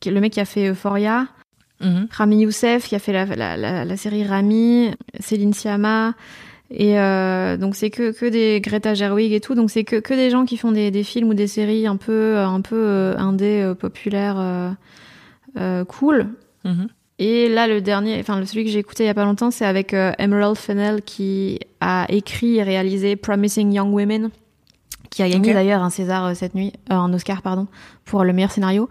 Le 0.06 0.20
mec 0.20 0.34
qui 0.34 0.40
a 0.40 0.44
fait 0.44 0.68
Euphoria. 0.68 1.26
Mhm. 1.80 2.08
Rami 2.10 2.40
Youssef 2.40 2.88
qui 2.88 2.94
a 2.94 2.98
fait 2.98 3.12
la, 3.12 3.24
la, 3.24 3.56
la, 3.56 3.84
la 3.84 3.96
série 3.96 4.24
Rami, 4.24 4.90
Céline 5.20 5.52
Sciamma. 5.52 6.14
Et 6.70 6.98
euh, 6.98 7.56
donc 7.56 7.76
c'est 7.76 7.88
que, 7.88 8.12
que 8.12 8.26
des 8.26 8.60
Greta 8.60 8.94
Gerwig 8.94 9.32
et 9.32 9.40
tout. 9.40 9.54
Donc 9.54 9.70
c'est 9.70 9.84
que, 9.84 9.96
que 9.96 10.12
des 10.12 10.28
gens 10.30 10.44
qui 10.44 10.56
font 10.56 10.72
des, 10.72 10.90
des 10.90 11.02
films 11.02 11.28
ou 11.28 11.34
des 11.34 11.46
séries 11.46 11.86
un 11.86 11.96
peu, 11.96 12.36
un 12.36 12.60
peu 12.60 12.76
euh, 12.76 13.16
indé, 13.16 13.62
euh, 13.62 13.74
populaires, 13.74 14.36
euh, 14.38 14.70
euh, 15.58 15.84
cool. 15.84 16.26
Mhm. 16.64 16.88
Et 17.20 17.48
là, 17.48 17.66
le 17.66 17.80
dernier, 17.80 18.18
enfin 18.20 18.44
celui 18.44 18.64
que 18.64 18.70
j'ai 18.70 18.78
écouté 18.78 19.04
il 19.04 19.06
y 19.06 19.10
a 19.10 19.14
pas 19.14 19.24
longtemps, 19.24 19.50
c'est 19.50 19.64
avec 19.64 19.92
euh, 19.94 20.12
Emerald 20.18 20.56
Fennell 20.56 21.02
qui 21.02 21.58
a 21.80 22.06
écrit 22.10 22.56
et 22.56 22.62
réalisé 22.62 23.16
Promising 23.16 23.72
Young 23.72 23.92
Women, 23.92 24.30
qui 25.10 25.22
a 25.22 25.28
gagné 25.28 25.52
d'ailleurs 25.54 25.82
un 25.82 25.90
César 25.90 26.26
euh, 26.26 26.34
cette 26.34 26.54
nuit, 26.54 26.72
euh, 26.92 26.94
un 26.94 27.12
Oscar 27.12 27.42
pardon, 27.42 27.66
pour 28.04 28.24
le 28.24 28.32
meilleur 28.32 28.52
scénario. 28.52 28.88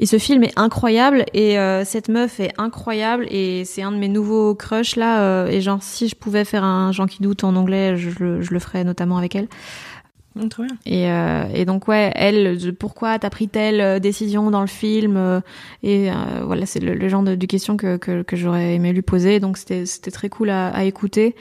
Et 0.00 0.06
ce 0.06 0.18
film 0.18 0.44
est 0.44 0.56
incroyable 0.56 1.24
et 1.34 1.58
euh, 1.58 1.84
cette 1.84 2.08
meuf 2.08 2.38
est 2.38 2.52
incroyable 2.56 3.26
et 3.30 3.64
c'est 3.64 3.82
un 3.82 3.90
de 3.90 3.96
mes 3.96 4.06
nouveaux 4.08 4.54
crushs 4.54 4.94
là. 4.96 5.22
euh, 5.22 5.46
et 5.48 5.60
genre 5.60 5.82
si 5.82 6.06
je 6.08 6.14
pouvais 6.14 6.44
faire 6.44 6.62
un 6.62 6.92
Jean 6.92 7.06
qui 7.06 7.20
doute 7.22 7.42
en 7.42 7.56
anglais, 7.56 7.96
je, 7.96 8.10
le- 8.22 8.40
je 8.40 8.52
le 8.52 8.58
ferais 8.60 8.84
notamment 8.84 9.16
avec 9.18 9.34
elle. 9.34 9.48
Mm, 10.36 10.48
Trop 10.50 10.62
bien. 10.62 10.76
Et, 10.86 11.10
euh, 11.10 11.44
et 11.52 11.64
donc 11.64 11.88
ouais, 11.88 12.12
elle, 12.14 12.58
de- 12.58 12.70
pourquoi 12.70 13.18
t'as 13.18 13.28
pris 13.30 13.48
telle 13.48 13.80
euh, 13.80 13.98
décision 13.98 14.52
dans 14.52 14.60
le 14.60 14.68
film 14.68 15.16
euh, 15.16 15.40
Et 15.82 16.10
euh, 16.12 16.14
voilà, 16.44 16.64
c'est 16.64 16.78
le, 16.80 16.94
le 16.94 17.08
genre 17.08 17.24
de, 17.24 17.34
de 17.34 17.46
questions 17.46 17.76
que, 17.76 17.96
que, 17.96 18.22
que 18.22 18.36
j'aurais 18.36 18.74
aimé 18.76 18.92
lui 18.92 19.02
poser. 19.02 19.40
Donc 19.40 19.56
c'était 19.58 19.84
c'était 19.84 20.12
très 20.12 20.28
cool 20.28 20.50
à, 20.50 20.68
à 20.68 20.84
écouter. 20.84 21.34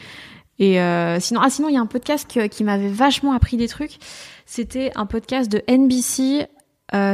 Et 0.57 0.81
euh, 0.81 1.19
sinon, 1.19 1.41
ah 1.43 1.51
sinon 1.51 1.69
il 1.69 1.75
y 1.75 1.77
a 1.77 1.81
un 1.81 1.85
podcast 1.85 2.27
que- 2.33 2.47
qui 2.47 2.63
m'avait 2.63 2.89
vachement 2.89 3.33
appris 3.33 3.57
des 3.57 3.67
trucs. 3.67 3.97
C'était 4.47 4.91
un 4.95 5.05
podcast 5.05 5.51
de 5.51 5.61
NBC 5.67 6.47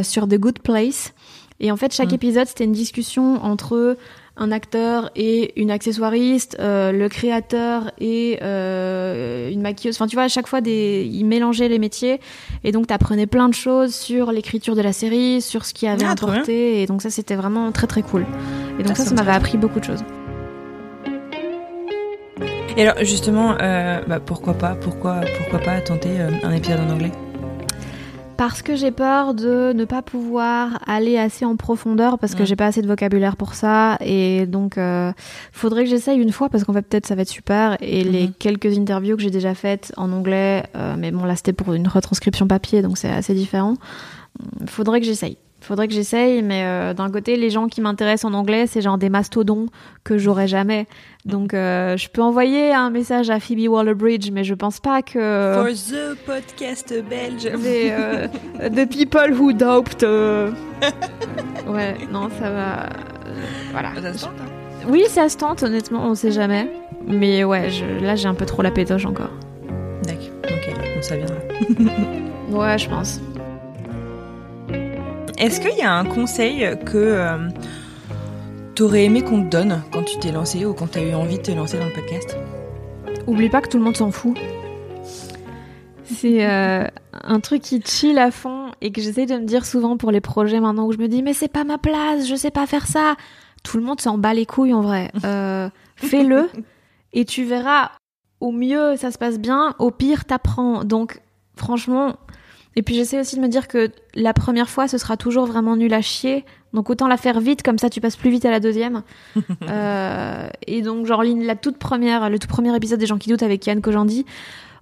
sur 0.03 0.27
The 0.27 0.35
Good 0.35 0.59
Place. 0.59 1.13
Et 1.59 1.71
en 1.71 1.77
fait, 1.77 1.93
chaque 1.93 2.11
Mm. 2.11 2.15
épisode 2.15 2.47
c'était 2.47 2.65
une 2.65 2.71
discussion 2.73 3.43
entre 3.43 3.95
un 4.35 4.51
acteur 4.51 5.11
et 5.15 5.53
une 5.61 5.69
accessoiriste, 5.69 6.57
euh, 6.59 6.91
le 6.91 7.07
créateur 7.07 7.91
et 7.99 8.39
euh, 8.41 9.51
une 9.51 9.61
maquilleuse. 9.61 9.95
Enfin, 9.95 10.07
tu 10.07 10.15
vois, 10.15 10.23
à 10.23 10.27
chaque 10.27 10.47
fois, 10.47 10.59
des... 10.59 11.07
ils 11.09 11.23
mélangeaient 11.23 11.67
les 11.69 11.77
métiers. 11.77 12.19
Et 12.63 12.71
donc, 12.71 12.87
t'apprenais 12.87 13.27
plein 13.27 13.47
de 13.47 13.53
choses 13.53 13.93
sur 13.93 14.31
l'écriture 14.31 14.75
de 14.75 14.81
la 14.81 14.91
série, 14.91 15.39
sur 15.39 15.65
ce 15.65 15.73
qui 15.75 15.85
avait 15.85 16.05
Ah, 16.05 16.11
importé. 16.13 16.81
Et 16.81 16.87
donc, 16.87 17.03
ça, 17.03 17.11
c'était 17.11 17.35
vraiment 17.35 17.71
très, 17.71 17.85
très 17.85 18.01
cool. 18.01 18.25
Et 18.79 18.83
donc, 18.83 18.97
ça, 18.97 19.05
ça 19.05 19.13
m'avait 19.13 19.33
appris 19.33 19.57
beaucoup 19.59 19.79
de 19.79 19.85
choses. 19.85 20.03
Et 22.75 22.81
alors 22.87 23.03
justement, 23.05 23.55
euh, 23.61 24.01
bah, 24.07 24.19
pourquoi 24.19 24.55
pas, 24.55 24.73
pourquoi, 24.73 25.21
pourquoi 25.37 25.59
pas 25.59 25.79
tenter 25.81 26.09
euh, 26.19 26.31
un 26.41 26.51
épisode 26.53 26.79
en 26.79 26.89
anglais? 26.89 27.11
Parce 28.37 28.61
que 28.61 28.75
j'ai 28.75 28.91
peur 28.91 29.33
de 29.33 29.73
ne 29.73 29.85
pas 29.85 30.01
pouvoir 30.01 30.79
aller 30.87 31.17
assez 31.17 31.45
en 31.45 31.55
profondeur 31.55 32.17
parce 32.19 32.35
que 32.35 32.43
Mm. 32.43 32.45
j'ai 32.45 32.55
pas 32.55 32.65
assez 32.65 32.81
de 32.81 32.87
vocabulaire 32.87 33.35
pour 33.37 33.53
ça 33.53 33.97
et 34.01 34.45
donc 34.47 34.77
euh, 34.77 35.13
faudrait 35.51 35.83
que 35.83 35.89
j'essaye 35.89 36.19
une 36.19 36.31
fois 36.31 36.49
parce 36.49 36.63
qu'en 36.63 36.73
fait 36.73 36.81
peut-être 36.81 37.05
ça 37.05 37.15
va 37.15 37.21
être 37.21 37.29
super 37.29 37.77
et 37.79 38.03
les 38.03 38.23
Mhm. 38.27 38.33
quelques 38.39 38.77
interviews 38.77 39.15
que 39.15 39.21
j'ai 39.21 39.29
déjà 39.29 39.53
faites 39.53 39.93
en 39.97 40.11
anglais 40.11 40.63
euh, 40.75 40.95
mais 40.97 41.11
bon 41.11 41.23
là 41.25 41.35
c'était 41.35 41.53
pour 41.53 41.73
une 41.73 41.87
retranscription 41.87 42.47
papier 42.47 42.81
donc 42.81 42.97
c'est 42.97 43.09
assez 43.11 43.33
différent. 43.33 43.75
Faudrait 44.67 44.99
que 44.99 45.05
j'essaye. 45.05 45.37
Faudrait 45.63 45.87
que 45.87 45.93
j'essaye 45.93 46.41
mais 46.41 46.63
euh, 46.65 46.93
d'un 46.93 47.09
côté 47.09 47.37
les 47.37 47.49
gens 47.49 47.67
qui 47.67 47.79
m'intéressent 47.81 48.29
en 48.29 48.35
anglais 48.35 48.67
c'est 48.67 48.81
genre 48.81 48.97
des 48.97 49.09
mastodons 49.09 49.67
que 50.03 50.17
j'aurais 50.17 50.47
jamais. 50.47 50.87
Donc 51.25 51.53
euh, 51.53 51.95
je 51.95 52.09
peux 52.09 52.21
envoyer 52.21 52.73
un 52.73 52.89
message 52.89 53.29
à 53.29 53.39
Phoebe 53.39 53.69
Waller-Bridge 53.69 54.29
mais 54.31 54.43
je 54.43 54.53
pense 54.53 54.79
pas 54.81 55.01
que 55.01 55.53
For 55.55 55.67
the 55.69 56.17
podcast 56.25 56.93
belge. 57.09 57.43
des 57.63 57.91
euh, 57.91 58.27
the 58.69 58.87
people 58.89 59.33
who 59.33 59.53
doubt. 59.53 60.03
euh. 60.03 60.51
Ouais, 61.67 61.95
non, 62.11 62.27
ça 62.39 62.49
va. 62.49 62.89
voilà. 63.71 63.89
Ça 64.01 64.13
se 64.13 64.25
tente, 64.25 64.33
hein 64.41 64.85
Oui, 64.89 65.03
ça 65.07 65.29
se 65.29 65.37
tente, 65.37 65.63
honnêtement, 65.63 66.05
on 66.05 66.13
sait 66.13 66.31
jamais. 66.31 66.69
Mais 67.07 67.45
ouais, 67.45 67.69
je- 67.69 68.03
là 68.03 68.15
j'ai 68.15 68.27
un 68.27 68.33
peu 68.33 68.45
trop 68.45 68.61
la 68.61 68.71
pétoche 68.71 69.05
encore. 69.05 69.29
D'accord, 70.03 70.27
ok, 70.43 70.73
donc 70.75 71.03
ça 71.03 71.15
viendra. 71.15 71.35
Ouais, 72.51 72.77
je 72.77 72.87
pense. 72.89 73.19
Est-ce 75.37 75.59
qu'il 75.59 75.77
y 75.77 75.81
a 75.81 75.91
un 75.91 76.05
conseil 76.05 76.77
que 76.85 76.97
euh, 76.97 77.49
t'aurais 78.75 79.05
aimé 79.05 79.23
qu'on 79.23 79.43
te 79.43 79.49
donne 79.49 79.81
quand 79.91 80.03
tu 80.03 80.17
t'es 80.19 80.31
lancé 80.31 80.65
ou 80.65 80.73
quand 80.73 80.91
t'as 80.91 81.01
eu 81.01 81.13
envie 81.13 81.37
de 81.37 81.43
te 81.43 81.51
lancer 81.51 81.79
dans 81.79 81.85
le 81.85 81.91
podcast? 81.93 82.37
Oublie 83.25 83.49
pas 83.49 83.61
que 83.61 83.69
tout 83.69 83.77
le 83.77 83.83
monde 83.83 83.97
s'en 83.97 84.11
fout. 84.11 84.37
C'est 86.05 86.45
euh, 86.45 86.85
un 87.23 87.39
truc 87.39 87.61
qui 87.63 87.81
chill 87.83 88.19
à 88.19 88.29
fond 88.29 88.71
et 88.81 88.91
que 88.91 89.01
j'essaie 89.01 89.25
de 89.25 89.35
me 89.35 89.45
dire 89.45 89.65
souvent 89.65 89.97
pour 89.97 90.11
les 90.11 90.21
projets 90.21 90.59
maintenant 90.59 90.85
où 90.85 90.91
je 90.91 90.97
me 90.97 91.07
dis 91.07 91.23
mais 91.23 91.33
c'est 91.33 91.47
pas 91.47 91.63
ma 91.63 91.77
place, 91.77 92.27
je 92.27 92.35
sais 92.35 92.51
pas 92.51 92.67
faire 92.67 92.85
ça. 92.85 93.15
Tout 93.63 93.77
le 93.77 93.83
monde 93.83 94.01
s'en 94.01 94.17
bat 94.17 94.33
les 94.33 94.45
couilles 94.45 94.73
en 94.73 94.81
vrai. 94.81 95.11
Euh, 95.25 95.69
Fais-le 95.95 96.49
et 97.13 97.25
tu 97.25 97.43
verras. 97.43 97.91
Au 98.39 98.51
mieux 98.51 98.97
ça 98.97 99.09
se 99.09 99.17
passe 99.17 99.39
bien, 99.39 99.73
au 99.79 99.89
pire 99.89 100.25
t'apprends. 100.25 100.83
Donc 100.83 101.21
franchement. 101.55 102.17
Et 102.75 102.81
puis 102.81 102.95
j'essaie 102.95 103.19
aussi 103.19 103.35
de 103.35 103.41
me 103.41 103.47
dire 103.47 103.67
que 103.67 103.91
la 104.15 104.33
première 104.33 104.69
fois 104.69 104.87
ce 104.87 104.97
sera 104.97 105.17
toujours 105.17 105.45
vraiment 105.45 105.75
nul 105.75 105.93
à 105.93 106.01
chier. 106.01 106.45
Donc 106.73 106.89
autant 106.89 107.07
la 107.07 107.17
faire 107.17 107.39
vite 107.39 107.61
comme 107.61 107.77
ça 107.77 107.89
tu 107.89 108.01
passes 108.01 108.15
plus 108.15 108.31
vite 108.31 108.45
à 108.45 108.51
la 108.51 108.59
deuxième. 108.59 109.03
Euh, 109.69 110.49
et 110.67 110.81
donc, 110.81 111.05
genre, 111.05 111.23
la 111.23 111.55
toute 111.55 111.77
première, 111.77 112.29
le 112.29 112.37
tout 112.37 112.47
premier 112.47 112.75
épisode 112.75 112.99
des 112.99 113.05
gens 113.05 113.17
qui 113.17 113.29
doutent 113.29 113.43
avec 113.43 113.65
Yann 113.65 113.81
Kojandi, 113.81 114.25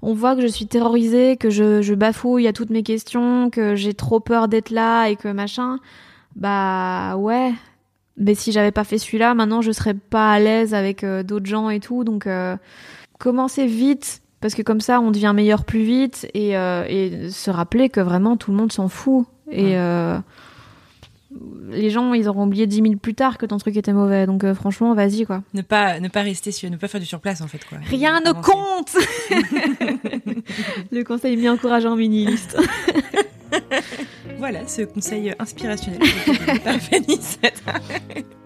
on 0.02 0.14
voit 0.14 0.36
que 0.36 0.42
je 0.42 0.48
suis 0.48 0.66
terrorisée, 0.66 1.38
que 1.38 1.50
je, 1.50 1.82
je 1.82 1.94
bafouille 1.94 2.48
à 2.48 2.54
toutes 2.54 2.72
mes 2.72 2.84
questions, 2.84 3.50
que 3.50 3.76
j'ai 3.76 3.94
trop 3.94 4.20
peur 4.20 4.48
d'être 4.48 4.72
là 4.72 5.08
et 5.08 5.16
que 5.16 5.28
machin. 5.28 5.78
Bah, 6.36 7.16
ouais. 7.18 7.54
mais 8.18 8.36
si 8.36 8.52
j'avais 8.52 8.72
pas 8.72 8.84
fait 8.84 8.98
celui-là, 8.98 9.36
maintenant 9.36 9.62
je 9.62 9.72
serais 9.72 9.94
pas 9.94 10.32
à 10.32 10.40
l'aise 10.40 10.74
avec 10.74 11.04
euh, 11.04 11.24
d'autres 11.24 11.46
gens 11.46 11.70
et 11.70 11.80
tout. 11.80 12.04
Donc 12.04 12.26
euh, 12.26 12.58
commencer 13.20 13.68
vite 13.68 14.21
parce 14.42 14.56
que 14.56 14.62
comme 14.62 14.82
ça 14.82 15.00
on 15.00 15.12
devient 15.12 15.32
meilleur 15.36 15.64
plus 15.64 15.84
vite 15.84 16.28
et, 16.34 16.58
euh, 16.58 16.84
et 16.88 17.30
se 17.30 17.50
rappeler 17.50 17.90
que 17.90 18.02
vraiment 18.02 18.38
tout 18.38 18.52
le 18.52 18.58
monde 18.58 18.72
s'en 18.72 18.90
fout 18.90 19.26
et 19.50 19.78
euh, 19.78 20.18
les 21.70 21.90
gens 21.90 22.14
ils 22.14 22.28
auront 22.28 22.46
oublié 22.46 22.68
dix 22.68 22.82
minutes 22.82 23.02
plus 23.02 23.14
tard 23.14 23.38
que 23.38 23.46
ton 23.46 23.58
truc 23.58 23.78
était 23.78 23.94
mauvais. 23.94 24.26
Donc 24.26 24.44
euh, 24.44 24.54
franchement 24.54 24.94
vas-y 24.94 25.26
quoi. 25.26 25.44
Ne 25.54 25.62
pas 25.62 26.00
ne 26.00 26.08
pas 26.08 26.22
rester 26.22 26.52
sur, 26.52 26.70
ne 26.70 26.78
pas 26.78 26.88
faire 26.88 27.00
du 27.00 27.06
surplace 27.06 27.42
en 27.42 27.48
fait 27.48 27.64
quoi. 27.66 27.78
Rien 27.86 28.20
ne 28.22 28.34
compte. 28.34 28.98
Le 30.92 31.04
conseil 31.04 31.38
mis 31.38 31.50
encourageant 31.50 31.96
mini 31.96 32.26
liste. 32.26 32.58
Voilà 34.38 34.66
ce 34.66 34.84
conseil 34.84 35.34
inspirationnel 35.38 36.00
par 36.64 36.76
Fanny 36.76 37.20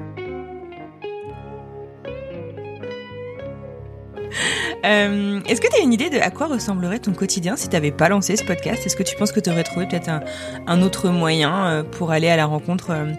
Euh, 4.86 5.40
Est-ce 5.48 5.62
que 5.62 5.68
tu 5.68 5.82
as 5.82 5.84
une 5.84 5.94
idée 5.94 6.12
de 6.12 6.20
à 6.20 6.30
quoi 6.30 6.46
ressemblerait 6.46 7.00
ton 7.00 7.12
quotidien 7.12 7.56
si 7.56 7.70
tu 7.70 7.74
n'avais 7.74 7.92
pas 7.92 8.08
lancé 8.08 8.36
ce 8.36 8.44
podcast? 8.44 8.86
Est-ce 8.86 8.96
que 8.96 9.02
tu 9.02 9.16
penses 9.16 9.32
que 9.32 9.40
tu 9.40 9.50
aurais 9.50 9.64
trouvé 9.64 9.88
peut-être 9.88 10.10
un, 10.10 10.20
un 10.68 10.84
autre 10.84 11.10
moyen 11.10 11.66
euh, 11.66 11.84
pour 11.84 12.12
aller 12.12 12.28
à 12.28 12.36
la 12.36 12.46
rencontre 12.46 12.92
euh, 12.92 13.12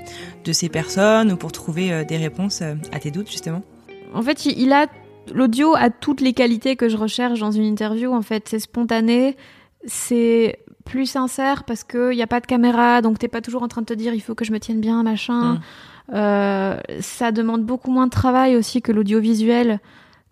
de 0.45 0.53
ces 0.53 0.69
personnes 0.69 1.33
ou 1.33 1.37
pour 1.37 1.51
trouver 1.51 2.05
des 2.05 2.19
réponses 2.19 2.63
à 2.63 3.01
tes 3.01 3.11
doutes 3.11 3.29
justement? 3.29 3.63
En 4.15 4.23
fait, 4.23 4.47
il 4.47 4.73
a 4.73 4.87
l'audio 5.35 5.75
a 5.75 5.91
toutes 5.91 6.21
les 6.21 6.33
qualités 6.33 6.77
que 6.77 6.89
je 6.89 6.97
recherche 6.97 7.41
dans 7.41 7.51
une 7.51 7.65
interview. 7.65 8.13
En 8.13 8.23
fait, 8.23 8.49
c'est 8.49 8.59
spontané, 8.59 9.37
c'est 9.85 10.61
plus 10.85 11.07
sincère 11.07 11.65
parce 11.65 11.85
que 11.85 12.13
il 12.13 12.19
y 12.19 12.23
a 12.23 12.27
pas 12.27 12.41
de 12.41 12.47
caméra, 12.47 13.03
donc 13.03 13.19
t'es 13.19 13.29
pas 13.29 13.41
toujours 13.41 13.63
en 13.63 13.69
train 13.69 13.83
de 13.83 13.87
te 13.87 13.95
dire 13.95 14.15
il 14.15 14.21
faut 14.21 14.35
que 14.35 14.45
je 14.45 14.53
me 14.53 14.61
tienne 14.61 14.81
bien, 14.81 15.03
machin. 15.03 15.55
Mm. 15.55 15.61
Euh, 16.15 16.79
ça 17.01 17.33
demande 17.33 17.65
beaucoup 17.65 17.91
moins 17.91 18.07
de 18.07 18.13
travail 18.13 18.57
aussi 18.57 18.81
que 18.81 18.93
l'audiovisuel. 18.93 19.81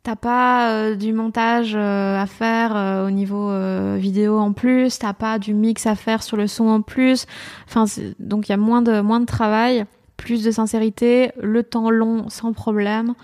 T'as 0.05 0.16
pas 0.16 0.70
euh, 0.70 0.94
du 0.96 1.12
montage 1.14 1.72
euh, 1.74 2.20
à 2.20 2.26
faire 2.26 2.76
euh, 2.76 3.07
au 3.07 3.11
niveau 3.11 3.48
euh, 3.50 3.96
vidéo 3.98 4.38
en 4.38 4.52
plus, 4.52 4.98
t'as 4.98 5.14
pas 5.14 5.38
du 5.38 5.55
mix 5.55 5.86
à 5.86 5.94
faire 5.94 6.22
sur 6.22 6.36
le 6.36 6.46
son 6.46 6.66
en 6.68 6.82
plus. 6.82 7.24
Enfin, 7.66 7.86
donc 8.20 8.48
il 8.48 8.52
y 8.52 8.55
a 8.55 8.59
moins 8.59 8.82
de 8.82 9.00
moins 9.00 9.18
de 9.20 9.24
travail, 9.24 9.86
plus 10.18 10.44
de 10.44 10.50
sincérité, 10.50 11.32
le 11.42 11.62
temps 11.62 11.88
long 11.88 12.28
sans 12.28 12.52
problème. 12.52 13.14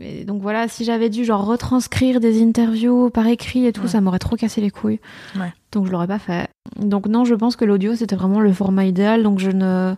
Et 0.00 0.24
donc 0.24 0.42
voilà, 0.42 0.68
si 0.68 0.84
j'avais 0.84 1.08
dû 1.08 1.24
genre 1.24 1.46
retranscrire 1.46 2.20
des 2.20 2.42
interviews 2.42 3.08
par 3.08 3.26
écrit 3.26 3.66
et 3.66 3.72
tout, 3.72 3.82
Ouais. 3.84 3.88
ça 3.88 4.02
m'aurait 4.02 4.18
trop 4.18 4.36
cassé 4.36 4.60
les 4.60 4.70
couilles. 4.70 5.00
Ouais. 5.34 5.50
Donc 5.72 5.86
je 5.86 5.90
l'aurais 5.90 6.06
pas 6.06 6.18
fait. 6.18 6.48
Donc 6.78 7.06
non, 7.06 7.24
je 7.24 7.34
pense 7.34 7.56
que 7.56 7.64
l'audio 7.64 7.94
c'était 7.94 8.16
vraiment 8.16 8.40
le 8.40 8.52
format 8.52 8.84
idéal. 8.84 9.22
Donc 9.22 9.38
je 9.38 9.50
ne, 9.50 9.94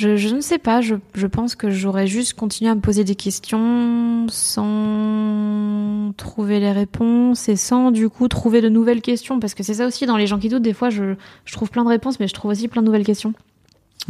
je, 0.00 0.16
je 0.16 0.34
ne 0.34 0.40
sais 0.40 0.58
pas. 0.58 0.80
Je, 0.80 0.94
je 1.14 1.26
pense 1.26 1.54
que 1.54 1.70
j'aurais 1.70 2.06
juste 2.06 2.34
continué 2.34 2.70
à 2.70 2.74
me 2.74 2.80
poser 2.80 3.04
des 3.04 3.14
questions 3.14 4.26
sans 4.28 6.12
trouver 6.16 6.58
les 6.58 6.72
réponses 6.72 7.48
et 7.48 7.56
sans 7.56 7.90
du 7.90 8.08
coup 8.08 8.26
trouver 8.28 8.62
de 8.62 8.68
nouvelles 8.68 9.02
questions 9.02 9.38
parce 9.38 9.54
que 9.54 9.62
c'est 9.62 9.74
ça 9.74 9.86
aussi 9.86 10.06
dans 10.06 10.16
les 10.16 10.26
gens 10.26 10.38
qui 10.38 10.48
doutent. 10.48 10.62
Des 10.62 10.72
fois, 10.72 10.90
je, 10.90 11.14
je 11.44 11.52
trouve 11.52 11.70
plein 11.70 11.84
de 11.84 11.88
réponses, 11.90 12.18
mais 12.18 12.28
je 12.28 12.34
trouve 12.34 12.50
aussi 12.50 12.68
plein 12.68 12.80
de 12.82 12.86
nouvelles 12.86 13.04
questions. 13.04 13.34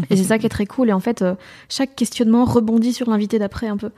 Et 0.09 0.16
c'est 0.16 0.24
ça 0.24 0.38
qui 0.38 0.47
est 0.47 0.51
très 0.51 0.66
cool. 0.66 0.88
Et 0.88 0.93
en 0.93 1.01
fait, 1.01 1.22
euh, 1.22 1.34
chaque 1.68 1.97
questionnement 1.97 2.45
rebondit 2.45 2.93
sur 2.93 3.11
l'invité 3.11 3.38
d'après 3.41 3.66
un 3.66 3.76
peu. 3.76 3.91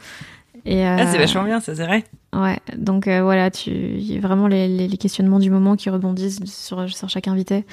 Et, 0.64 0.84
Ah, 0.86 1.07
c'est 1.07 1.16
euh, 1.16 1.20
vachement 1.20 1.45
bien, 1.45 1.61
ça 1.61 1.74
c'est 1.74 1.84
vrai. 1.84 2.05
Ouais, 2.32 2.59
donc 2.76 3.07
euh, 3.07 3.22
voilà, 3.22 3.51
tu 3.51 3.70
y 3.70 4.16
a 4.16 4.20
vraiment 4.20 4.47
les, 4.47 4.66
les, 4.68 4.88
les 4.88 4.97
questionnements 4.97 5.38
du 5.38 5.51
moment 5.51 5.76
qui 5.76 5.90
rebondissent 5.90 6.40
sur, 6.47 6.88
sur 6.88 7.11
chaque 7.11 7.28
invité. 7.28 7.66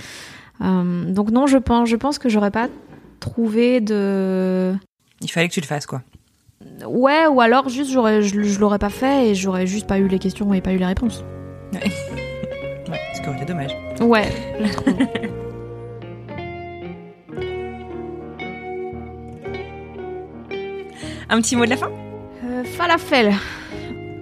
Euh, 0.62 1.06
donc 1.06 1.32
non, 1.32 1.48
je 1.48 1.58
pense, 1.58 1.88
je 1.88 1.96
pense 1.96 2.20
que 2.20 2.28
j'aurais 2.28 2.52
pas 2.52 2.68
trouvé 3.20 3.82
de 3.82 4.74
Il 5.22 5.30
fallait 5.30 5.48
que 5.48 5.54
tu 5.54 5.62
le 5.62 5.66
fasses 5.66 5.86
quoi. 5.86 6.02
ouais, 6.86 7.28
ou 7.28 7.42
alors 7.42 7.70
juste 7.70 7.92
j'aurais 7.92 8.22
je, 8.22 8.42
je 8.42 8.60
l'aurais 8.60 8.80
pas 8.80 8.90
fait 8.90 9.30
et 9.30 9.36
j'aurais 9.36 9.68
juste 9.68 9.88
pas 9.88 10.00
eu 10.00 10.08
les 10.08 10.20
questions 10.20 10.54
et 10.54 10.62
pas 10.62 10.74
eu 10.74 10.78
les 10.78 10.86
réponses. 10.86 11.24
Ouais, 11.74 11.82
ce 13.14 13.22
qui 13.22 13.28
aurait 13.28 13.38
été 13.38 13.46
dommage. 13.46 13.76
Ouais. 14.02 14.28
Un 21.30 21.42
petit 21.42 21.56
mot 21.56 21.66
de 21.66 21.70
la 21.70 21.78
fin? 21.78 21.92
Euh, 22.44 22.64
falafel. 22.64 23.34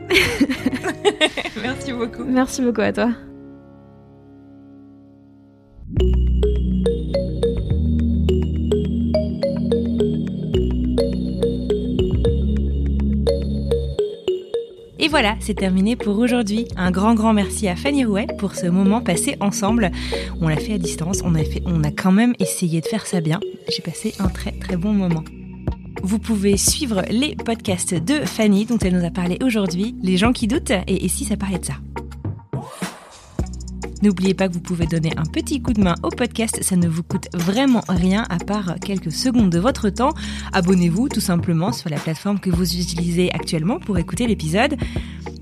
Merci 1.62 1.94
beaucoup. 1.94 2.24
Merci 2.26 2.62
beaucoup 2.62 2.82
à 2.82 2.92
toi. 2.92 3.10
Et 15.08 15.10
voilà, 15.10 15.38
c'est 15.40 15.54
terminé 15.54 15.96
pour 15.96 16.20
aujourd'hui. 16.20 16.68
Un 16.76 16.92
grand 16.92 17.16
grand 17.16 17.32
merci 17.32 17.70
à 17.70 17.78
Fanny 17.78 18.04
Rouet 18.04 18.28
pour 18.38 18.56
ce 18.56 18.68
moment 18.68 19.00
passé 19.00 19.38
ensemble. 19.40 19.90
On 20.42 20.50
l'a 20.50 20.58
fait 20.58 20.74
à 20.74 20.78
distance, 20.78 21.22
on 21.24 21.34
a, 21.34 21.92
quand 21.92 22.12
même 22.12 22.34
essayé 22.40 22.82
de 22.82 22.86
faire 22.86 23.06
ça 23.06 23.22
bien. 23.22 23.40
J'ai 23.70 23.82
passé 23.82 24.14
un 24.20 24.28
très 24.28 24.52
très 24.52 24.76
bon 24.76 24.92
moment. 24.92 25.24
Vous 26.04 26.20
pouvez 26.20 26.58
suivre 26.58 27.04
les 27.10 27.38
podcasts 27.38 27.94
de 27.94 28.16
Fanny 28.26 28.66
dont 28.66 28.80
elle 28.80 28.98
nous 29.00 29.06
a 29.06 29.10
parlé 29.10 29.38
aujourd'hui, 29.42 29.96
Les 30.04 30.18
gens 30.18 30.34
qui 30.34 30.46
doutent 30.46 30.72
et, 30.72 31.06
et 31.06 31.08
si 31.08 31.24
ça 31.24 31.38
parlait 31.38 31.60
de 31.60 31.66
ça. 31.66 31.76
N'oubliez 34.02 34.34
pas 34.34 34.48
que 34.48 34.54
vous 34.54 34.62
pouvez 34.62 34.86
donner 34.86 35.12
un 35.18 35.24
petit 35.24 35.62
coup 35.62 35.74
de 35.74 35.82
main 35.82 35.96
au 36.04 36.10
podcast, 36.10 36.60
ça 36.62 36.76
ne 36.76 36.88
vous 36.88 37.04
coûte 37.04 37.28
vraiment 37.34 37.84
rien 37.88 38.26
à 38.30 38.38
part 38.38 38.76
quelques 38.80 39.12
secondes 39.12 39.50
de 39.50 39.60
votre 39.60 39.90
temps. 39.90 40.14
Abonnez-vous 40.54 41.10
tout 41.10 41.20
simplement 41.20 41.72
sur 41.72 41.90
la 41.90 41.98
plateforme 41.98 42.40
que 42.40 42.50
vous 42.50 42.76
utilisez 42.76 43.32
actuellement 43.34 43.80
pour 43.80 43.98
écouter 43.98 44.28
l'épisode. 44.28 44.78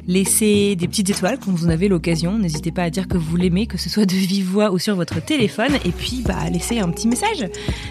Laissez 0.07 0.75
des 0.75 0.87
petites 0.87 1.09
étoiles 1.09 1.39
quand 1.43 1.51
vous 1.51 1.65
en 1.65 1.69
avez 1.69 1.87
l'occasion. 1.87 2.37
N'hésitez 2.37 2.71
pas 2.71 2.83
à 2.83 2.89
dire 2.89 3.07
que 3.07 3.17
vous 3.17 3.35
l'aimez, 3.35 3.65
que 3.65 3.77
ce 3.77 3.89
soit 3.89 4.05
de 4.05 4.13
vive 4.13 4.45
voix 4.45 4.71
ou 4.71 4.77
sur 4.77 4.95
votre 4.95 5.23
téléphone. 5.23 5.73
Et 5.83 5.91
puis, 5.91 6.21
bah, 6.23 6.47
laissez 6.51 6.79
un 6.79 6.89
petit 6.89 7.07
message. 7.07 7.49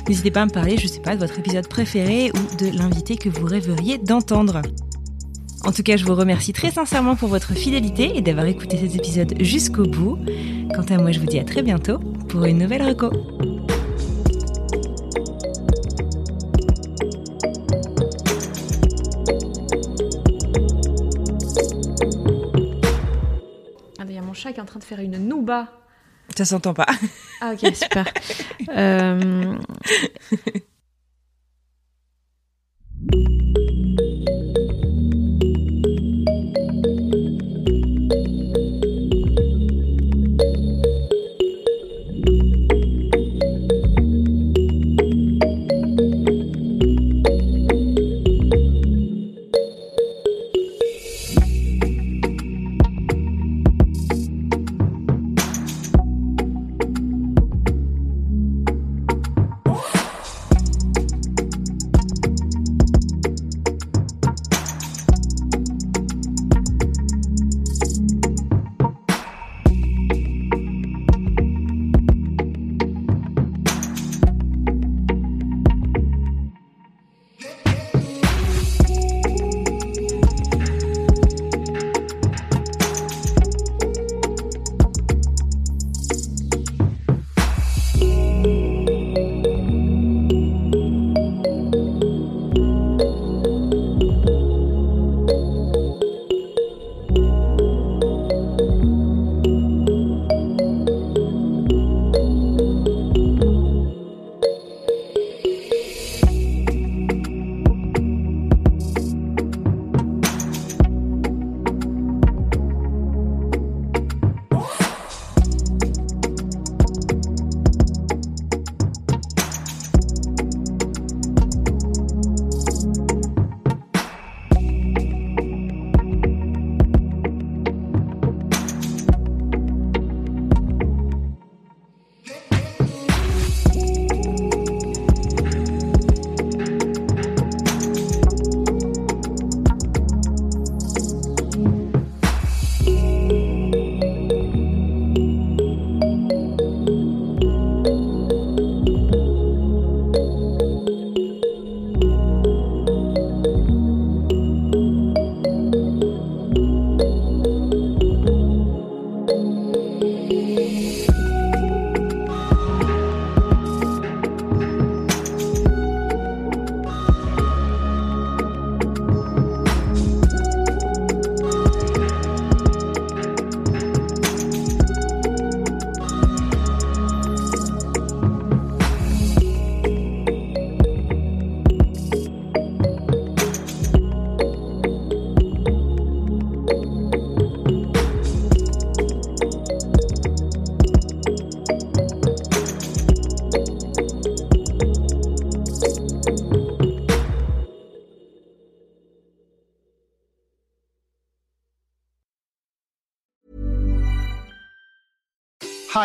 N'hésitez 0.08 0.30
pas 0.30 0.42
à 0.42 0.46
me 0.46 0.50
parler, 0.50 0.76
je 0.78 0.86
sais 0.86 1.00
pas, 1.00 1.16
de 1.16 1.20
votre 1.20 1.38
épisode 1.38 1.66
préféré 1.68 2.30
ou 2.30 2.56
de 2.56 2.70
l'invité 2.76 3.16
que 3.16 3.28
vous 3.28 3.46
rêveriez 3.46 3.98
d'entendre. 3.98 4.62
En 5.66 5.72
tout 5.72 5.82
cas, 5.82 5.96
je 5.96 6.04
vous 6.04 6.14
remercie 6.14 6.52
très 6.52 6.70
sincèrement 6.70 7.16
pour 7.16 7.30
votre 7.30 7.54
fidélité 7.54 8.16
et 8.16 8.20
d'avoir 8.20 8.44
écouté 8.46 8.76
cet 8.76 8.94
épisode 8.94 9.34
jusqu'au 9.40 9.84
bout. 9.84 10.18
Quant 10.74 10.84
à 10.94 10.98
moi, 10.98 11.10
je 11.10 11.20
vous 11.20 11.26
dis 11.26 11.38
à 11.38 11.44
très 11.44 11.62
bientôt 11.62 11.98
pour 12.28 12.44
une 12.44 12.58
nouvelle 12.58 12.82
reco. 12.82 13.10
Il 24.06 24.12
y 24.14 24.18
a 24.18 24.22
mon 24.22 24.34
chat 24.34 24.52
qui 24.52 24.58
est 24.58 24.62
en 24.62 24.66
train 24.66 24.78
de 24.78 24.84
faire 24.84 25.00
une 25.00 25.16
nouba. 25.16 25.66
Ça 26.36 26.44
s'entend 26.44 26.74
pas. 26.74 26.86
Ah 27.40 27.54
ok, 27.54 27.74
super. 27.74 28.06
Euh, 28.68 29.54